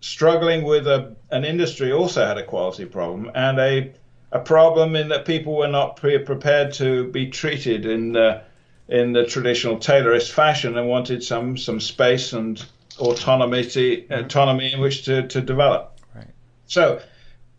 struggling 0.01 0.64
with 0.64 0.87
a, 0.87 1.14
an 1.31 1.45
industry 1.45 1.93
also 1.93 2.27
had 2.27 2.38
a 2.38 2.45
quality 2.45 2.87
problem 2.87 3.31
and 3.35 3.59
a 3.59 3.93
a 4.33 4.38
problem 4.38 4.95
in 4.97 5.09
that 5.09 5.25
people 5.25 5.57
were 5.57 5.69
not 5.69 5.97
pre- 5.97 6.19
prepared 6.19 6.73
to 6.75 7.09
be 7.09 7.29
treated 7.31 7.85
in 7.85 8.12
the, 8.12 8.43
in 8.88 9.12
the 9.12 9.25
traditional 9.27 9.79
Taylorist 9.79 10.31
fashion 10.33 10.79
and 10.79 10.88
wanted 10.88 11.23
some 11.23 11.57
some 11.57 11.81
space 11.81 12.33
and 12.33 12.64
autonomy 12.99 13.64
to, 13.64 14.03
mm. 14.03 14.25
autonomy 14.25 14.73
in 14.73 14.81
which 14.81 15.05
to, 15.05 15.27
to 15.29 15.40
develop. 15.40 15.99
Right. 16.14 16.29
So 16.66 17.03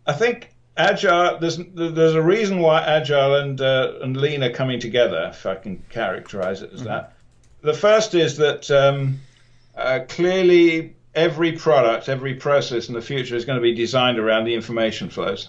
I 0.06 0.12
think 0.14 0.51
agile 0.76 1.38
there's 1.38 1.58
there's 1.74 2.14
a 2.14 2.22
reason 2.22 2.58
why 2.58 2.82
agile 2.82 3.34
and 3.36 3.60
uh, 3.60 3.92
and 4.00 4.16
lean 4.16 4.42
are 4.42 4.52
coming 4.52 4.80
together 4.80 5.28
if 5.30 5.44
i 5.44 5.54
can 5.54 5.82
characterize 5.90 6.62
it 6.62 6.72
as 6.72 6.80
mm-hmm. 6.80 6.88
that 6.88 7.12
the 7.62 7.74
first 7.74 8.14
is 8.14 8.36
that 8.38 8.70
um, 8.70 9.20
uh, 9.76 10.00
clearly 10.08 10.94
every 11.14 11.52
product 11.52 12.08
every 12.08 12.34
process 12.34 12.88
in 12.88 12.94
the 12.94 13.00
future 13.00 13.36
is 13.36 13.44
going 13.44 13.56
to 13.56 13.62
be 13.62 13.74
designed 13.74 14.18
around 14.18 14.44
the 14.44 14.54
information 14.54 15.08
flows. 15.08 15.48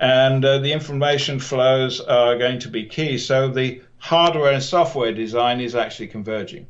And 0.00 0.44
uh, 0.44 0.58
the 0.58 0.72
information 0.72 1.40
flows 1.40 2.00
are 2.00 2.38
going 2.38 2.60
to 2.60 2.68
be 2.68 2.84
key 2.84 3.18
so 3.18 3.48
the 3.48 3.82
hardware 3.98 4.52
and 4.52 4.62
software 4.62 5.12
design 5.12 5.60
is 5.60 5.74
actually 5.74 6.06
converging. 6.08 6.66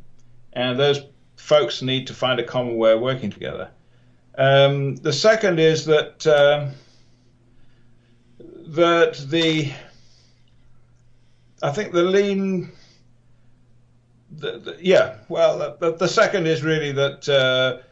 And 0.54 0.78
those 0.78 1.00
folks 1.36 1.82
need 1.82 2.06
to 2.06 2.14
find 2.14 2.40
a 2.40 2.44
common 2.44 2.76
way 2.76 2.92
of 2.92 3.00
working 3.00 3.30
together. 3.30 3.68
Um, 4.38 4.96
the 4.96 5.12
second 5.12 5.60
is 5.60 5.84
that 5.86 6.26
um, 6.26 6.70
that 8.68 9.24
the 9.28 9.72
I 11.62 11.70
think 11.72 11.92
the 11.92 12.02
lean. 12.02 12.72
The, 14.30 14.58
the, 14.58 14.76
yeah, 14.80 15.16
well, 15.28 15.76
the, 15.80 15.94
the, 15.94 16.06
second 16.06 16.46
is 16.46 16.62
really 16.62 16.92
that 16.92 17.26
uh, 17.28 17.82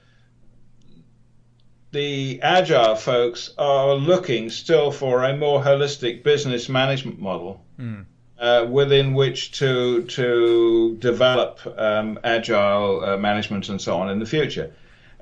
the 1.92 2.40
agile 2.42 2.94
folks 2.94 3.54
are 3.56 3.94
looking 3.94 4.50
still 4.50 4.92
for 4.92 5.24
a 5.24 5.34
more 5.34 5.62
holistic 5.62 6.22
business 6.22 6.68
management 6.68 7.18
model 7.18 7.64
mm. 7.80 8.04
uh, 8.38 8.66
within 8.68 9.14
which 9.14 9.52
to 9.52 10.02
to 10.02 10.96
develop 10.98 11.60
um, 11.78 12.18
agile 12.22 13.02
uh, 13.02 13.16
management 13.16 13.70
and 13.70 13.80
so 13.80 13.96
on 13.98 14.10
in 14.10 14.18
the 14.18 14.26
future. 14.26 14.70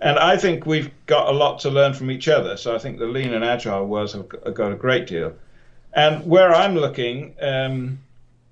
And 0.05 0.19
I 0.19 0.37
think 0.37 0.67
we've 0.67 0.91
got 1.07 1.29
a 1.29 1.33
lot 1.33 1.61
to 1.61 1.71
learn 1.71 1.95
from 1.95 2.11
each 2.11 2.29
other. 2.29 2.59
So 2.59 2.75
I 2.75 2.79
think 2.79 2.99
the 2.99 3.07
lean 3.07 3.33
and 3.33 3.43
agile 3.43 3.87
worlds 3.87 4.13
have 4.13 4.29
got 4.29 4.71
a 4.71 4.75
great 4.75 5.07
deal. 5.07 5.33
And 5.95 6.27
where 6.27 6.55
I'm 6.55 6.75
looking 6.75 7.35
um, 7.41 8.01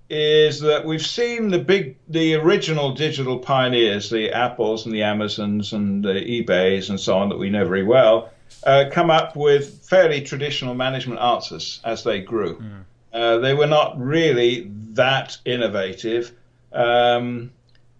is 0.08 0.60
that 0.60 0.86
we've 0.86 1.04
seen 1.04 1.50
the 1.50 1.58
big, 1.58 1.96
the 2.08 2.36
original 2.36 2.94
digital 2.94 3.38
pioneers, 3.38 4.08
the 4.08 4.30
Apples 4.30 4.86
and 4.86 4.94
the 4.94 5.02
Amazons 5.02 5.74
and 5.74 6.02
the 6.02 6.14
eBays 6.14 6.88
and 6.88 6.98
so 6.98 7.18
on 7.18 7.28
that 7.28 7.38
we 7.38 7.50
know 7.50 7.66
very 7.66 7.82
well, 7.82 8.30
uh, 8.64 8.86
come 8.90 9.10
up 9.10 9.36
with 9.36 9.84
fairly 9.84 10.22
traditional 10.22 10.74
management 10.74 11.20
answers 11.20 11.80
as 11.84 12.02
they 12.02 12.22
grew. 12.22 12.60
Mm. 12.60 12.84
Uh, 13.12 13.38
they 13.38 13.52
were 13.52 13.66
not 13.66 14.00
really 14.00 14.70
that 14.94 15.36
innovative 15.44 16.32
um, 16.72 17.50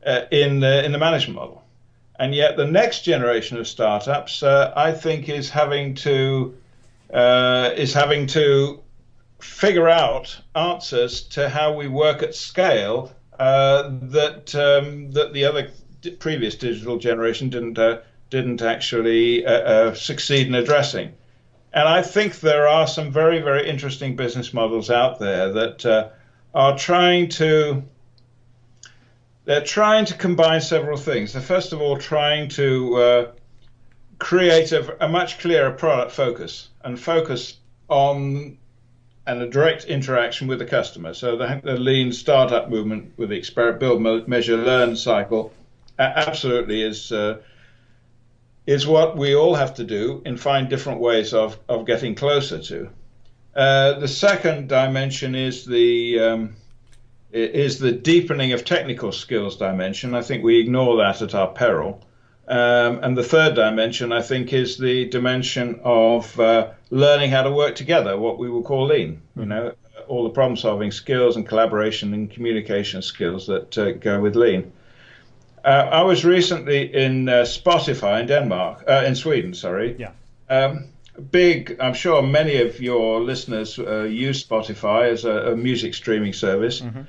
uh, 0.06 0.22
in 0.30 0.60
the 0.60 0.84
in 0.84 0.92
the 0.92 0.98
management 0.98 1.36
model, 1.36 1.61
and 2.22 2.36
yet 2.36 2.56
the 2.56 2.64
next 2.64 3.02
generation 3.02 3.58
of 3.58 3.66
startups, 3.66 4.44
uh, 4.44 4.72
I 4.76 4.92
think, 4.92 5.28
is 5.28 5.50
having 5.50 5.96
to 6.06 6.56
uh, 7.12 7.70
is 7.76 7.92
having 7.92 8.28
to 8.28 8.80
figure 9.40 9.88
out 9.88 10.40
answers 10.54 11.22
to 11.34 11.48
how 11.48 11.74
we 11.74 11.88
work 11.88 12.22
at 12.22 12.36
scale 12.36 13.12
uh, 13.40 13.90
that 14.02 14.54
um, 14.54 15.10
that 15.10 15.32
the 15.32 15.44
other 15.44 15.68
previous 16.20 16.54
digital 16.54 16.96
generation 16.96 17.50
didn't 17.50 17.76
uh, 17.76 17.98
didn't 18.30 18.62
actually 18.62 19.44
uh, 19.44 19.50
uh, 19.50 19.94
succeed 19.94 20.46
in 20.46 20.54
addressing. 20.54 21.12
And 21.72 21.88
I 21.88 22.02
think 22.02 22.38
there 22.38 22.68
are 22.68 22.86
some 22.86 23.10
very, 23.10 23.40
very 23.40 23.68
interesting 23.68 24.14
business 24.14 24.54
models 24.54 24.90
out 24.90 25.18
there 25.18 25.52
that 25.54 26.12
are 26.54 26.78
trying 26.78 27.30
to 27.30 27.82
they're 29.44 29.64
trying 29.64 30.04
to 30.06 30.14
combine 30.14 30.60
several 30.60 30.96
things. 30.96 31.32
They're 31.32 31.42
first 31.42 31.72
of 31.72 31.80
all 31.80 31.96
trying 31.96 32.48
to 32.50 32.96
uh, 32.96 33.32
create 34.18 34.72
a, 34.72 35.04
a, 35.04 35.08
much 35.08 35.40
clearer 35.40 35.72
product 35.72 36.12
focus 36.12 36.68
and 36.84 36.98
focus 36.98 37.56
on 37.88 38.58
and 39.26 39.40
a 39.40 39.48
direct 39.48 39.84
interaction 39.84 40.48
with 40.48 40.58
the 40.58 40.64
customer. 40.64 41.14
So 41.14 41.36
the, 41.36 41.60
the 41.62 41.76
lean 41.76 42.12
startup 42.12 42.68
movement 42.70 43.12
with 43.16 43.28
the 43.28 43.36
experiment, 43.36 43.80
build, 43.80 44.28
measure, 44.28 44.56
learn 44.56 44.96
cycle 44.96 45.52
absolutely 45.98 46.82
is 46.82 47.12
uh, 47.12 47.38
is 48.66 48.86
what 48.86 49.16
we 49.16 49.34
all 49.34 49.54
have 49.54 49.74
to 49.74 49.84
do 49.84 50.22
and 50.24 50.38
find 50.38 50.68
different 50.68 51.00
ways 51.00 51.34
of, 51.34 51.58
of 51.68 51.84
getting 51.84 52.14
closer 52.14 52.58
to. 52.58 52.88
Uh, 53.54 53.98
the 53.98 54.08
second 54.08 54.68
dimension 54.68 55.34
is 55.34 55.64
the 55.64 56.18
um, 56.20 56.56
is 57.32 57.78
the 57.78 57.92
deepening 57.92 58.52
of 58.52 58.64
technical 58.64 59.12
skills 59.12 59.56
dimension. 59.56 60.14
I 60.14 60.22
think 60.22 60.44
we 60.44 60.60
ignore 60.60 60.96
that 60.98 61.22
at 61.22 61.34
our 61.34 61.48
peril. 61.48 62.04
Um, 62.48 62.98
and 63.02 63.16
the 63.16 63.22
third 63.22 63.54
dimension, 63.54 64.12
I 64.12 64.20
think, 64.20 64.52
is 64.52 64.76
the 64.76 65.08
dimension 65.08 65.80
of 65.84 66.38
uh, 66.38 66.70
learning 66.90 67.30
how 67.30 67.42
to 67.42 67.50
work 67.50 67.74
together, 67.76 68.18
what 68.18 68.38
we 68.38 68.50
will 68.50 68.62
call 68.62 68.86
lean. 68.86 69.22
You 69.36 69.46
know, 69.46 69.72
all 70.08 70.24
the 70.24 70.30
problem-solving 70.30 70.90
skills 70.90 71.36
and 71.36 71.48
collaboration 71.48 72.12
and 72.12 72.30
communication 72.30 73.00
skills 73.00 73.46
that 73.46 73.78
uh, 73.78 73.92
go 73.92 74.20
with 74.20 74.36
lean. 74.36 74.72
Uh, 75.64 75.88
I 75.92 76.02
was 76.02 76.24
recently 76.24 76.92
in 76.92 77.28
uh, 77.28 77.42
Spotify 77.42 78.20
in 78.20 78.26
Denmark, 78.26 78.84
uh, 78.88 79.04
in 79.06 79.14
Sweden, 79.14 79.54
sorry. 79.54 79.96
Yeah. 79.96 80.10
Um, 80.50 80.88
big, 81.30 81.76
I'm 81.80 81.94
sure 81.94 82.20
many 82.20 82.60
of 82.60 82.80
your 82.80 83.20
listeners 83.20 83.78
uh, 83.78 84.02
use 84.02 84.44
Spotify 84.44 85.10
as 85.10 85.24
a, 85.24 85.52
a 85.52 85.56
music 85.56 85.94
streaming 85.94 86.32
service. 86.32 86.80
Mm-hmm. 86.80 87.02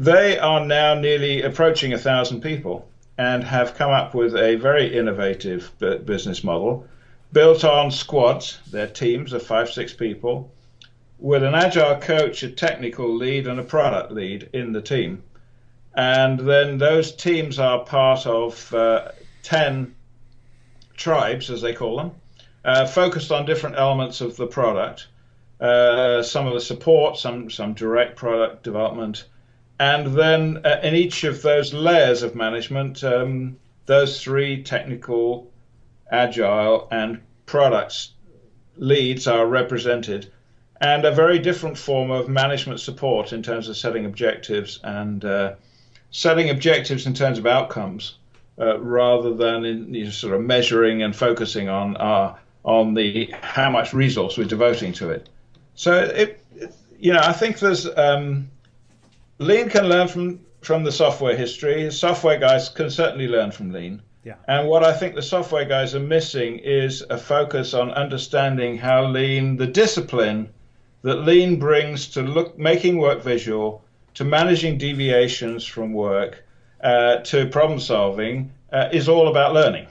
They 0.00 0.38
are 0.38 0.64
now 0.64 0.94
nearly 0.94 1.42
approaching 1.42 1.92
a 1.92 1.98
thousand 1.98 2.40
people 2.40 2.88
and 3.18 3.42
have 3.42 3.74
come 3.74 3.90
up 3.90 4.14
with 4.14 4.36
a 4.36 4.54
very 4.54 4.96
innovative 4.96 5.72
business 5.80 6.44
model 6.44 6.86
built 7.32 7.64
on 7.64 7.90
squads, 7.90 8.60
their 8.70 8.86
teams 8.86 9.32
of 9.32 9.42
five, 9.42 9.68
six 9.68 9.92
people, 9.92 10.52
with 11.18 11.42
an 11.42 11.56
agile 11.56 11.96
coach, 11.96 12.44
a 12.44 12.48
technical 12.48 13.12
lead, 13.12 13.48
and 13.48 13.58
a 13.58 13.64
product 13.64 14.12
lead 14.12 14.48
in 14.52 14.70
the 14.72 14.80
team. 14.80 15.24
And 15.94 16.38
then 16.38 16.78
those 16.78 17.10
teams 17.10 17.58
are 17.58 17.84
part 17.84 18.24
of 18.24 18.72
uh, 18.72 19.08
10 19.42 19.96
tribes, 20.96 21.50
as 21.50 21.60
they 21.60 21.74
call 21.74 21.96
them, 21.96 22.12
uh, 22.64 22.86
focused 22.86 23.32
on 23.32 23.46
different 23.46 23.74
elements 23.74 24.20
of 24.20 24.36
the 24.36 24.46
product. 24.46 25.08
Uh, 25.60 26.22
some 26.22 26.46
of 26.46 26.54
the 26.54 26.60
support, 26.60 27.18
some 27.18 27.50
some 27.50 27.74
direct 27.74 28.14
product 28.14 28.62
development, 28.62 29.24
and 29.78 30.14
then 30.14 30.60
uh, 30.64 30.80
in 30.82 30.94
each 30.94 31.24
of 31.24 31.42
those 31.42 31.72
layers 31.72 32.22
of 32.22 32.34
management, 32.34 33.04
um, 33.04 33.56
those 33.86 34.22
three 34.22 34.62
technical, 34.62 35.50
agile, 36.10 36.88
and 36.90 37.20
products 37.46 38.12
leads 38.76 39.26
are 39.26 39.46
represented, 39.46 40.30
and 40.80 41.04
a 41.04 41.12
very 41.12 41.38
different 41.38 41.78
form 41.78 42.10
of 42.10 42.28
management 42.28 42.80
support 42.80 43.32
in 43.32 43.42
terms 43.42 43.68
of 43.68 43.76
setting 43.76 44.04
objectives 44.04 44.80
and 44.84 45.24
uh, 45.24 45.54
setting 46.10 46.50
objectives 46.50 47.06
in 47.06 47.14
terms 47.14 47.38
of 47.38 47.46
outcomes, 47.46 48.16
uh, 48.60 48.78
rather 48.80 49.34
than 49.34 49.64
in 49.64 49.94
you 49.94 50.04
know, 50.04 50.10
sort 50.10 50.34
of 50.34 50.40
measuring 50.40 51.02
and 51.02 51.14
focusing 51.14 51.68
on 51.68 51.96
our 51.96 52.38
on 52.64 52.94
the 52.94 53.32
how 53.40 53.70
much 53.70 53.94
resource 53.94 54.36
we're 54.36 54.44
devoting 54.44 54.92
to 54.92 55.10
it. 55.10 55.28
So 55.74 55.94
it, 55.94 56.40
it 56.56 56.74
you 56.98 57.12
know, 57.12 57.20
I 57.22 57.32
think 57.32 57.60
there's 57.60 57.86
um, 57.96 58.50
Lean 59.38 59.68
can 59.68 59.88
learn 59.88 60.08
from 60.08 60.40
from 60.60 60.82
the 60.84 60.92
software 60.92 61.36
history. 61.36 61.90
Software 61.92 62.38
guys 62.38 62.68
can 62.68 62.90
certainly 62.90 63.28
learn 63.28 63.50
from 63.52 63.72
Lean. 63.72 64.02
Yeah. 64.24 64.34
And 64.48 64.68
what 64.68 64.84
I 64.84 64.92
think 64.92 65.14
the 65.14 65.22
software 65.22 65.64
guys 65.64 65.94
are 65.94 66.00
missing 66.00 66.58
is 66.58 67.02
a 67.08 67.16
focus 67.16 67.74
on 67.74 67.92
understanding 67.92 68.76
how 68.76 69.06
Lean, 69.06 69.56
the 69.56 69.66
discipline 69.66 70.48
that 71.02 71.20
Lean 71.20 71.58
brings 71.58 72.08
to 72.08 72.22
look 72.22 72.58
making 72.58 72.98
work 72.98 73.22
visual, 73.22 73.84
to 74.14 74.24
managing 74.24 74.78
deviations 74.78 75.64
from 75.64 75.92
work, 75.92 76.44
uh, 76.82 77.18
to 77.18 77.46
problem 77.46 77.78
solving, 77.78 78.52
uh, 78.72 78.88
is 78.92 79.08
all 79.08 79.28
about 79.28 79.54
learning, 79.54 79.86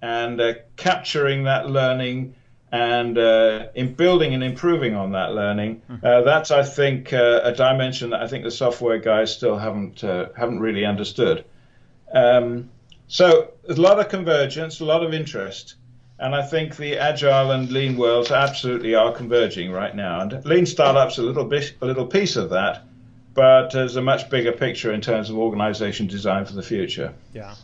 and 0.00 0.40
uh, 0.40 0.54
capturing 0.76 1.44
that 1.44 1.68
learning 1.68 2.34
and 2.72 3.16
uh, 3.16 3.66
in 3.74 3.94
building 3.94 4.34
and 4.34 4.42
improving 4.42 4.94
on 4.94 5.12
that 5.12 5.34
learning, 5.34 5.82
mm-hmm. 5.90 6.04
uh, 6.04 6.22
that's 6.22 6.50
I 6.50 6.62
think 6.62 7.12
uh, 7.12 7.40
a 7.44 7.52
dimension 7.52 8.10
that 8.10 8.22
I 8.22 8.26
think 8.26 8.44
the 8.44 8.50
software 8.50 8.98
guys 8.98 9.34
still 9.34 9.56
haven't 9.56 10.02
uh, 10.02 10.28
haven't 10.36 10.60
really 10.60 10.84
understood. 10.84 11.44
Um, 12.12 12.70
so 13.08 13.52
there's 13.64 13.78
a 13.78 13.82
lot 13.82 14.00
of 14.00 14.08
convergence, 14.08 14.80
a 14.80 14.84
lot 14.84 15.04
of 15.04 15.14
interest, 15.14 15.76
and 16.18 16.34
I 16.34 16.42
think 16.42 16.76
the 16.76 16.98
agile 16.98 17.52
and 17.52 17.70
lean 17.70 17.96
worlds 17.96 18.32
absolutely 18.32 18.96
are 18.96 19.12
converging 19.12 19.70
right 19.70 19.94
now. 19.94 20.20
And 20.20 20.44
lean 20.44 20.66
startups 20.66 21.18
a 21.18 21.22
little 21.22 21.44
bit 21.44 21.74
a 21.80 21.86
little 21.86 22.06
piece 22.06 22.34
of 22.34 22.50
that, 22.50 22.82
but 23.34 23.70
there's 23.70 23.94
a 23.94 24.02
much 24.02 24.28
bigger 24.28 24.52
picture 24.52 24.92
in 24.92 25.00
terms 25.00 25.30
of 25.30 25.38
organization 25.38 26.08
design 26.08 26.44
for 26.44 26.54
the 26.54 26.64
future. 26.64 27.14
Yeah. 27.32 27.54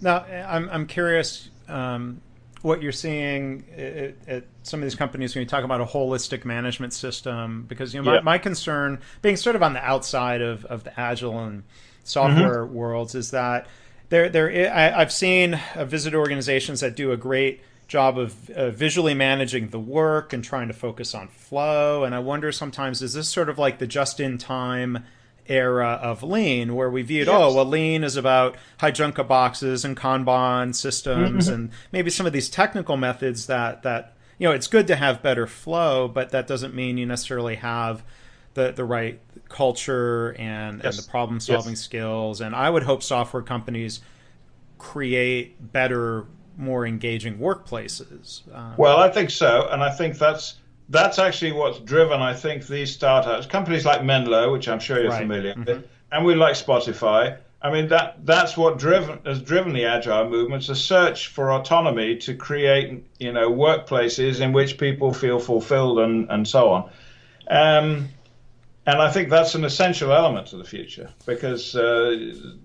Now 0.00 0.24
I'm 0.24 0.70
I'm 0.70 0.86
curious. 0.86 1.50
Um, 1.68 2.22
what 2.62 2.82
you're 2.82 2.92
seeing 2.92 3.64
at, 3.76 4.14
at, 4.26 4.44
some 4.62 4.80
of 4.80 4.84
these 4.84 4.94
companies 4.94 5.34
when 5.34 5.42
you 5.42 5.48
talk 5.48 5.64
about 5.64 5.80
a 5.80 5.84
holistic 5.84 6.44
management 6.44 6.92
system 6.92 7.64
because 7.68 7.94
you 7.94 8.00
know 8.00 8.04
my, 8.04 8.14
yeah. 8.16 8.20
my 8.20 8.38
concern 8.38 9.00
being 9.22 9.36
sort 9.36 9.56
of 9.56 9.62
on 9.62 9.72
the 9.72 9.84
outside 9.84 10.42
of, 10.42 10.64
of 10.66 10.84
the 10.84 11.00
agile 11.00 11.38
and 11.38 11.62
software 12.04 12.64
mm-hmm. 12.64 12.74
worlds 12.74 13.14
is 13.14 13.30
that 13.30 13.66
there 14.08 14.28
there 14.28 14.50
I, 14.50 14.98
have 14.98 15.12
seen 15.12 15.54
uh, 15.74 15.84
visit 15.84 16.14
organizations 16.14 16.80
that 16.80 16.96
do 16.96 17.12
a 17.12 17.16
great 17.16 17.62
job 17.86 18.18
of 18.18 18.50
uh, 18.50 18.70
visually 18.70 19.14
managing 19.14 19.68
the 19.68 19.80
work 19.80 20.32
and 20.32 20.44
trying 20.44 20.68
to 20.68 20.74
focus 20.74 21.14
on 21.14 21.28
flow 21.28 22.04
and 22.04 22.14
I 22.14 22.18
wonder 22.18 22.52
sometimes 22.52 23.00
is 23.02 23.14
this 23.14 23.28
sort 23.28 23.48
of 23.48 23.58
like 23.58 23.78
the 23.78 23.86
just 23.86 24.20
in 24.20 24.36
time 24.36 25.04
era 25.48 25.98
of 26.02 26.22
lean 26.22 26.74
where 26.74 26.90
we 26.90 27.02
viewed 27.02 27.26
yes. 27.26 27.36
oh 27.36 27.54
well 27.54 27.64
lean 27.64 28.04
is 28.04 28.16
about 28.16 28.56
Heijunka 28.80 29.26
boxes 29.26 29.84
and 29.84 29.96
kanban 29.96 30.74
systems 30.74 31.46
mm-hmm. 31.46 31.54
and 31.54 31.70
maybe 31.90 32.10
some 32.10 32.26
of 32.26 32.32
these 32.32 32.48
technical 32.48 32.96
methods 32.96 33.46
that 33.46 33.82
that 33.82 34.16
you 34.38 34.46
know 34.46 34.54
it's 34.54 34.66
good 34.66 34.86
to 34.86 34.96
have 34.96 35.22
better 35.22 35.46
flow 35.46 36.06
but 36.08 36.30
that 36.30 36.46
doesn't 36.46 36.74
mean 36.74 36.98
you 36.98 37.06
necessarily 37.06 37.56
have 37.56 38.02
the 38.54 38.72
the 38.72 38.84
right 38.84 39.20
culture 39.48 40.34
and 40.38 40.82
yes. 40.82 40.96
and 40.96 41.04
the 41.06 41.10
problem 41.10 41.40
solving 41.40 41.72
yes. 41.72 41.80
skills 41.80 42.40
and 42.40 42.54
I 42.54 42.68
would 42.68 42.82
hope 42.82 43.02
software 43.02 43.42
companies 43.42 44.00
create 44.76 45.72
better 45.72 46.26
more 46.56 46.86
engaging 46.86 47.38
workplaces 47.38 48.42
um, 48.54 48.74
well 48.76 48.98
I 48.98 49.10
think 49.10 49.30
so 49.30 49.68
and 49.70 49.82
I 49.82 49.90
think 49.90 50.18
that's 50.18 50.56
that's 50.88 51.18
actually 51.18 51.52
what's 51.52 51.78
driven, 51.80 52.20
I 52.22 52.34
think, 52.34 52.66
these 52.66 52.92
startups, 52.92 53.46
companies 53.46 53.84
like 53.84 54.04
Menlo, 54.04 54.52
which 54.52 54.68
I'm 54.68 54.80
sure 54.80 55.00
you're 55.00 55.10
right. 55.10 55.20
familiar 55.20 55.52
mm-hmm. 55.52 55.64
with, 55.64 55.88
and 56.10 56.24
we 56.24 56.34
like 56.34 56.54
Spotify. 56.54 57.38
I 57.60 57.72
mean, 57.72 57.88
that 57.88 58.24
that's 58.24 58.56
what 58.56 58.78
driven 58.78 59.18
has 59.24 59.42
driven 59.42 59.72
the 59.72 59.84
agile 59.86 60.30
movements, 60.30 60.68
a 60.68 60.76
search 60.76 61.28
for 61.28 61.52
autonomy 61.52 62.16
to 62.18 62.34
create, 62.34 63.04
you 63.18 63.32
know, 63.32 63.50
workplaces 63.50 64.40
in 64.40 64.52
which 64.52 64.78
people 64.78 65.12
feel 65.12 65.40
fulfilled 65.40 65.98
and, 65.98 66.30
and 66.30 66.46
so 66.46 66.70
on. 66.70 66.90
Um, 67.50 68.08
and 68.86 69.02
I 69.02 69.10
think 69.10 69.28
that's 69.28 69.54
an 69.54 69.64
essential 69.64 70.12
element 70.12 70.46
to 70.48 70.56
the 70.56 70.64
future 70.64 71.10
because, 71.26 71.74
uh, 71.74 72.10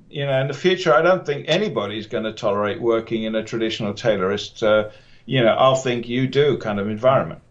you 0.09 0.25
know, 0.25 0.39
in 0.41 0.47
the 0.47 0.53
future, 0.53 0.93
I 0.93 1.01
don't 1.01 1.25
think 1.25 1.45
anybody's 1.49 2.07
going 2.07 2.23
to 2.23 2.31
tolerate 2.31 2.79
working 2.79 3.23
in 3.23 3.35
a 3.35 3.43
traditional 3.43 3.93
Taylorist, 3.93 4.63
uh, 4.63 4.91
you 5.25 5.43
know, 5.43 5.53
I'll 5.53 5.75
think 5.75 6.07
you 6.07 6.27
do 6.27 6.57
kind 6.59 6.79
of 6.79 6.87
environment. 6.87 7.41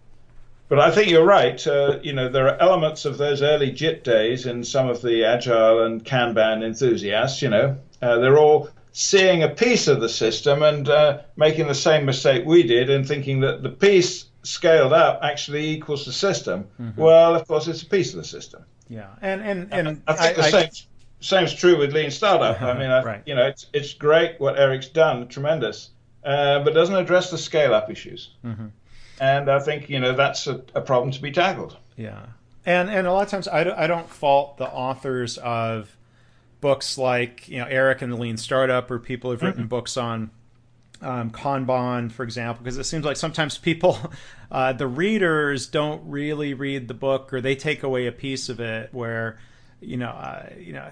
But 0.73 0.81
I 0.81 0.91
think 0.91 1.11
you're 1.11 1.23
right. 1.23 1.67
Uh, 1.67 1.99
you 2.03 2.15
know, 2.15 2.31
there 2.31 2.49
are 2.49 2.59
elements 2.59 3.05
of 3.05 3.19
those 3.19 3.43
early 3.43 3.73
JIT 3.73 4.05
days 4.05 4.47
in 4.47 4.65
some 4.65 4.89
of 4.89 5.03
the 5.03 5.23
agile 5.23 5.85
and 5.85 6.03
Kanban 6.03 6.65
enthusiasts. 6.65 7.43
You 7.43 7.51
know, 7.51 7.77
uh, 8.01 8.17
they're 8.21 8.39
all 8.39 8.71
seeing 8.93 9.43
a 9.43 9.51
piece 9.51 9.87
of 9.87 10.01
the 10.01 10.09
system 10.09 10.63
and 10.63 10.89
uh, 10.89 11.19
making 11.37 11.67
the 11.67 11.75
same 11.75 12.07
mistake 12.07 12.47
we 12.47 12.63
did 12.63 12.89
in 12.89 13.05
thinking 13.05 13.41
that 13.41 13.63
the 13.63 13.69
piece 13.69 14.31
scaled 14.45 14.95
up 14.95 15.21
actually 15.23 15.69
equals 15.69 16.07
the 16.07 16.13
system. 16.13 16.65
Mm-hmm. 16.81 16.99
Well, 16.99 17.35
of 17.35 17.47
course, 17.47 17.69
it's 17.69 17.83
a 17.83 17.87
piece 17.87 18.15
of 18.15 18.17
the 18.17 18.25
system. 18.27 18.65
Yeah, 18.89 19.09
and 19.21 19.43
and 19.43 19.75
and 19.75 20.03
I 20.09 20.15
think 20.15 20.39
I, 20.39 20.43
the 20.43 20.51
same. 20.51 20.65
I, 20.65 20.71
Same's 21.21 21.53
true 21.53 21.77
with 21.77 21.93
Lean 21.93 22.11
Startup. 22.11 22.63
I 22.63 22.73
mean, 22.79 22.91
I, 22.91 23.03
right. 23.03 23.23
you 23.27 23.35
know, 23.35 23.47
it's 23.47 23.67
it's 23.75 23.93
great 23.93 24.41
what 24.41 24.59
Eric's 24.59 24.89
done, 24.89 25.29
tremendous, 25.29 25.91
uh, 26.25 26.61
but 26.61 26.73
doesn't 26.73 26.97
address 26.97 27.31
the 27.31 27.37
scale 27.37 27.75
up 27.75 27.91
issues. 27.91 28.31
Mm-hmm 28.43 28.69
and 29.23 29.49
I 29.49 29.61
think 29.61 29.89
you 29.89 30.01
know 30.01 30.15
that's 30.15 30.49
a, 30.49 30.61
a, 30.75 30.81
problem 30.81 31.13
to 31.13 31.23
be 31.23 31.31
tackled. 31.31 31.77
Yeah, 31.97 32.27
and 32.67 32.91
and 32.91 33.07
a 33.07 33.13
lot 33.13 33.23
of 33.23 33.31
times 33.31 33.47
I 33.47 33.63
don't, 33.63 33.79
I 33.79 33.87
don't 33.87 34.11
fault 34.11 34.57
the 34.57 34.69
authors 34.69 35.39
of 35.39 35.97
books 36.61 36.99
like 36.99 37.49
you 37.49 37.59
know 37.59 37.67
Eric 37.67 38.03
and 38.03 38.13
the 38.13 38.17
Lean 38.17 38.37
Startup, 38.37 38.91
or 38.91 38.99
people 38.99 39.31
who've 39.31 39.41
written 39.41 39.63
mm-hmm. 39.63 39.69
books 39.69 39.97
on 39.97 40.33
um, 41.01 41.31
Kanban, 41.31 42.11
for 42.11 42.25
example, 42.25 42.65
because 42.65 42.79
it 42.79 42.85
seems 42.85 43.05
like 43.05 43.17
sometimes 43.17 43.59
people, 43.59 43.97
uh, 44.51 44.73
the 44.73 44.89
readers, 44.89 45.69
don't 45.69 46.03
really 46.11 46.53
read 46.53 46.89
the 46.89 46.95
book, 46.95 47.33
or 47.33 47.41
they 47.41 47.55
take 47.55 47.85
away 47.85 48.09
a 48.09 48.13
piece 48.13 48.49
of 48.49 48.59
it. 48.59 48.89
Where, 48.93 49.39
you 49.81 49.99
know, 49.99 50.11
uh, 50.11 50.49
you 50.59 50.73
know, 50.73 50.91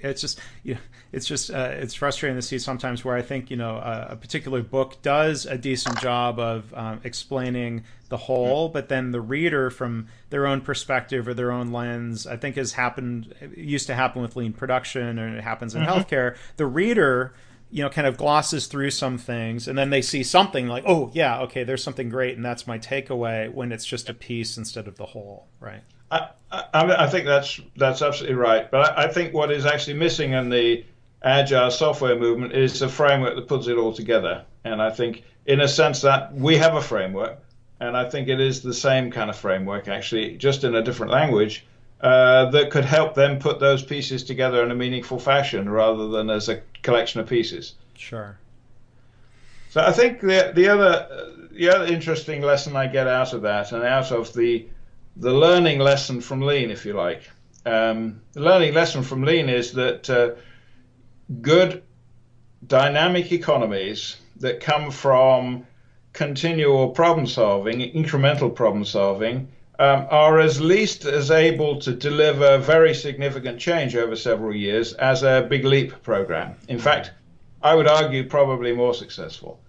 it's 0.00 0.20
just, 0.20 0.40
you 0.62 0.74
know, 0.74 0.80
it's 1.12 1.26
just, 1.26 1.50
uh, 1.50 1.70
it's 1.72 1.94
frustrating 1.94 2.36
to 2.36 2.42
see 2.42 2.58
sometimes 2.58 3.04
where 3.04 3.16
I 3.16 3.22
think, 3.22 3.50
you 3.50 3.56
know, 3.56 3.76
a, 3.76 4.08
a 4.10 4.16
particular 4.16 4.62
book 4.62 5.00
does 5.02 5.46
a 5.46 5.56
decent 5.56 6.00
job 6.00 6.38
of 6.38 6.72
um, 6.74 7.00
explaining 7.04 7.84
the 8.08 8.16
whole, 8.16 8.68
but 8.68 8.88
then 8.88 9.12
the 9.12 9.20
reader, 9.20 9.70
from 9.70 10.08
their 10.30 10.46
own 10.46 10.60
perspective 10.60 11.26
or 11.26 11.34
their 11.34 11.52
own 11.52 11.72
lens, 11.72 12.26
I 12.26 12.36
think 12.36 12.56
has 12.56 12.72
happened, 12.72 13.34
used 13.56 13.86
to 13.86 13.94
happen 13.94 14.22
with 14.22 14.36
lean 14.36 14.52
production, 14.52 15.18
and 15.18 15.36
it 15.36 15.42
happens 15.42 15.74
in 15.74 15.82
mm-hmm. 15.82 15.90
healthcare. 15.90 16.36
The 16.56 16.66
reader 16.66 17.34
you 17.70 17.82
know, 17.82 17.90
kind 17.90 18.06
of 18.06 18.16
glosses 18.16 18.68
through 18.68 18.90
some 18.90 19.18
things, 19.18 19.66
and 19.66 19.76
then 19.76 19.90
they 19.90 20.00
see 20.00 20.22
something 20.22 20.68
like, 20.68 20.84
oh 20.86 21.10
yeah, 21.12 21.40
okay, 21.40 21.64
there's 21.64 21.82
something 21.82 22.08
great, 22.08 22.36
and 22.36 22.44
that's 22.44 22.68
my 22.68 22.78
takeaway. 22.78 23.52
When 23.52 23.72
it's 23.72 23.84
just 23.84 24.08
a 24.08 24.14
piece 24.14 24.56
instead 24.56 24.86
of 24.86 24.96
the 24.96 25.06
whole, 25.06 25.48
right? 25.58 25.82
I, 26.14 26.64
I, 26.72 27.04
I 27.04 27.06
think 27.08 27.26
that's 27.26 27.60
that's 27.76 28.02
absolutely 28.02 28.36
right. 28.36 28.70
But 28.70 28.96
I, 28.96 29.04
I, 29.04 29.08
think 29.08 29.34
what 29.34 29.50
is 29.50 29.66
actually 29.66 29.94
missing 29.94 30.32
in 30.32 30.48
the 30.48 30.84
agile 31.22 31.70
software 31.70 32.18
movement 32.18 32.52
is 32.52 32.80
a 32.82 32.88
framework 32.88 33.34
that 33.34 33.48
puts 33.48 33.66
it 33.66 33.76
all 33.76 33.92
together. 33.92 34.44
And 34.64 34.80
I 34.80 34.90
think, 34.90 35.24
in 35.46 35.60
a 35.60 35.68
sense, 35.68 36.00
that 36.02 36.34
we 36.34 36.56
have 36.56 36.74
a 36.74 36.80
framework, 36.80 37.38
and 37.80 37.96
I 37.96 38.08
think 38.08 38.28
it 38.28 38.40
is 38.40 38.62
the 38.62 38.74
same 38.74 39.10
kind 39.10 39.30
of 39.30 39.36
framework, 39.36 39.88
actually, 39.88 40.36
just 40.36 40.64
in 40.64 40.74
a 40.74 40.82
different 40.82 41.12
language 41.12 41.66
uh, 42.00 42.50
that 42.50 42.70
could 42.70 42.84
help 42.84 43.14
them 43.14 43.38
put 43.38 43.60
those 43.60 43.82
pieces 43.82 44.22
together 44.24 44.62
in 44.62 44.70
a 44.70 44.74
meaningful 44.74 45.18
fashion 45.18 45.68
rather 45.68 46.08
than 46.08 46.30
as 46.30 46.48
a 46.48 46.60
collection 46.82 47.20
of 47.20 47.28
pieces. 47.28 47.74
Sure. 47.96 48.38
So 49.70 49.80
I 49.80 49.90
think 49.90 50.20
the 50.20 50.52
the 50.54 50.68
other 50.68 51.32
the 51.50 51.68
other 51.68 51.86
interesting 51.86 52.42
lesson 52.42 52.76
I 52.76 52.86
get 52.86 53.08
out 53.08 53.32
of 53.32 53.42
that 53.42 53.72
and 53.72 53.82
out 53.82 54.12
of 54.12 54.32
the 54.32 54.66
the 55.16 55.32
learning 55.32 55.78
lesson 55.78 56.20
from 56.20 56.40
Lean, 56.40 56.70
if 56.70 56.84
you 56.84 56.92
like, 56.92 57.30
um, 57.66 58.20
the 58.32 58.40
learning 58.40 58.74
lesson 58.74 59.02
from 59.02 59.22
Lean 59.22 59.48
is 59.48 59.72
that 59.72 60.10
uh, 60.10 60.30
good 61.40 61.82
dynamic 62.66 63.32
economies 63.32 64.16
that 64.40 64.60
come 64.60 64.90
from 64.90 65.66
continual 66.12 66.90
problem 66.90 67.26
solving, 67.26 67.80
incremental 67.92 68.54
problem 68.54 68.84
solving, 68.84 69.48
um, 69.78 70.06
are 70.10 70.38
as 70.38 70.60
least 70.60 71.04
as 71.04 71.30
able 71.30 71.80
to 71.80 71.92
deliver 71.92 72.58
very 72.58 72.94
significant 72.94 73.58
change 73.58 73.96
over 73.96 74.14
several 74.14 74.54
years 74.54 74.92
as 74.94 75.22
a 75.22 75.46
Big 75.48 75.64
Leap 75.64 76.02
program. 76.02 76.54
In 76.68 76.78
fact, 76.78 77.10
I 77.62 77.74
would 77.74 77.88
argue 77.88 78.28
probably 78.28 78.72
more 78.72 78.94
successful. 78.94 79.60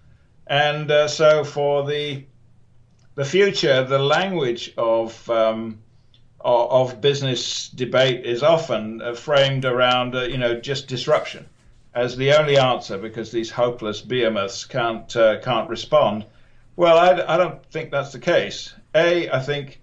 And 0.46 0.90
uh, 0.90 1.08
so 1.08 1.42
for 1.42 1.84
the 1.84 2.24
the 3.16 3.24
future, 3.24 3.82
the 3.82 3.98
language 3.98 4.72
of 4.76 5.28
um, 5.28 5.78
of 6.40 7.00
business 7.00 7.68
debate 7.70 8.24
is 8.24 8.42
often 8.44 9.02
uh, 9.02 9.14
framed 9.14 9.64
around 9.64 10.14
uh, 10.14 10.22
you 10.22 10.38
know 10.38 10.60
just 10.60 10.86
disruption 10.86 11.46
as 11.94 12.16
the 12.16 12.32
only 12.38 12.58
answer 12.58 12.98
because 12.98 13.32
these 13.32 13.50
hopeless 13.50 14.02
behemoths 14.02 14.64
can't 14.66 15.16
uh, 15.16 15.40
can't 15.40 15.68
respond. 15.68 16.24
Well, 16.76 16.98
I, 16.98 17.34
I 17.34 17.36
don't 17.38 17.64
think 17.72 17.90
that's 17.90 18.12
the 18.12 18.18
case. 18.18 18.74
A, 18.94 19.30
I 19.30 19.40
think 19.40 19.80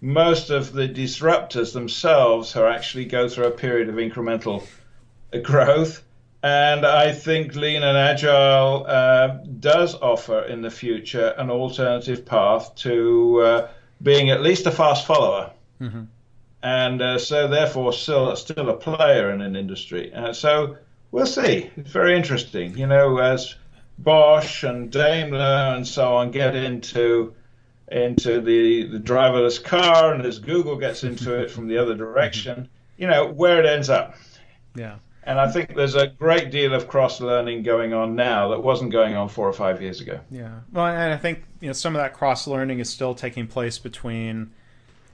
most 0.00 0.48
of 0.48 0.72
the 0.72 0.88
disruptors 0.88 1.74
themselves 1.74 2.56
are 2.56 2.66
actually 2.66 3.04
go 3.04 3.28
through 3.28 3.46
a 3.46 3.50
period 3.50 3.90
of 3.90 3.96
incremental 3.96 4.66
growth. 5.42 6.02
And 6.42 6.84
I 6.84 7.12
think 7.12 7.54
lean 7.54 7.82
and 7.84 7.96
agile 7.96 8.84
uh, 8.88 9.28
does 9.60 9.94
offer 9.94 10.42
in 10.42 10.60
the 10.60 10.70
future 10.70 11.28
an 11.38 11.50
alternative 11.50 12.26
path 12.26 12.74
to 12.76 13.40
uh, 13.40 13.68
being 14.02 14.30
at 14.30 14.42
least 14.42 14.66
a 14.66 14.72
fast 14.72 15.06
follower. 15.06 15.52
Mm-hmm. 15.80 16.02
And 16.64 17.02
uh, 17.02 17.18
so, 17.18 17.48
therefore, 17.48 17.92
still, 17.92 18.34
still 18.36 18.68
a 18.70 18.76
player 18.76 19.30
in 19.30 19.40
an 19.40 19.56
industry. 19.56 20.12
Uh, 20.12 20.32
so, 20.32 20.76
we'll 21.12 21.26
see. 21.26 21.70
It's 21.76 21.90
very 21.90 22.16
interesting. 22.16 22.76
You 22.76 22.86
know, 22.86 23.18
as 23.18 23.54
Bosch 23.98 24.64
and 24.64 24.90
Daimler 24.90 25.74
and 25.76 25.86
so 25.86 26.16
on 26.16 26.30
get 26.30 26.56
into 26.56 27.34
into 27.90 28.40
the, 28.40 28.84
the 28.84 28.98
driverless 28.98 29.62
car, 29.62 30.14
and 30.14 30.24
as 30.24 30.38
Google 30.38 30.76
gets 30.76 31.04
into 31.04 31.38
it 31.38 31.50
from 31.50 31.68
the 31.68 31.76
other 31.76 31.94
direction, 31.94 32.68
you 32.96 33.06
know, 33.06 33.26
where 33.26 33.60
it 33.60 33.66
ends 33.66 33.90
up. 33.90 34.14
Yeah. 34.74 34.96
And 35.24 35.38
I 35.38 35.50
think 35.50 35.76
there's 35.76 35.94
a 35.94 36.08
great 36.08 36.50
deal 36.50 36.74
of 36.74 36.88
cross 36.88 37.20
learning 37.20 37.62
going 37.62 37.92
on 37.94 38.16
now 38.16 38.48
that 38.48 38.62
wasn't 38.62 38.90
going 38.90 39.14
on 39.14 39.28
four 39.28 39.48
or 39.48 39.52
five 39.52 39.80
years 39.80 40.00
ago. 40.00 40.18
Yeah. 40.30 40.50
Well, 40.72 40.86
and 40.86 41.12
I 41.12 41.16
think 41.16 41.44
you 41.60 41.68
know 41.68 41.72
some 41.72 41.94
of 41.94 42.02
that 42.02 42.12
cross 42.12 42.46
learning 42.46 42.80
is 42.80 42.90
still 42.90 43.14
taking 43.14 43.46
place 43.46 43.78
between 43.78 44.52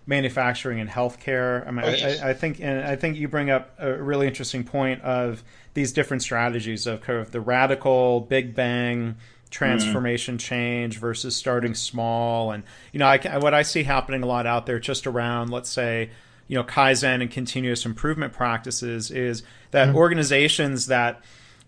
manufacturing 0.09 0.81
and 0.81 0.89
healthcare. 0.89 1.67
I 1.69 1.71
mean, 1.71 1.85
oh, 1.85 1.91
yes. 1.91 2.23
I, 2.23 2.31
I, 2.31 2.33
think, 2.33 2.61
and 2.61 2.81
I 2.81 2.97
think 2.97 3.19
you 3.19 3.29
bring 3.29 3.51
up 3.51 3.75
a 3.79 3.93
really 3.93 4.27
interesting 4.27 4.65
point 4.65 5.03
of 5.03 5.45
these 5.75 5.93
different 5.93 6.23
strategies 6.23 6.87
of 6.87 7.03
kind 7.03 7.19
of 7.19 7.31
the 7.31 7.43
radical 7.43 8.23
big 8.23 8.55
bang 8.55 9.17
transformation 9.51 10.37
mm. 10.37 10.41
change 10.41 10.99
versus 10.99 11.35
starting 11.35 11.75
small 11.75 12.51
and 12.51 12.65
you 12.93 12.99
know 12.99 13.07
I, 13.07 13.39
what 13.39 13.55
i 13.55 13.63
see 13.63 13.83
happening 13.83 14.23
a 14.23 14.27
lot 14.27 14.45
out 14.45 14.67
there 14.67 14.79
just 14.79 15.07
around 15.07 15.49
let's 15.49 15.71
say 15.71 16.11
you 16.49 16.55
know 16.55 16.65
kaizen 16.65 17.23
and 17.23 17.31
continuous 17.31 17.87
improvement 17.87 18.35
practices 18.35 19.11
is 19.11 19.43
that 19.71 19.89
mm. 19.89 19.95
organizations 19.95 20.87
that 20.87 21.21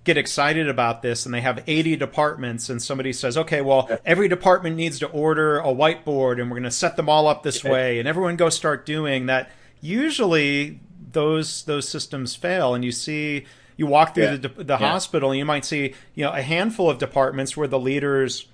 get 0.05 0.17
excited 0.17 0.69
about 0.69 1.03
this 1.03 1.27
and 1.27 1.35
they 1.35 1.41
have 1.41 1.63
80 1.67 1.97
departments 1.97 2.71
and 2.71 2.83
somebody 2.83 3.13
says 3.13 3.37
okay 3.37 3.61
well 3.61 3.89
every 4.05 4.29
department 4.29 4.77
needs 4.77 4.99
to 5.01 5.07
order 5.09 5.59
a 5.59 5.67
whiteboard 5.67 6.41
and 6.41 6.51
we're 6.51 6.57
going 6.57 6.63
to 6.63 6.71
set 6.71 6.97
them 6.97 7.09
all 7.09 7.27
up 7.27 7.43
this 7.43 7.63
way 7.63 7.99
and 7.99 8.09
everyone 8.09 8.37
go 8.37 8.49
start 8.49 8.87
doing 8.87 9.27
that 9.27 9.51
usually 9.81 10.81
those 11.13 11.65
those 11.65 11.89
systems 11.89 12.35
fail 12.35 12.75
and 12.75 12.85
you 12.85 12.93
see 12.93 13.45
you 13.77 13.87
walk 13.87 14.15
through 14.15 14.25
yeah. 14.25 14.37
the, 14.37 14.49
the 14.49 14.65
yeah. 14.65 14.77
hospital 14.77 15.31
and 15.31 15.39
you 15.39 15.45
might 15.45 15.65
see 15.65 15.95
you 16.15 16.25
know 16.25 16.33
a 16.33 16.43
handful 16.43 16.89
of 16.89 16.99
departments 16.99 17.57
where 17.57 17.69
the 17.69 17.79
leaders 17.79 18.47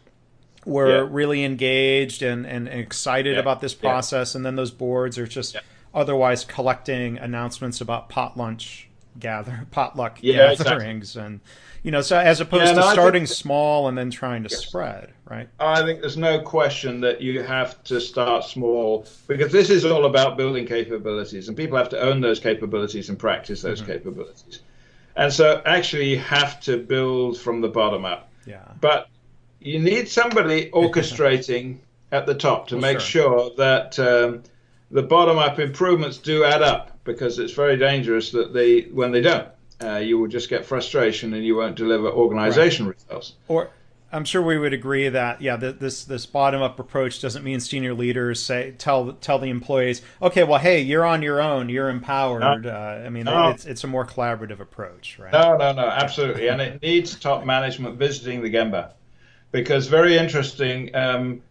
were 0.64 1.05
yeah. 1.05 1.09
really 1.09 1.44
engaged 1.44 2.22
and, 2.22 2.44
and, 2.44 2.66
excited 2.66 3.38
about 3.38 3.61
this 3.61 3.72
process 3.72 4.34
and 4.34 4.44
then 4.44 4.57
those 4.57 4.72
boards 4.72 5.16
are 5.16 5.26
just 5.26 5.57
otherwise 5.94 6.44
collecting 6.44 7.18
announcements 7.18 7.80
about 7.80 8.09
pot 8.09 8.36
lunch 8.36 8.86
gather 9.19 9.67
potluck 9.71 10.21
gatherings 10.21 11.11
exactly. 11.11 11.23
and 11.23 11.41
you 11.83 11.91
know 11.91 12.01
so 12.01 12.19
as 12.19 12.41
opposed 12.41 12.75
to 12.75 12.83
starting 12.83 13.27
small 13.27 13.89
and 13.89 13.97
then 13.97 14.11
trying 14.11 14.43
to 14.43 14.51
yes. 14.51 14.61
spread 14.61 15.12
right 15.31 15.49
i 15.61 15.83
think 15.83 16.01
there's 16.01 16.17
no 16.17 16.41
question 16.41 17.01
that 17.01 17.21
you 17.21 17.43
have 17.43 17.83
to 17.85 18.01
start 18.01 18.45
small 18.45 19.07
because 19.27 19.53
this 19.53 19.71
is 19.71 19.85
all 19.85 20.07
about 20.07 20.37
building 20.37 20.67
capabilities 20.67 21.49
and 21.49 21.57
people 21.57 21.77
have 21.77 21.89
to 21.89 22.01
own 22.01 22.21
those 22.21 22.41
capabilities 22.41 23.09
and 23.09 23.19
practice 23.19 23.62
those 23.62 23.81
mm-hmm. 23.81 23.93
capabilities 23.93 24.61
and 25.17 25.33
so 25.33 25.62
actually 25.64 26.11
you 26.11 26.19
have 26.19 26.61
to 26.61 26.77
build 26.77 27.39
from 27.39 27.61
the 27.61 27.69
bottom 27.69 28.05
up. 28.05 28.29
Yeah. 28.45 28.62
But 28.81 29.09
you 29.61 29.79
need 29.79 30.09
somebody 30.09 30.71
orchestrating 30.75 31.79
at 32.12 32.27
the 32.27 32.35
top 32.35 32.69
to 32.69 32.75
well, 32.77 32.83
make 32.83 33.01
sure, 33.01 33.39
sure 33.39 33.51
that 33.57 33.99
um, 33.99 34.43
the 34.91 35.03
bottom 35.03 35.39
up 35.39 35.59
improvements 35.59 36.18
do 36.18 36.45
add 36.45 36.62
up 36.62 36.99
because 37.05 37.39
it's 37.39 37.53
very 37.53 37.76
dangerous 37.76 38.30
that 38.30 38.53
they 38.53 38.82
when 38.82 39.12
they 39.12 39.20
don't. 39.20 39.49
Uh, 39.82 39.97
you 39.97 40.18
will 40.18 40.28
just 40.28 40.49
get 40.49 40.64
frustration 40.64 41.34
and 41.34 41.45
you 41.45 41.57
won't 41.57 41.76
deliver 41.76 42.09
organization 42.09 42.87
right. 42.87 42.95
results. 42.95 43.34
Or 43.49 43.68
I'm 44.12 44.24
sure 44.24 44.41
we 44.41 44.57
would 44.57 44.72
agree 44.72 45.09
that 45.09 45.43
yeah, 45.43 45.57
the, 45.57 45.72
this 45.72 46.05
this 46.05 46.24
bottom 46.24 46.62
up 46.62 46.78
approach 46.78 47.20
doesn't 47.20 47.45
mean 47.45 47.61
senior 47.61 47.93
leaders 47.93 48.43
say 48.43 48.74
tell 48.78 49.12
tell 49.14 49.39
the 49.39 49.51
employees, 49.51 50.03
okay, 50.22 50.45
well, 50.45 50.61
hey, 50.61 50.80
you're 50.80 51.05
on 51.05 51.22
your 51.22 51.43
own, 51.43 51.68
you're 51.68 51.91
empowered. 51.91 52.62
No. 52.62 52.70
Uh, 52.70 53.03
I 53.05 53.11
mean, 53.11 53.24
no. 53.24 53.51
it's 53.51 53.66
it's 53.66 53.84
a 53.84 53.87
more 53.87 54.07
collaborative 54.07 54.61
approach, 54.61 55.18
right? 55.18 55.32
No, 55.32 55.57
no, 55.57 55.72
no, 55.72 55.87
absolutely, 55.87 56.49
and 56.49 56.61
it 56.61 56.80
needs 56.80 57.18
top 57.18 57.45
management 57.45 57.97
visiting 57.97 58.43
the 58.43 58.51
Gemba, 58.51 58.93
because 59.51 59.89
very 59.89 60.16
interesting. 60.16 60.95
Um, 60.95 61.43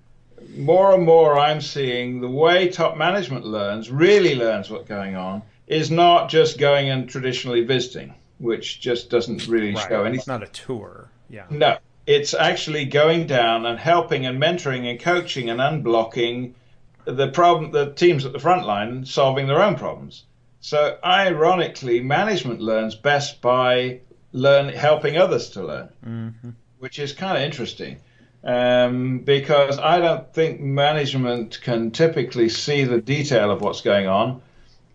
more 0.55 0.93
and 0.93 1.03
more, 1.03 1.37
I'm 1.37 1.61
seeing 1.61 2.21
the 2.21 2.29
way 2.29 2.69
top 2.69 2.97
management 2.97 3.45
learns, 3.45 3.89
really 3.89 4.35
learns 4.35 4.69
what's 4.69 4.87
going 4.87 5.15
on, 5.15 5.41
is 5.67 5.89
not 5.89 6.29
just 6.29 6.57
going 6.57 6.89
and 6.89 7.09
traditionally 7.09 7.63
visiting, 7.63 8.13
which 8.37 8.79
just 8.79 9.09
doesn't 9.09 9.47
really 9.47 9.73
right. 9.73 9.87
show 9.87 10.01
anything. 10.01 10.19
It's 10.19 10.27
not 10.27 10.43
a 10.43 10.47
tour. 10.47 11.09
Yeah. 11.29 11.45
No, 11.49 11.77
it's 12.05 12.33
actually 12.33 12.85
going 12.85 13.27
down 13.27 13.65
and 13.65 13.79
helping 13.79 14.25
and 14.25 14.41
mentoring 14.41 14.89
and 14.89 14.99
coaching 14.99 15.49
and 15.49 15.59
unblocking 15.59 16.53
the 17.05 17.27
problem 17.29 17.71
the 17.71 17.93
teams 17.93 18.25
at 18.25 18.33
the 18.33 18.39
front 18.39 18.65
line 18.65 19.05
solving 19.05 19.47
their 19.47 19.61
own 19.61 19.75
problems. 19.75 20.25
So 20.59 20.97
ironically, 21.03 22.01
management 22.01 22.59
learns 22.59 22.95
best 22.95 23.41
by 23.41 23.99
learn 24.31 24.69
helping 24.69 25.17
others 25.17 25.49
to 25.51 25.63
learn, 25.63 25.89
mm-hmm. 26.05 26.49
which 26.79 26.99
is 26.99 27.13
kind 27.13 27.37
of 27.37 27.43
interesting. 27.43 27.97
Um, 28.45 29.19
because 29.19 29.79
I 29.79 29.99
don't 29.99 30.31
think 30.33 30.61
management 30.61 31.59
can 31.61 31.89
typically 31.89 32.49
see 32.49 32.83
the 32.83 33.01
detail 33.01 33.49
of 33.49 33.61
what's 33.61 33.81
going 33.81 34.07
on, 34.07 34.41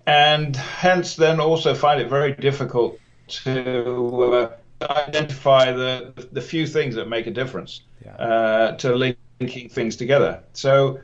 and 0.07 0.55
hence 0.55 1.17
then 1.17 1.41
also 1.41 1.75
find 1.75 2.01
it 2.01 2.09
very 2.09 2.33
difficult 2.33 2.99
to 3.45 4.33
uh, 4.35 4.51
identify 4.83 5.73
the 5.73 6.29
the 6.33 6.41
few 6.41 6.67
things 6.67 6.95
that 6.95 7.09
make 7.09 7.27
a 7.27 7.31
difference 7.33 7.83
Yeah. 8.05 8.15
uh, 8.15 8.77
to 8.77 8.95
linking 8.95 9.69
things 9.69 9.97
together. 9.97 10.43
So 10.53 11.01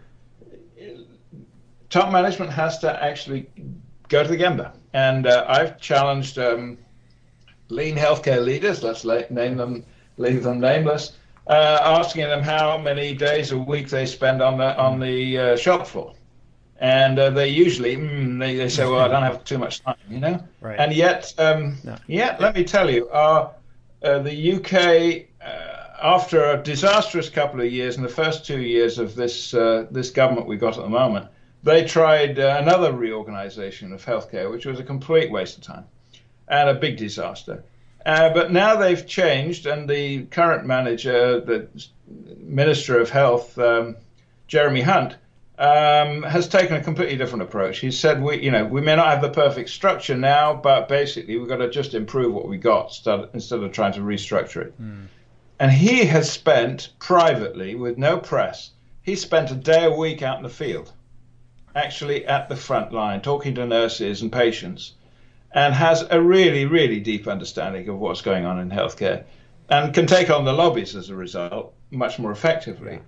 top 1.90 2.12
management 2.12 2.51
has 2.53 2.78
to 2.78 3.05
actually 3.05 3.51
go 4.09 4.22
to 4.22 4.28
the 4.28 4.36
gemba. 4.36 4.72
And 4.92 5.26
uh, 5.26 5.44
I've 5.49 5.80
challenged 5.80 6.38
um, 6.38 6.78
lean 7.68 7.97
healthcare 7.97 8.42
leaders, 8.44 8.82
let's 8.82 9.05
la- 9.05 9.22
name 9.30 9.57
them, 9.57 9.84
leave 10.16 10.42
them 10.42 10.61
nameless, 10.61 11.12
asking 11.55 12.22
them 12.22 12.42
how 12.42 12.78
many 12.78 13.14
days 13.14 13.53
a 13.53 13.59
week 13.59 13.88
they 13.88 14.07
spend 14.07 14.42
on 14.42 14.59
the 14.59 14.76
on 14.78 14.99
the 15.01 15.38
uh, 15.38 15.57
shop 15.57 15.86
floor. 15.86 16.14
And 16.78 17.18
uh, 17.18 17.30
they 17.30 17.49
usually 17.49 17.97
mm, 17.97 18.38
they, 18.38 18.57
they 18.57 18.68
say, 18.68 18.84
well, 18.84 19.01
I 19.01 19.09
don't 19.09 19.22
have 19.22 19.44
too 19.44 19.57
much 19.59 19.82
time, 19.82 19.97
you 20.11 20.20
know. 20.20 20.42
Right. 20.61 20.78
And 20.78 20.92
yet, 20.92 21.32
um, 21.38 21.78
No. 21.84 21.97
yet, 22.07 22.38
let 22.40 22.55
me 22.55 22.64
tell 22.64 22.90
you, 22.90 23.09
our, 23.09 23.55
uh, 24.03 24.18
the 24.18 24.53
UK, 24.57 25.26
uh, 25.42 25.86
after 26.03 26.51
a 26.51 26.62
disastrous 26.62 27.30
couple 27.30 27.61
of 27.62 27.72
years, 27.72 27.97
in 27.97 28.03
the 28.03 28.09
first 28.11 28.44
two 28.44 28.61
years 28.61 28.99
of 28.99 29.14
this 29.14 29.55
uh, 29.55 29.86
this 29.90 30.11
government 30.11 30.47
we 30.47 30.57
got 30.57 30.76
at 30.76 30.82
the 30.82 30.90
moment, 30.90 31.26
they 31.62 31.84
tried 31.84 32.38
uh, 32.38 32.57
another 32.61 32.92
reorganisation 32.92 33.92
of 33.92 34.05
healthcare, 34.05 34.51
which 34.51 34.66
was 34.66 34.78
a 34.78 34.84
complete 34.84 35.30
waste 35.30 35.57
of 35.57 35.62
time 35.64 35.84
and 36.49 36.68
a 36.68 36.74
big 36.74 36.97
disaster. 36.97 37.64
Uh, 38.07 38.32
but 38.32 38.52
now 38.52 38.76
they've 38.76 39.04
changed, 39.04 39.66
and 39.66 39.90
the 39.90 40.22
current 40.26 40.64
manager, 40.64 41.40
the 41.40 41.68
Minister 42.38 43.00
of 43.00 43.11
Health, 43.11 43.59
um, 43.59 43.96
Jeremy 44.46 44.82
Hunt, 44.82 45.16
um, 45.59 46.22
has 46.22 46.46
taken 46.46 46.76
a 46.76 46.82
completely 46.84 47.16
different 47.16 47.42
approach. 47.42 47.80
He 47.80 47.90
said, 47.90 48.22
"We, 48.22 48.40
you 48.40 48.52
know, 48.52 48.64
we 48.64 48.80
may 48.80 48.94
not 48.94 49.09
have 49.09 49.22
the 49.22 49.30
perfect 49.30 49.70
structure 49.70 50.16
now, 50.16 50.54
but 50.54 50.88
basically 50.88 51.36
we've 51.36 51.48
got 51.48 51.57
to 51.57 51.68
just 51.68 51.94
improve 51.94 52.32
what 52.32 52.46
we 52.46 52.59
got 52.59 52.86
instead, 52.86 53.28
instead 53.34 53.61
of 53.61 53.72
trying 53.72 53.94
to 53.94 54.00
restructure 54.00 54.62
it." 54.62 54.74
And 55.59 55.72
he 55.72 56.04
has 56.04 56.30
spent 56.30 56.90
privately, 57.00 57.74
with 57.74 57.98
no 57.98 58.18
press, 58.18 58.70
he 59.02 59.16
spent 59.16 59.50
a 59.50 59.54
day 59.54 59.84
a 59.84 59.90
week 59.90 60.22
out 60.22 60.36
in 60.36 60.42
the 60.44 60.48
field, 60.48 60.92
actually 61.74 62.24
at 62.26 62.48
the 62.48 62.57
front 62.57 62.92
line, 62.92 63.20
talking 63.20 63.54
to 63.57 63.66
nurses 63.66 64.22
and 64.22 64.30
patients, 64.30 64.92
and 65.53 65.74
has 65.74 66.05
a 66.11 66.20
really, 66.20 66.66
really 66.66 67.01
deep 67.01 67.26
understanding 67.26 67.88
of 67.88 67.99
what's 67.99 68.22
going 68.22 68.44
on 68.44 68.59
in 68.61 68.70
healthcare, 68.70 69.24
and 69.68 69.94
can 69.94 70.07
take 70.07 70.30
on 70.30 70.44
the 70.44 70.53
lobbies 70.53 70.94
as 70.94 71.11
a 71.11 71.14
result 71.14 71.74
much 71.90 72.18
more 72.18 72.32
effectively. 72.32 73.01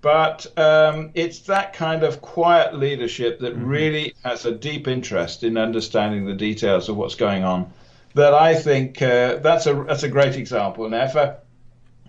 But 0.00 0.46
um, 0.56 1.10
it's 1.14 1.40
that 1.40 1.72
kind 1.72 2.02
of 2.04 2.20
quiet 2.20 2.74
leadership 2.78 3.40
that 3.40 3.54
really 3.54 4.14
has 4.24 4.46
a 4.46 4.52
deep 4.52 4.86
interest 4.86 5.42
in 5.42 5.56
understanding 5.56 6.26
the 6.26 6.34
details 6.34 6.88
of 6.88 6.96
what's 6.96 7.16
going 7.16 7.44
on. 7.44 7.72
That 8.14 8.32
I 8.32 8.54
think 8.54 9.02
uh, 9.02 9.36
that's 9.36 9.66
a 9.66 9.74
that's 9.86 10.04
a 10.04 10.08
great 10.08 10.36
example. 10.36 10.88
Now, 10.88 11.04
if 11.04 11.16
a 11.16 11.38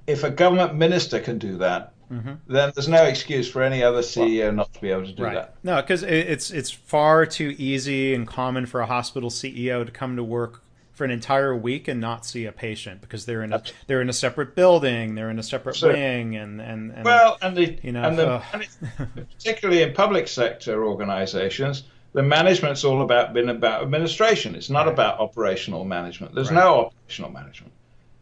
if 0.06 0.24
a 0.24 0.30
government 0.30 0.76
minister 0.76 1.20
can 1.20 1.38
do 1.38 1.58
that, 1.58 1.94
Mm-hmm. 2.12 2.54
then 2.54 2.72
there's 2.74 2.88
no 2.88 3.04
excuse 3.04 3.50
for 3.50 3.62
any 3.62 3.84
other 3.84 4.00
CEO 4.02 4.54
not 4.56 4.74
to 4.74 4.80
be 4.82 4.90
able 4.92 5.06
to 5.06 5.12
do 5.12 5.24
Right. 5.24 5.34
that. 5.36 5.56
No, 5.64 5.82
because 5.82 6.04
it's 6.04 6.52
it's 6.52 6.72
far 6.72 7.26
too 7.26 7.54
easy 7.58 8.14
and 8.14 8.26
common 8.28 8.66
for 8.66 8.80
a 8.82 8.86
hospital 8.86 9.30
CEO 9.30 9.86
to 9.86 9.92
come 9.92 10.16
to 10.16 10.24
work 10.24 10.64
for 10.94 11.04
an 11.04 11.12
entire 11.12 11.56
week 11.56 11.88
and 11.88 12.00
not 12.02 12.26
see 12.26 12.46
a 12.46 12.52
patient 12.52 13.02
because 13.02 13.26
they're 13.26 13.44
in 13.44 13.52
a 13.54 13.62
they're 13.88 14.02
in 14.02 14.10
a 14.10 14.14
separate 14.14 14.56
building, 14.56 15.16
they're 15.16 15.30
in 15.30 15.38
a 15.38 15.44
separate 15.44 15.76
Sure. 15.76 15.92
wing, 15.94 16.36
and 16.38 16.62
and, 16.62 16.92
and 16.92 17.04
Well, 17.04 17.38
and 17.42 17.56
the 17.58 17.78
You 17.84 17.92
know, 17.92 18.04
and 18.04 18.18
the 18.18 18.42
so- 18.42 19.06
particularly 19.16 19.82
in 19.84 19.94
public 19.94 20.28
sector 20.30 20.86
organisations, 20.86 21.84
the 22.14 22.24
management's 22.24 22.84
all 22.84 23.02
about 23.02 23.34
been 23.34 23.50
about 23.50 23.82
administration. 23.84 24.56
It's 24.56 24.70
not 24.70 24.88
about 24.88 25.20
operational 25.20 25.84
management. 25.86 26.34
There's 26.34 26.50
Right. 26.52 26.64
no 26.64 26.86
operational 26.86 27.32
management, 27.32 27.74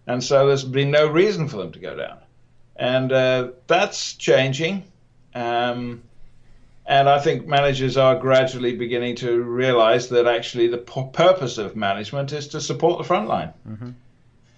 and 0.08 0.24
so 0.24 0.48
there's 0.48 0.64
been 0.66 0.92
no 0.92 1.08
reason 1.08 1.48
for 1.48 1.58
them 1.58 1.72
to 1.72 1.80
go 1.80 1.96
down, 1.96 2.18
and 2.76 3.12
uh, 3.12 3.50
that's 3.68 4.14
changing. 4.14 4.84
Um, 5.34 6.04
and 6.86 7.10
I 7.10 7.20
think 7.20 7.48
managers 7.48 7.98
are 7.98 8.16
gradually 8.16 8.76
beginning 8.76 9.16
to 9.18 9.42
realise 9.42 10.08
that 10.08 10.28
actually 10.28 10.68
the 10.68 10.78
pu- 10.78 11.10
purpose 11.12 11.58
of 11.58 11.76
management 11.76 12.32
is 12.32 12.50
to 12.50 12.62
support 12.62 13.00
the 13.00 13.04
front 13.04 13.28
line. 13.28 13.54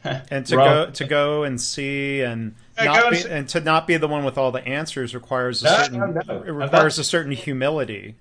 and 0.04 0.46
to 0.46 0.58
Rather- 0.58 0.86
go 0.88 0.92
to 0.92 1.06
go 1.06 1.44
and 1.44 1.60
see 1.60 2.22
and 2.22 2.54
Yeah, 2.78 2.86
not 2.86 3.04
and 3.04 3.12
be 3.12 3.18
see- 3.18 3.30
and 3.30 3.50
to 3.50 3.62
not 3.62 3.88
be 3.88 3.98
the 3.98 4.08
one 4.08 4.24
with 4.26 4.38
all 4.38 4.52
the 4.52 4.66
answers 4.68 5.16
requires 5.16 5.64
a 5.64 5.66
No, 5.66 5.78
certain 5.84 6.00
no, 6.00 6.22
no. 6.28 6.42
it 6.44 6.50
requires 6.52 7.00
a 7.00 7.04
certain 7.04 7.32
humility. 7.32 8.16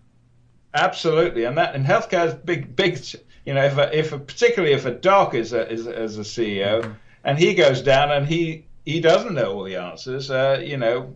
Absolutely, 0.74 1.44
and 1.44 1.56
that 1.58 1.74
in 1.74 1.84
healthcare 1.84 2.26
is 2.28 2.34
big, 2.34 2.76
big. 2.76 2.98
You 3.46 3.54
know, 3.54 3.64
if 3.64 3.78
a, 3.78 3.96
if 3.98 4.12
a, 4.12 4.18
particularly 4.18 4.74
if 4.74 4.84
a 4.84 4.90
doc 4.90 5.34
is 5.34 5.52
a, 5.52 5.70
is 5.70 5.86
as 5.86 6.18
a 6.18 6.22
CEO, 6.22 6.94
and 7.24 7.38
he 7.38 7.54
goes 7.54 7.80
down 7.82 8.10
and 8.12 8.26
he 8.26 8.64
he 8.86 9.00
doesn't 9.00 9.34
know 9.34 9.52
all 9.52 9.64
the 9.64 9.76
answers, 9.76 10.30
uh, 10.30 10.62
you 10.64 10.78
know, 10.78 11.14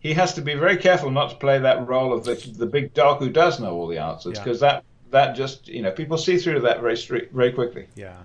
he 0.00 0.12
has 0.14 0.34
to 0.34 0.42
be 0.42 0.54
very 0.54 0.76
careful 0.76 1.10
not 1.10 1.30
to 1.30 1.36
play 1.36 1.58
that 1.60 1.86
role 1.88 2.12
of 2.12 2.24
the 2.24 2.34
the 2.58 2.66
big 2.66 2.92
dog 2.92 3.20
who 3.20 3.30
does 3.30 3.58
know 3.60 3.74
all 3.74 3.86
the 3.86 3.98
answers, 3.98 4.36
Yeah. 4.36 4.44
because 4.44 4.60
that 4.60 4.84
that 5.10 5.34
just 5.34 5.68
you 5.68 5.80
know 5.80 5.92
people 5.92 6.18
see 6.18 6.36
through 6.36 6.60
that 6.60 6.80
very 6.80 6.96
very 7.32 7.52
quickly. 7.52 7.86
Yeah. 7.94 8.16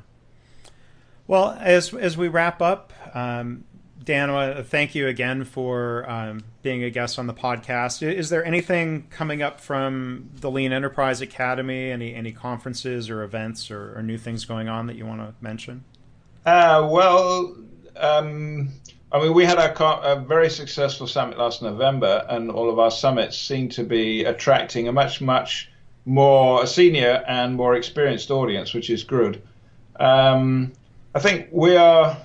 Well, 1.28 1.58
as 1.60 1.94
as 1.94 2.18
we 2.18 2.28
wrap 2.28 2.62
up, 2.62 2.92
um, 3.14 3.64
Dan, 4.04 4.64
thank 4.64 4.96
you 4.96 5.08
again 5.08 5.44
for 5.44 6.10
um, 6.10 6.46
being 6.64 6.82
a 6.84 6.90
guest 6.90 7.20
on 7.20 7.28
the 7.28 7.34
podcast. 7.34 8.02
Is 8.02 8.30
there 8.30 8.44
anything 8.46 9.08
coming 9.10 9.42
up 9.42 9.60
from 9.60 10.30
the 10.40 10.50
Lean 10.50 10.72
Enterprise 10.72 11.20
Academy? 11.22 11.92
Any 11.92 12.16
any 12.16 12.32
conferences 12.32 13.10
or 13.10 13.22
events 13.22 13.70
or, 13.70 13.98
or 13.98 14.02
new 14.02 14.18
things 14.18 14.46
going 14.46 14.70
on 14.70 14.88
that 14.88 14.96
you 14.96 15.06
want 15.06 15.20
to 15.22 15.34
mention? 15.42 15.84
Uh, 16.46 16.88
well, 16.90 17.58
um, 17.98 18.70
I 19.12 19.20
mean, 19.22 19.34
we 19.34 19.46
had 19.46 19.58
a, 19.58 19.74
co- 19.74 20.02
a 20.02 20.20
very 20.20 20.50
successful 20.50 21.08
summit 21.08 21.38
last 21.38 21.62
November, 21.62 22.26
and 22.30 22.52
all 22.52 22.70
of 22.70 22.78
our 22.78 22.92
summits 22.92 23.38
seem 23.38 23.70
to 23.70 23.84
be 23.84 24.26
attracting 24.26 24.88
a 24.88 24.92
much, 24.92 25.22
much 25.22 25.70
more 26.06 26.66
senior 26.66 27.24
and 27.28 27.56
more 27.56 27.76
experienced 27.76 28.32
audience, 28.32 28.74
which 28.74 28.90
is 28.90 29.04
good. 29.04 29.42
Um, 30.00 30.74
I 31.16 31.20
think 31.20 31.48
we 31.52 31.76
are 31.78 32.18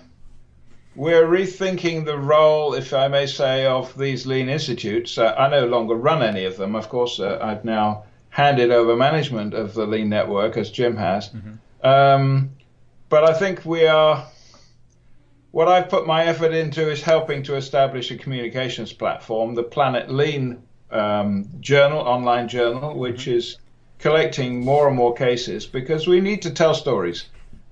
we're 0.95 1.26
rethinking 1.26 2.05
the 2.05 2.18
role, 2.18 2.74
if 2.74 2.93
I 2.93 3.09
may 3.09 3.26
say, 3.26 3.64
of 3.64 3.97
these 3.97 4.26
lean 4.26 4.49
institutes. 4.49 5.16
Uh, 5.16 5.35
I 5.39 5.49
no 5.49 5.66
longer 5.66 5.95
run 5.95 6.22
any 6.22 6.45
of 6.45 6.57
them, 6.57 6.74
of 6.76 6.89
course. 6.89 7.18
Uh, 7.18 7.39
I've 7.41 7.64
now 7.64 8.05
handed 8.28 8.70
over 8.70 8.95
management 8.97 9.55
of 9.55 9.72
the 9.74 9.87
lean 9.87 10.09
network, 10.09 10.57
as 10.57 10.70
Jim 10.70 10.97
has. 10.97 11.30
Um, 11.83 12.51
but 13.09 13.24
I 13.24 13.33
think 13.35 13.64
we 13.64 13.87
are. 13.87 14.26
What 15.53 15.68
I've 15.68 15.90
put 15.90 16.07
my 16.07 16.24
effort 16.24 16.53
into 16.55 16.90
is 16.90 17.03
helping 17.03 17.42
to 17.44 17.57
establish 17.57 18.11
a 18.11 18.16
communications 18.16 18.92
platform, 18.92 19.55
the 19.55 19.62
Planet 19.62 20.11
Lean 20.11 20.62
um, 20.90 21.46
journal, 21.61 22.00
online 22.00 22.48
journal, 22.48 22.98
which 22.98 23.28
is 23.28 23.59
collecting 23.98 24.64
more 24.64 24.88
and 24.88 24.96
more 24.96 25.14
cases 25.14 25.66
because 25.66 26.07
we 26.07 26.20
need 26.20 26.40
to 26.42 26.50
tell 26.50 26.74
stories 26.74 27.26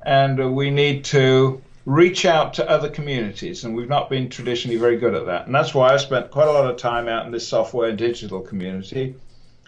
and 0.04 0.54
we 0.54 0.70
need 0.70 1.04
to 1.06 1.60
reach 1.86 2.26
out 2.26 2.52
to 2.54 2.68
other 2.70 2.88
communities, 2.90 3.64
and 3.64 3.74
we've 3.74 3.88
not 3.88 4.10
been 4.10 4.28
traditionally 4.28 4.76
very 4.76 4.98
good 4.98 5.14
at 5.14 5.24
that. 5.26 5.46
And 5.46 5.54
that's 5.54 5.74
why 5.74 5.92
I 5.92 5.96
spent 5.96 6.30
quite 6.30 6.48
a 6.48 6.52
lot 6.52 6.70
of 6.70 6.76
time 6.76 7.08
out 7.08 7.24
in 7.24 7.32
this 7.32 7.48
software 7.48 7.88
and 7.88 7.98
digital 7.98 8.40
community, 8.40 9.14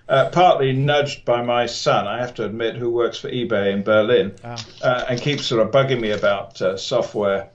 uh, 0.09 0.29
partly 0.31 0.73
nudged 0.73 1.25
by 1.25 1.43
my 1.43 1.65
son, 1.65 2.07
I 2.07 2.19
have 2.19 2.35
to 2.35 2.45
admit, 2.45 2.77
who 2.77 2.91
works 2.91 3.19
for 3.19 3.31
eBay 3.31 3.73
in 3.73 3.83
Berlin 3.83 4.35
Oh. 4.45 4.57
uh, 4.83 5.07
and 5.09 5.21
keeps 5.21 5.47
sort 5.47 5.67
of 5.67 5.73
bugging 5.73 6.01
me 6.01 6.11
about 6.11 6.61
uh, 6.61 6.77
software 6.77 7.49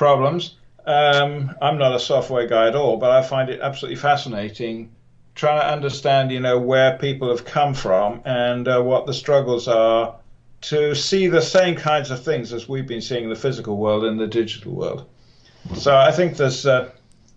problems. 0.00 0.56
Um, 0.86 1.54
I'm 1.60 1.76
not 1.76 1.94
a 1.94 2.00
software 2.00 2.46
guy 2.46 2.68
at 2.68 2.74
all, 2.74 2.96
but 2.96 3.10
I 3.10 3.20
find 3.20 3.50
it 3.50 3.60
absolutely 3.60 4.00
fascinating 4.00 4.90
trying 5.34 5.60
to 5.60 5.66
understand, 5.66 6.32
you 6.32 6.40
know, 6.40 6.58
where 6.58 6.96
people 6.96 7.28
have 7.28 7.44
come 7.44 7.74
from 7.74 8.22
and 8.24 8.66
uh, 8.66 8.80
what 8.80 9.04
the 9.04 9.12
struggles 9.12 9.68
are 9.68 10.16
to 10.62 10.94
see 10.94 11.26
the 11.26 11.42
same 11.42 11.76
kinds 11.76 12.10
of 12.10 12.24
things 12.24 12.50
as 12.54 12.66
we've 12.66 12.86
been 12.86 13.02
seeing 13.02 13.24
in 13.24 13.28
the 13.28 13.36
physical 13.36 13.76
world 13.76 14.04
in 14.04 14.16
the 14.16 14.26
digital 14.26 14.72
world. 14.72 15.04
So 15.74 15.94
I 15.94 16.10
think 16.12 16.38
there's, 16.38 16.64
uh, 16.64 16.90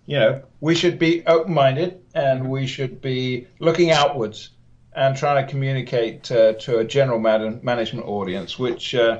you 0.06 0.18
know, 0.18 0.42
we 0.62 0.74
should 0.74 0.98
be 0.98 1.22
open-minded 1.26 2.00
and 2.14 2.48
we 2.48 2.66
should 2.66 3.02
be 3.02 3.46
looking 3.58 3.90
outwards 3.90 4.50
and 4.96 5.14
trying 5.14 5.44
to 5.44 5.50
communicate 5.50 6.32
uh, 6.32 6.54
to 6.54 6.78
a 6.78 6.84
general 6.84 7.18
man- 7.18 7.60
management 7.62 8.06
audience, 8.06 8.58
which, 8.58 8.94
uh, 8.94 9.18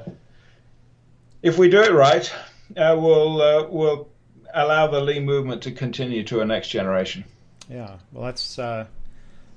if 1.43 1.59
we 1.59 1.69
do 1.69 1.83
it 1.83 1.93
right, 1.93 2.33
will 2.77 3.43
uh, 3.43 3.67
will 3.69 4.09
allow 4.53 4.87
the 4.87 5.01
lean 5.01 5.25
movement 5.25 5.63
to 5.63 5.73
continue 5.73 6.23
to 6.25 6.41
a 6.41 6.45
next 6.45 6.69
generation. 6.69 7.25
Yeah, 7.69 7.97
well, 8.13 8.27
that's 8.27 8.59
uh, 8.59 8.87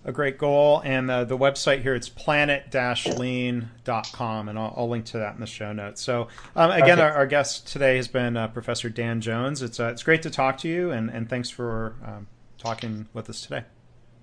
a 0.05 0.11
great 0.11 0.37
goal. 0.37 0.81
And 0.83 1.11
uh, 1.11 1.25
the 1.25 1.37
website 1.37 1.81
here, 1.81 1.93
it's 1.93 2.09
planet-lean.com, 2.09 4.49
and 4.49 4.57
I'll, 4.57 4.73
I'll 4.77 4.89
link 4.89 5.05
to 5.07 5.17
that 5.19 5.35
in 5.35 5.41
the 5.41 5.45
show 5.45 5.73
notes. 5.73 6.01
So, 6.01 6.29
um, 6.55 6.71
again, 6.71 6.99
Okay. 6.99 7.01
our, 7.01 7.11
our 7.13 7.27
guest 7.27 7.67
today 7.67 7.97
has 7.97 8.07
been 8.07 8.37
uh, 8.37 8.47
Professor 8.47 8.89
Dan 8.89 9.19
Jones. 9.21 9.61
It's, 9.61 9.79
uh, 9.79 9.89
it's 9.89 10.03
great 10.03 10.21
to 10.23 10.29
talk 10.29 10.57
to 10.59 10.69
you, 10.69 10.91
and, 10.91 11.09
and 11.09 11.29
thanks 11.29 11.49
for 11.49 11.95
um, 12.05 12.27
talking 12.57 13.07
with 13.13 13.29
us 13.29 13.41
today. 13.41 13.63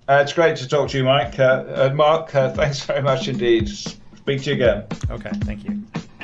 Uh, 0.08 0.20
it's 0.22 0.32
great 0.32 0.56
to 0.56 0.66
talk 0.68 0.88
to 0.90 0.98
you, 0.98 1.04
Mike. 1.04 1.38
Uh, 1.38 1.64
uh, 1.68 1.92
Mark, 1.94 2.34
uh, 2.34 2.50
thanks 2.52 2.84
very 2.84 3.02
much 3.02 3.28
indeed. 3.28 3.68
Speak 3.68 4.42
to 4.42 4.50
you 4.50 4.54
again. 4.54 4.84
Okay, 5.10 5.30
thank 5.44 5.64
you. 5.64 5.82